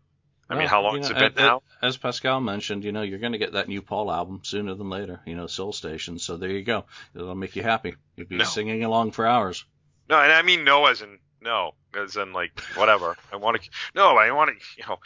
[0.50, 1.62] I mean, how long has know, it been now?
[1.82, 4.90] As Pascal mentioned, you know, you're going to get that new Paul album sooner than
[4.90, 5.22] later.
[5.26, 6.20] You know, Soul Station.
[6.20, 6.84] So there you go.
[7.16, 7.96] It'll make you happy.
[8.18, 8.44] You'll be No.
[8.44, 9.64] singing along for hours.
[10.10, 13.16] No, and I mean no as in no, as in like whatever.
[13.32, 13.70] I want to.
[13.96, 14.66] No, I want to.
[14.78, 15.00] You know,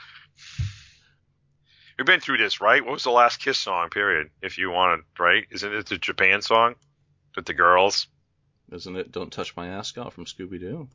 [1.98, 2.84] we've been through this, right?
[2.84, 3.90] What was the last Kiss song?
[3.90, 4.30] Period.
[4.42, 5.46] If you wanted, right?
[5.52, 6.74] Isn't it the Japan song
[7.36, 8.08] with the girls?
[8.72, 9.12] Isn't it?
[9.12, 10.90] Don't touch my ascot from Scooby Doo.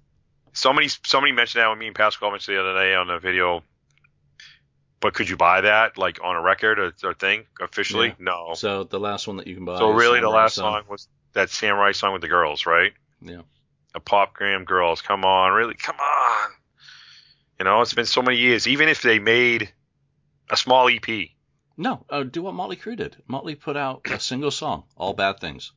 [0.52, 3.62] Somebody, somebody mentioned that with me and Pascal mentioned the other day on the video.
[5.00, 8.08] But could you buy that like on a record or, or thing officially?
[8.08, 8.14] Yeah.
[8.18, 8.54] No.
[8.54, 9.78] So the last one that you can buy.
[9.78, 12.92] So really, the last song was that Samurai song with the girls, right?
[13.22, 13.42] Yeah.
[13.94, 15.00] A pop gram girls.
[15.00, 15.74] Come on, really?
[15.74, 16.50] Come on.
[17.58, 18.68] You know, it's been so many years.
[18.68, 19.72] Even if they made
[20.50, 21.28] a small EP,
[21.76, 23.16] No, uh, do what Motley Crue did.
[23.26, 25.72] Motley put out a single song, "All Bad Things,"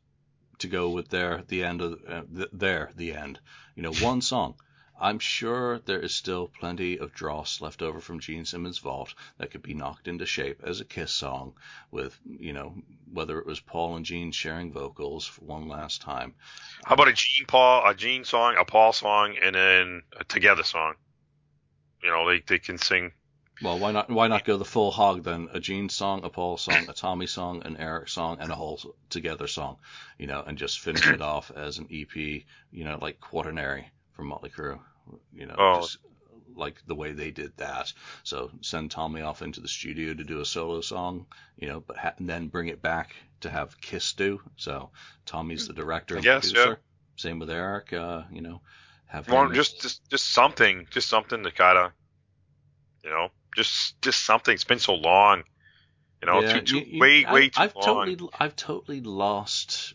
[0.60, 3.40] to go with their the end of uh, th- their the end.
[3.76, 4.56] You know, one song.
[5.00, 9.52] I'm sure there is still plenty of dross left over from Gene Simmons' vault that
[9.52, 11.56] could be knocked into shape as a Kiss song,
[11.92, 12.76] with you know
[13.12, 16.36] whether it was Paul and Gene sharing vocals for one last time.
[16.86, 20.64] how about a Gene Paul, a Gene song, a Paul song, and then a Together
[20.64, 20.94] song?
[22.04, 23.12] You know, they they can sing.
[23.62, 24.10] Well, why not?
[24.10, 25.48] Why not go the full hog then?
[25.54, 28.80] A Gene song, a Paul song, a Tommy song, an Eric song, and a whole
[29.10, 29.78] together song,
[30.18, 32.16] you know, and just finish it off as an EP,
[32.72, 34.80] you know, like Quaternary from Motley Crue,
[35.34, 35.82] you know, Oh.
[35.82, 35.98] just
[36.56, 37.92] like the way they did that.
[38.24, 41.26] So send Tommy off into the studio to do a solo song,
[41.58, 44.42] you know, but ha- and then bring it back to have Kiss do.
[44.58, 44.92] So
[45.26, 46.70] Tommy's the director and Yes, producer.
[46.70, 46.76] yeah.
[47.16, 48.62] Same with Eric, uh, you know,
[49.08, 51.92] have Well, just just just something, just something to kind of,
[53.04, 54.54] you know, just just something.
[54.54, 55.44] It's been so long.
[56.22, 57.84] You know, Yeah, too, too you- you- way I- way too I've long.
[57.84, 59.94] totally, I've totally lost,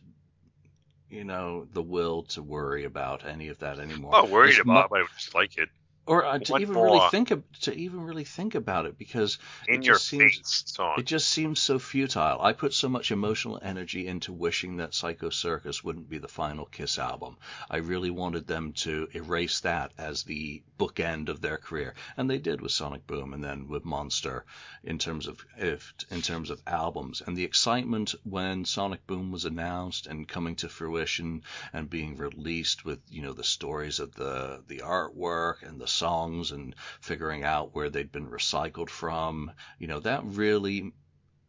[1.08, 4.14] you know, the will to worry about any of that anymore.
[4.14, 5.70] I'm not worried It's about it, but I just like it.
[6.08, 9.38] Or uh, to What even really think of, to even really think about it because
[9.66, 10.64] In it your just seems
[10.96, 12.40] it just seems so futile.
[12.40, 16.64] I put so much emotional energy into wishing that Psycho Circus wouldn't be the final
[16.64, 17.36] Kiss album.
[17.70, 22.38] I really wanted them to erase that as the bookend of their career, and they
[22.38, 24.46] did with Sonic Boom and then with Monster
[24.84, 29.44] in terms of if in terms of albums and the excitement when Sonic Boom was
[29.44, 34.62] announced and coming to fruition and being released with you know the stories of the
[34.68, 39.52] the artwork and the songs and figuring out where they'd been recycled from.
[39.78, 40.92] You know that really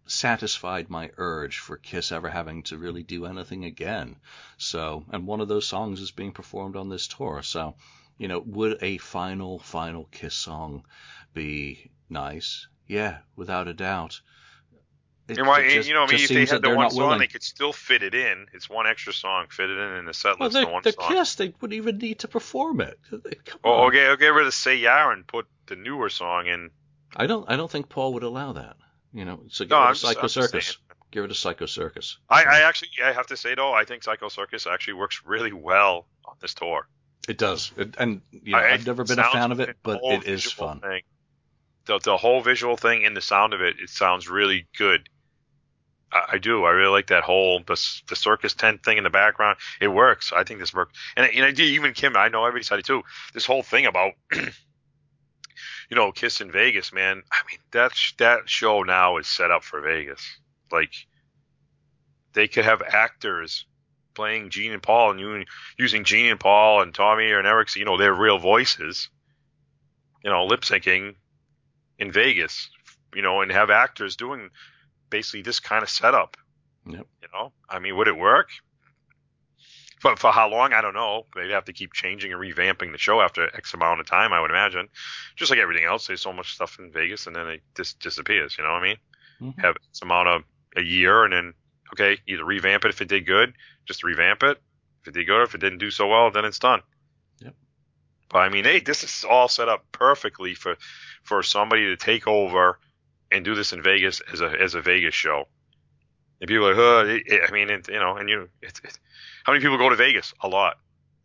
[0.06, 4.18] satisfied my urge for Kiss ever having to really do anything again.
[4.58, 7.44] So and one of those songs is being performed on this tour.
[7.44, 7.76] So
[8.18, 10.86] you know would a final final Kiss song
[11.34, 12.68] be nice?
[12.88, 14.22] Yeah without a doubt
[15.30, 16.90] It- And why, it just- you know, what I mean, if they had the one
[16.90, 17.20] song, willing.
[17.20, 18.48] they could still fit it in.
[18.54, 20.40] It's one extra song, fit it in in the set list.
[20.40, 21.08] Well, they, the one the song.
[21.10, 23.00] Kiss, they wouldn't even need to perform it.
[23.46, 23.92] Come Or, on.
[23.92, 26.72] get, or get rid of Say Yeah and put the newer song in.
[27.16, 27.50] I don't.
[27.50, 28.76] I don't think Paul would allow that.
[29.14, 30.78] You know, so get No, rid of Psycho just Circus.
[31.12, 32.18] Get rid of Psycho Circus.
[32.30, 35.52] I, I actually, I have to say though, I think Psycho Circus actually works really
[35.52, 36.88] well on this tour.
[37.28, 40.00] it does, it, and you know, I- I've never been a fan of it, but
[40.04, 40.80] it is fun.
[40.82, 41.02] Thing,
[41.86, 45.10] the the whole visual thing and the sound of it, it sounds really good.
[46.12, 46.66] I, do.
[46.66, 49.58] I really like that whole the the circus tent thing in the background.
[49.80, 50.34] It works.
[50.36, 50.98] I think this works.
[51.16, 52.16] And and I even Kim.
[52.16, 53.04] I know everybody said it too.
[53.34, 54.14] This whole thing about.
[55.92, 57.24] You know, Kiss in Vegas, man.
[57.32, 60.22] I mean, that that show now is set up for Vegas.
[60.72, 60.94] Like,
[62.34, 63.66] they could have actors
[64.14, 65.46] playing Gene and Paul and
[65.78, 69.10] using Gene and Paul and Tommy and Eric, you know, their real voices,
[70.24, 71.16] you know, lip syncing
[71.98, 72.70] in Vegas,
[73.16, 74.50] you know, and have actors doing
[75.10, 76.38] basically this kind of setup.
[76.86, 77.06] Yep.
[77.22, 78.50] You know, I mean, would it work?
[80.02, 81.26] But for how long, I don't know.
[81.36, 84.40] They'd have to keep changing and revamping the show after X amount of time, I
[84.40, 84.88] would imagine.
[85.36, 88.58] Just like everything else, there's so much stuff in Vegas, and then it just disappears.
[88.58, 88.98] You know what I mean?
[89.42, 89.60] Mhm.
[89.62, 90.44] Have X amount of
[90.78, 91.54] a year, and then
[91.94, 93.54] okay, either revamp it if it did good,
[93.86, 94.62] just revamp it.
[95.02, 96.82] If it did good, if it didn't do so well, then it's done.
[97.40, 97.56] Yep.
[98.30, 100.78] But I mean, hey, this is all set up perfectly for
[101.24, 102.80] for somebody to take over
[103.32, 105.48] and do this in Vegas as a as a Vegas show.
[106.42, 108.98] And people are like, oh, I mean, it, you know, and you, it's it,
[109.44, 110.34] how many people go to Vegas?
[110.42, 110.78] A lot.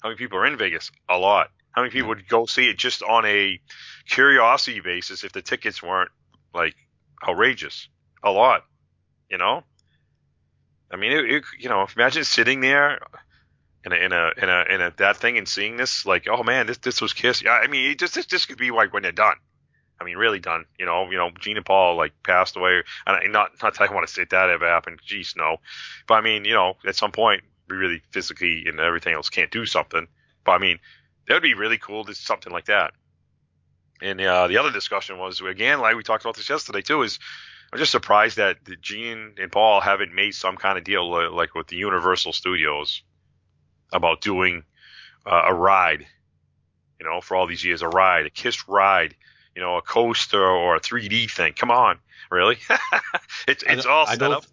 [0.03, 0.91] How many people are in Vegas?
[1.09, 1.51] A lot.
[1.71, 3.61] How many people would go see it just on a
[4.09, 6.11] curiosity basis if the tickets weren't
[6.53, 6.75] like
[7.27, 7.89] outrageous?
[8.23, 8.65] A lot.
[9.31, 9.63] You know.
[10.93, 13.01] I mean, it, it, you know, imagine sitting there
[13.85, 16.43] in a in a in a in a that thing and seeing this, like, oh
[16.43, 17.43] man, this this was Kiss.
[17.43, 19.37] Yeah, I mean, it just this this could be like when they're done.
[20.01, 20.65] I mean, really done.
[20.79, 23.95] You know, you know, Gene and Paul like passed away, and not not that I
[23.95, 25.01] want to say that ever happened.
[25.07, 25.59] Jeez, no.
[26.07, 29.51] But I mean, you know, at some point we really physically and everything else can't
[29.51, 30.07] do something.
[30.45, 30.79] But I mean,
[31.27, 32.93] that would be really cool to something like that.
[34.03, 37.19] And uh, the other discussion was again, like we talked about this yesterday too, is
[37.73, 41.69] I'm just surprised that Gene and Paul haven't made some kind of deal like with
[41.69, 43.03] the Universal Studios
[43.93, 44.65] about doing
[45.27, 46.07] uh, a ride,
[47.01, 49.15] you know, for all these years, a ride, a Kiss ride,
[49.55, 51.53] you know, a coaster or a 3D thing.
[51.55, 51.99] Come on,
[52.31, 52.59] really?
[53.49, 54.45] it's it's all set up.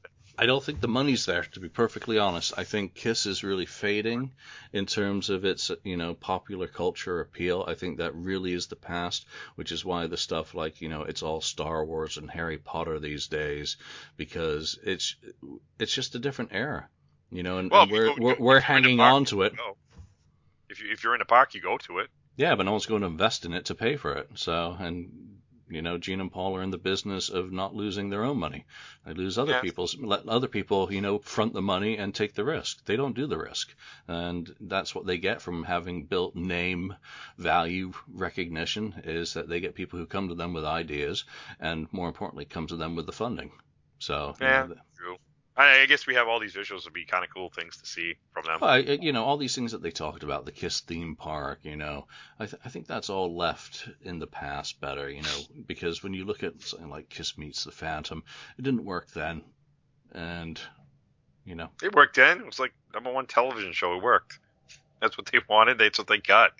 [0.42, 2.54] I don't think the money's there, to be perfectly honest.
[2.58, 4.32] I think Kiss is really fading
[4.74, 7.64] in terms of its, you know, popular culture appeal.
[7.68, 11.04] I think that really is the past, which is why the stuff like, you know,
[11.04, 13.78] it's all Star Wars and Harry Potter these days,
[14.18, 15.16] because it's
[15.78, 16.88] it's just a different era,
[17.30, 19.54] you know, and, well, and we're go, we're, we're hanging park, on to it.
[20.70, 22.10] If you if you're in the park, you go to it.
[22.42, 24.28] Yeah, but no one's going to invest in it to pay for it.
[24.34, 25.38] So, and
[25.70, 28.66] you know, Gene and Paul are in the business of not losing their own money.
[29.06, 29.62] They lose other yes.
[29.62, 32.84] people's, let other people, you know, front the money and take the risk.
[32.86, 33.76] They don't do the risk.
[34.08, 36.96] And that's what they get from having built name
[37.38, 41.26] value recognition is that they get people who come to them with ideas
[41.60, 43.52] and more importantly, come to them with the funding.
[44.00, 45.18] So, yeah, you know, true.
[45.58, 48.16] I guess we have all these visuals would be kind of cool things to see
[48.34, 48.60] from them.
[48.62, 51.76] Well, you know, all these things that they talked about, the Kiss theme park, you
[51.76, 52.08] know,
[52.40, 56.14] I, th- I think that's all left in the past better, you know, because when
[56.14, 58.24] you look at something like Kiss Meets the Phantom,
[58.58, 59.42] it didn't work then.
[60.14, 60.60] And,
[61.46, 61.70] you know.
[61.84, 62.40] It worked then.
[62.40, 63.96] It was like number one television show.
[63.96, 64.40] It worked.
[65.02, 65.80] That's what they wanted.
[65.80, 66.52] That's what they got.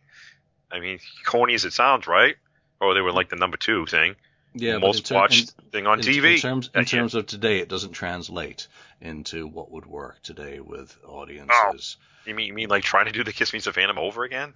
[0.70, 2.36] I mean, corny as it sounds, right?
[2.82, 3.18] Or they were mm-hmm.
[3.18, 4.16] like the number two thing
[4.54, 6.36] yeah, most ter- watched in, thing on in, TV.
[6.36, 8.68] In terms, in terms of today, it doesn't translate
[9.00, 11.98] into what would work today with audiences.
[12.00, 14.24] Oh, you mean you mean like trying to do the Kiss Meets the Phantom over
[14.24, 14.54] again,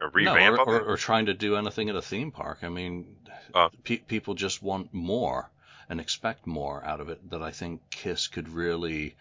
[0.00, 2.58] or revamp no, or, or, or, or, trying to do anything at a theme park?
[2.62, 3.16] I mean,
[3.54, 5.50] uh, pe- people just want more
[5.88, 7.30] and expect more out of it.
[7.30, 9.16] That I think Kiss could really,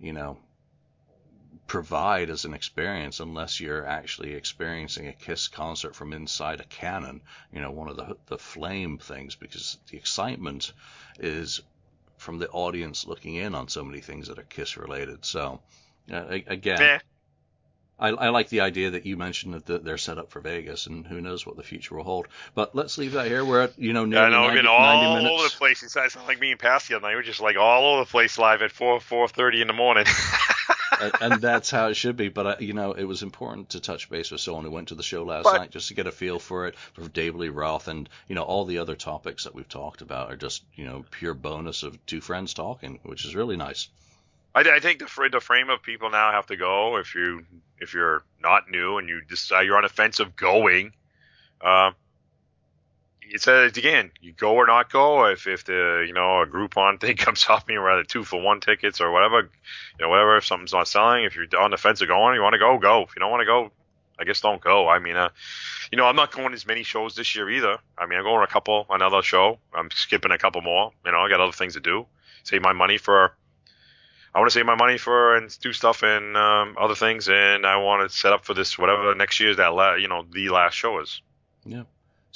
[0.00, 0.38] you know,
[1.66, 7.20] provide as an experience unless you're actually experiencing a Kiss concert from inside a cannon,
[7.52, 10.72] you know, one of the the flame things because the excitement
[11.18, 11.60] is
[12.18, 15.24] from the audience looking in on so many things that are Kiss related.
[15.24, 15.60] So
[16.12, 17.00] uh, again.
[17.98, 21.06] I, I, like the idea that you mentioned that they're set up for Vegas, and
[21.06, 22.28] who knows what the future will hold.
[22.54, 23.42] But let's leave that here.
[23.42, 25.40] We're at you know nearly know, 90, all 90 minutes.
[25.40, 25.82] over the place.
[25.82, 27.14] It's not like me and other night.
[27.14, 30.04] We're just like all over the place live at four four thirty in the morning.
[31.00, 32.28] and, and, that's how it should be.
[32.28, 34.94] But I, you know, it was important to touch base with someone who went to
[34.94, 37.48] the show last but, night just to get a feel for it, for David Lee
[37.48, 40.84] Roth, and you know, all the other topics that we've talked about are just you
[40.84, 43.88] know pure bonus of two friends talking, which is really nice.
[44.54, 47.44] I, I think the the frame of people now have to go if you
[47.78, 50.92] if you're not new and you decide you're on the fence of going.
[51.60, 51.92] Uh,
[53.28, 55.26] it's a, again, you go or not go.
[55.26, 58.40] If if the you know a Groupon thing comes up and you're rather two for
[58.40, 60.36] one tickets or whatever, you know whatever.
[60.36, 62.78] If something's not selling, if you're on the fence of going, you want to go,
[62.78, 63.02] go.
[63.02, 63.70] If you don't want to go,
[64.18, 64.88] I guess don't go.
[64.88, 65.28] I mean, uh,
[65.90, 67.78] you know, I'm not going as many shows this year either.
[67.98, 69.58] I mean, I'm going a couple, another show.
[69.74, 70.92] I'm skipping a couple more.
[71.04, 72.06] You know, I got other things to do.
[72.44, 73.36] Save my money for.
[74.34, 77.64] I want to save my money for and do stuff and um, other things, and
[77.64, 80.50] I want to set up for this whatever next year's that la- you know the
[80.50, 81.22] last show is.
[81.64, 81.84] Yeah.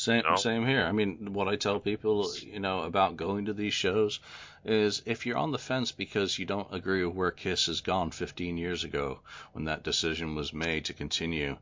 [0.01, 0.36] Same, No.
[0.36, 0.86] same here.
[0.86, 4.18] I mean, what I tell people, you know, about going to these shows
[4.64, 8.10] is if you're on the fence because you don't agree with where Kiss has gone
[8.10, 9.20] 15 years ago
[9.52, 11.59] when that decision was made to continue,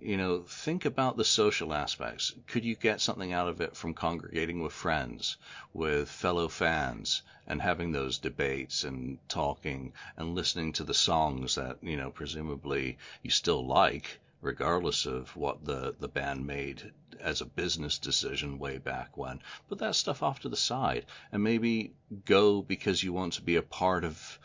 [0.00, 2.32] you know, think about the social aspects.
[2.46, 5.36] Could you get something out of it from congregating with friends,
[5.72, 11.78] with fellow fans, and having those debates and talking and listening to the songs that,
[11.82, 14.20] you know, presumably you still like?
[14.40, 19.40] Regardless of what the, the band made as a business decision way back when.
[19.68, 21.92] Put that stuff off to the side and maybe
[22.24, 24.38] go because you want to be a part of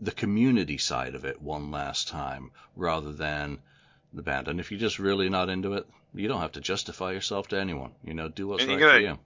[0.00, 3.58] the community side of it one last time rather than
[4.12, 4.48] the band.
[4.48, 7.58] And if you're just really not into it, you don't have to justify yourself to
[7.58, 7.92] anyone.
[8.04, 9.18] You know, do what's And right for gotta- you.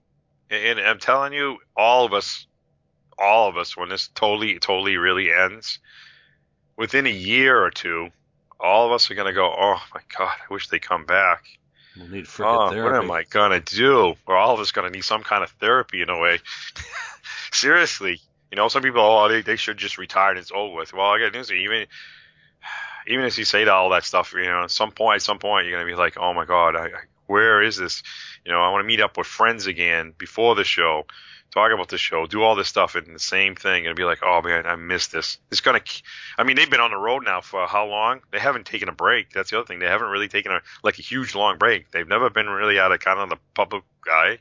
[0.50, 2.46] and I'm telling you, all of us,
[3.18, 5.80] all of us, when this totally, totally really ends,
[6.76, 8.10] within a year or two,
[8.60, 11.44] all of us are gonna go, oh my god, I wish they come back.
[11.96, 12.82] We'll need frickin' Oh, therapy.
[12.96, 14.14] what am I gonna do?
[14.26, 16.40] We're all of us gonna need some kind of therapy in a way.
[17.52, 18.20] Seriously,
[18.50, 20.92] you know, some people, oh, they, they should just retire and it's over with.
[20.92, 21.48] Well, I got news.
[21.48, 21.70] for you.
[21.70, 21.86] Even
[23.08, 25.38] even as you say to all that stuff, you know, at some point, at some
[25.38, 26.90] point, you're gonna be like, oh my god, I, I,
[27.26, 28.02] where is this?
[28.44, 31.06] You know, I want to meet up with friends again before the show,
[31.52, 34.18] talk about the show, do all this stuff, and the same thing, and be like,
[34.22, 35.38] oh man, I missed this.
[35.50, 35.80] It's gonna.
[36.38, 38.20] I mean, they've been on the road now for how long?
[38.30, 39.32] They haven't taken a break.
[39.32, 39.78] That's the other thing.
[39.78, 41.90] They haven't really taken a like a huge long break.
[41.90, 44.38] They've never been really out of kind of the public eye.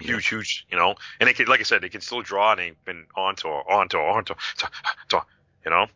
[0.00, 2.60] Huge, huge, you know, and they can, like I said, they can still draw, and
[2.60, 5.22] they've been on tour, on tour, on tour,
[5.62, 5.88] you know.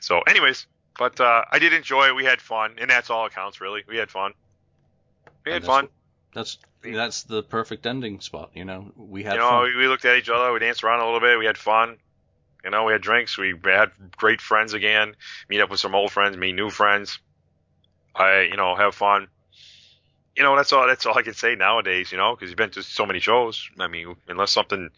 [0.00, 0.66] So, anyways,
[0.98, 2.16] but uh, I did enjoy it.
[2.16, 3.82] We had fun, and that's all that counts, really.
[3.86, 4.32] We had fun.
[5.44, 5.84] We had fun.
[5.84, 5.92] what-
[6.34, 8.50] That's that's the perfect ending spot.
[8.54, 9.72] You know, we had you know, fun.
[9.76, 11.98] we, looked at each other, we danced around a little bit, we had fun.
[12.64, 15.16] You know, we had drinks, we had great friends again,
[15.48, 17.18] meet up with some old friends, meet new friends.
[18.14, 19.28] I, you know, have fun.
[20.36, 20.86] You know, that's all.
[20.86, 22.12] That's all I can say nowadays.
[22.12, 23.68] You know, because you've been to so many shows.
[23.78, 24.90] I mean, unless something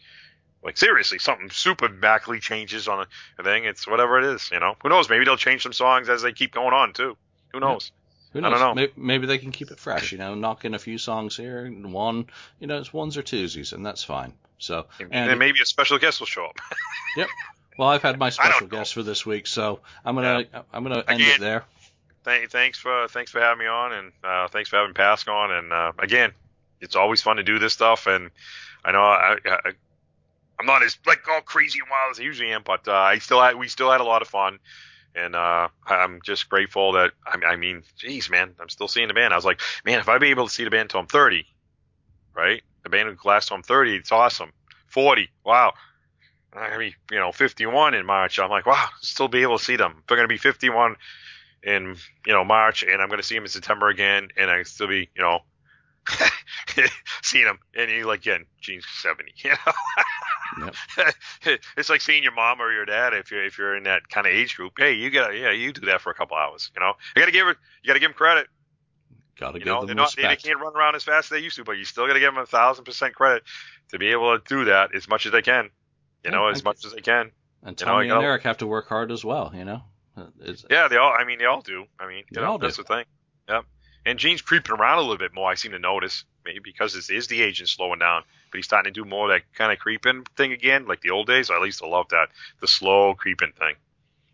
[0.63, 3.05] like seriously, something super backly changes on
[3.37, 4.49] a thing, it's whatever it is.
[4.51, 5.09] You know, who knows?
[5.09, 7.17] Maybe they'll change some songs as they keep going on too.
[7.51, 7.91] Who knows?
[8.35, 8.59] Who I knows?
[8.59, 8.81] don't know.
[8.81, 10.11] Maybe, maybe they can keep it fresh.
[10.11, 12.27] You know, knock in a few songs here, and one,
[12.59, 14.33] you know, it's ones or twosies, and that's fine.
[14.57, 16.57] So, And and maybe a special guest will show up.
[17.17, 17.27] Yep.
[17.77, 20.43] Well, I've had my special guest for this week, so I'm gonna
[20.73, 21.63] I'm gonna end Again, it there.
[22.25, 25.51] Thank, thanks for thanks for having me on, and uh, thanks for having Pask on.
[25.53, 26.33] And uh, again,
[26.81, 28.07] it's always fun to do this stuff.
[28.07, 28.31] And
[28.83, 29.71] I know I, I
[30.59, 33.19] I'm not as like all crazy and wild as I usually am, but uh, I
[33.19, 34.59] still had we still had a lot of fun.
[35.15, 39.33] And uh, I'm just grateful that I mean, geez, man, I'm still seeing the band.
[39.33, 41.45] I was like, man, if I be able to see the band until I'm 30,
[42.35, 42.61] right?
[42.83, 43.95] The band would last till I'm 30.
[43.95, 44.51] It's awesome.
[44.87, 45.73] 40, wow.
[46.53, 48.39] I mean, you know, 51 in March.
[48.39, 50.03] I'm like, wow, still be able to see them.
[50.07, 50.95] They're going to be 51
[51.65, 54.63] in you know March, and I'm going to see them in September again, and I
[54.63, 55.39] still be you know
[57.23, 59.51] seeing him, and he like again, Gene's 70, you
[60.59, 60.71] know.
[61.77, 64.27] it's like seeing your mom or your dad if you're if you're in that kind
[64.27, 64.73] of age group.
[64.77, 66.93] Hey, you got yeah, you do that for a couple hours, you know.
[67.15, 68.47] You got to give it, you got to give him credit.
[69.37, 71.29] Gotta You give know, them they're not, they, they can't run around as fast as
[71.37, 73.43] they used to, but you still got to give them a thousand percent credit
[73.91, 75.69] to be able to do that as much as they can.
[76.23, 77.31] You know, Yeah, as I- much as they can.
[77.63, 79.51] And you know, and Eric have to work hard as well.
[79.53, 79.81] You know,
[80.39, 81.11] it's, Yeah, they all.
[81.11, 81.85] I mean, they all do.
[81.99, 82.67] I mean, you They know, all do.
[82.67, 83.05] that's the thing.
[83.49, 83.65] Yep.
[84.05, 85.49] And Gene's creeping around a little bit more.
[85.49, 88.93] I seem to notice, maybe because this is the agent slowing down, but he's starting
[88.93, 91.49] to do more of that kind of creeping thing again, like the old days.
[91.49, 92.29] At least I love that,
[92.61, 93.75] the slow creeping thing.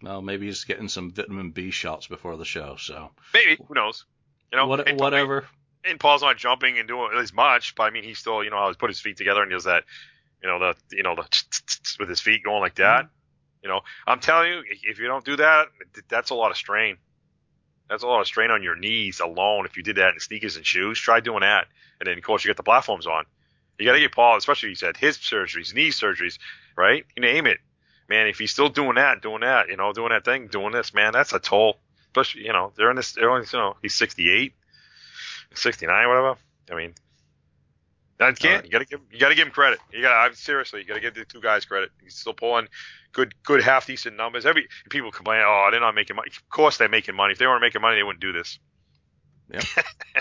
[0.02, 2.76] well, maybe he's getting some vitamin B shots before the show.
[2.78, 4.06] So Maybe who knows?
[4.52, 5.48] You know, what, and, whatever.
[5.86, 8.68] And Paul's not jumping and doing as much, but I mean, he's still, you know,
[8.68, 9.86] he put his feet together and does that,
[10.44, 11.26] you know, the, you know, the
[11.98, 13.06] with his feet going like that.
[13.06, 13.16] Mm-hmm.
[13.64, 15.68] You know, I'm telling you, if you don't do that,
[16.10, 16.98] that's a lot of strain.
[17.92, 19.66] That's a lot of strain on your knees alone.
[19.66, 21.68] If you did that in sneakers and shoes, try doing that.
[22.00, 23.26] And then, of course, you get the platforms on.
[23.78, 26.38] You got to get Paul, especially he said his surgeries, knee surgeries,
[26.78, 27.06] right?
[27.18, 27.60] You name it.
[28.08, 30.94] Man, if he's still doing that, doing that, you know, doing that thing, doing this,
[30.94, 31.80] man, that's a toll.
[32.08, 34.54] Especially, you know, they're in this, they're only, you know, he's 68,
[35.54, 36.36] 69, whatever.
[36.72, 36.94] I mean,
[38.22, 38.66] I can't.
[38.66, 39.02] You gotta give.
[39.12, 39.80] You gotta give him credit.
[39.92, 40.16] You gotta.
[40.16, 40.82] I'm seriously.
[40.82, 41.90] You gotta give the two guys credit.
[42.04, 42.68] He's still pulling
[43.14, 44.46] good, good half decent numbers.
[44.46, 46.30] Every people complain, oh, they're not making money.
[46.30, 47.34] Of course they're making money.
[47.34, 48.60] If they weren't making money, they wouldn't do this.
[49.52, 49.62] Yeah.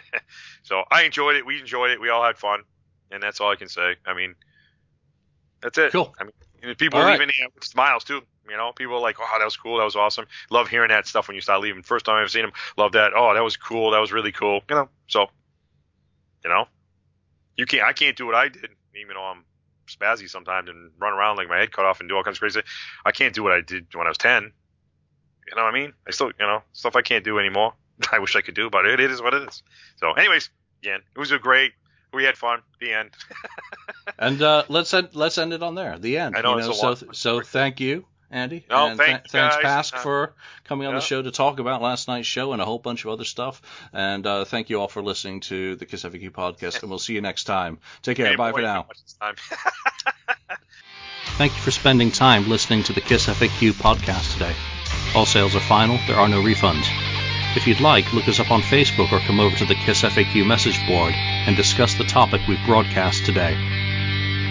[0.62, 1.46] so I enjoyed it.
[1.46, 2.00] We enjoyed it.
[2.00, 2.62] We all had fun,
[3.10, 3.96] and that's all I can say.
[4.06, 4.34] I mean,
[5.60, 5.92] that's it.
[5.92, 6.14] Cool.
[6.18, 6.32] I mean,
[6.62, 7.18] and people right.
[7.18, 8.22] leaving with smiles too.
[8.48, 9.78] You know, people are like, oh, that was cool.
[9.78, 10.26] That was awesome.
[10.50, 11.82] Love hearing that stuff when you start leaving.
[11.82, 13.12] First time I've seen them, love that.
[13.14, 13.92] Oh, that was cool.
[13.92, 14.62] That was really cool.
[14.68, 15.28] You know, so
[16.42, 16.66] you know,
[17.60, 17.84] you can't.
[17.84, 19.44] I can't do what I did, even though I'm
[19.86, 22.40] spazzy sometimes and run around like my head cut off and do all kinds of
[22.40, 22.62] crazy.
[23.04, 24.50] I can't do what I did when I was ten.
[25.46, 25.92] You know what I mean?
[26.08, 27.74] I still, you know, stuff I can't do anymore.
[28.12, 29.62] I wish I could do, but it, it is what it is.
[29.96, 30.48] So, anyways,
[30.82, 31.72] again, it was a great.
[32.14, 32.62] We had fun.
[32.80, 33.10] The end.
[34.18, 35.96] And uh, let's end, let's end it on there.
[35.98, 36.36] The end.
[36.36, 38.64] I know, you know, a so so thank you, Andy.
[38.70, 39.56] No, and thank you, thanks.
[39.56, 40.34] Pask, Uh, for
[40.64, 43.10] coming on the show to talk about last night's show and a whole bunch of
[43.10, 43.60] other stuff.
[43.92, 46.80] And uh, thank you all for listening to the Kiss FAQ podcast.
[46.82, 47.78] And we'll see you next time.
[48.02, 48.26] Take care.
[48.28, 48.86] Hey, Bye boy, for now.
[48.88, 49.34] much this time.
[51.38, 54.54] Thank you for spending time listening to the KISS FAQ podcast today.
[55.14, 56.86] All sales are final, there are no refunds.
[57.56, 60.46] If you'd like, look us up on Facebook or come over to the KISS FAQ
[60.46, 63.56] message board and discuss the topic we've broadcast today.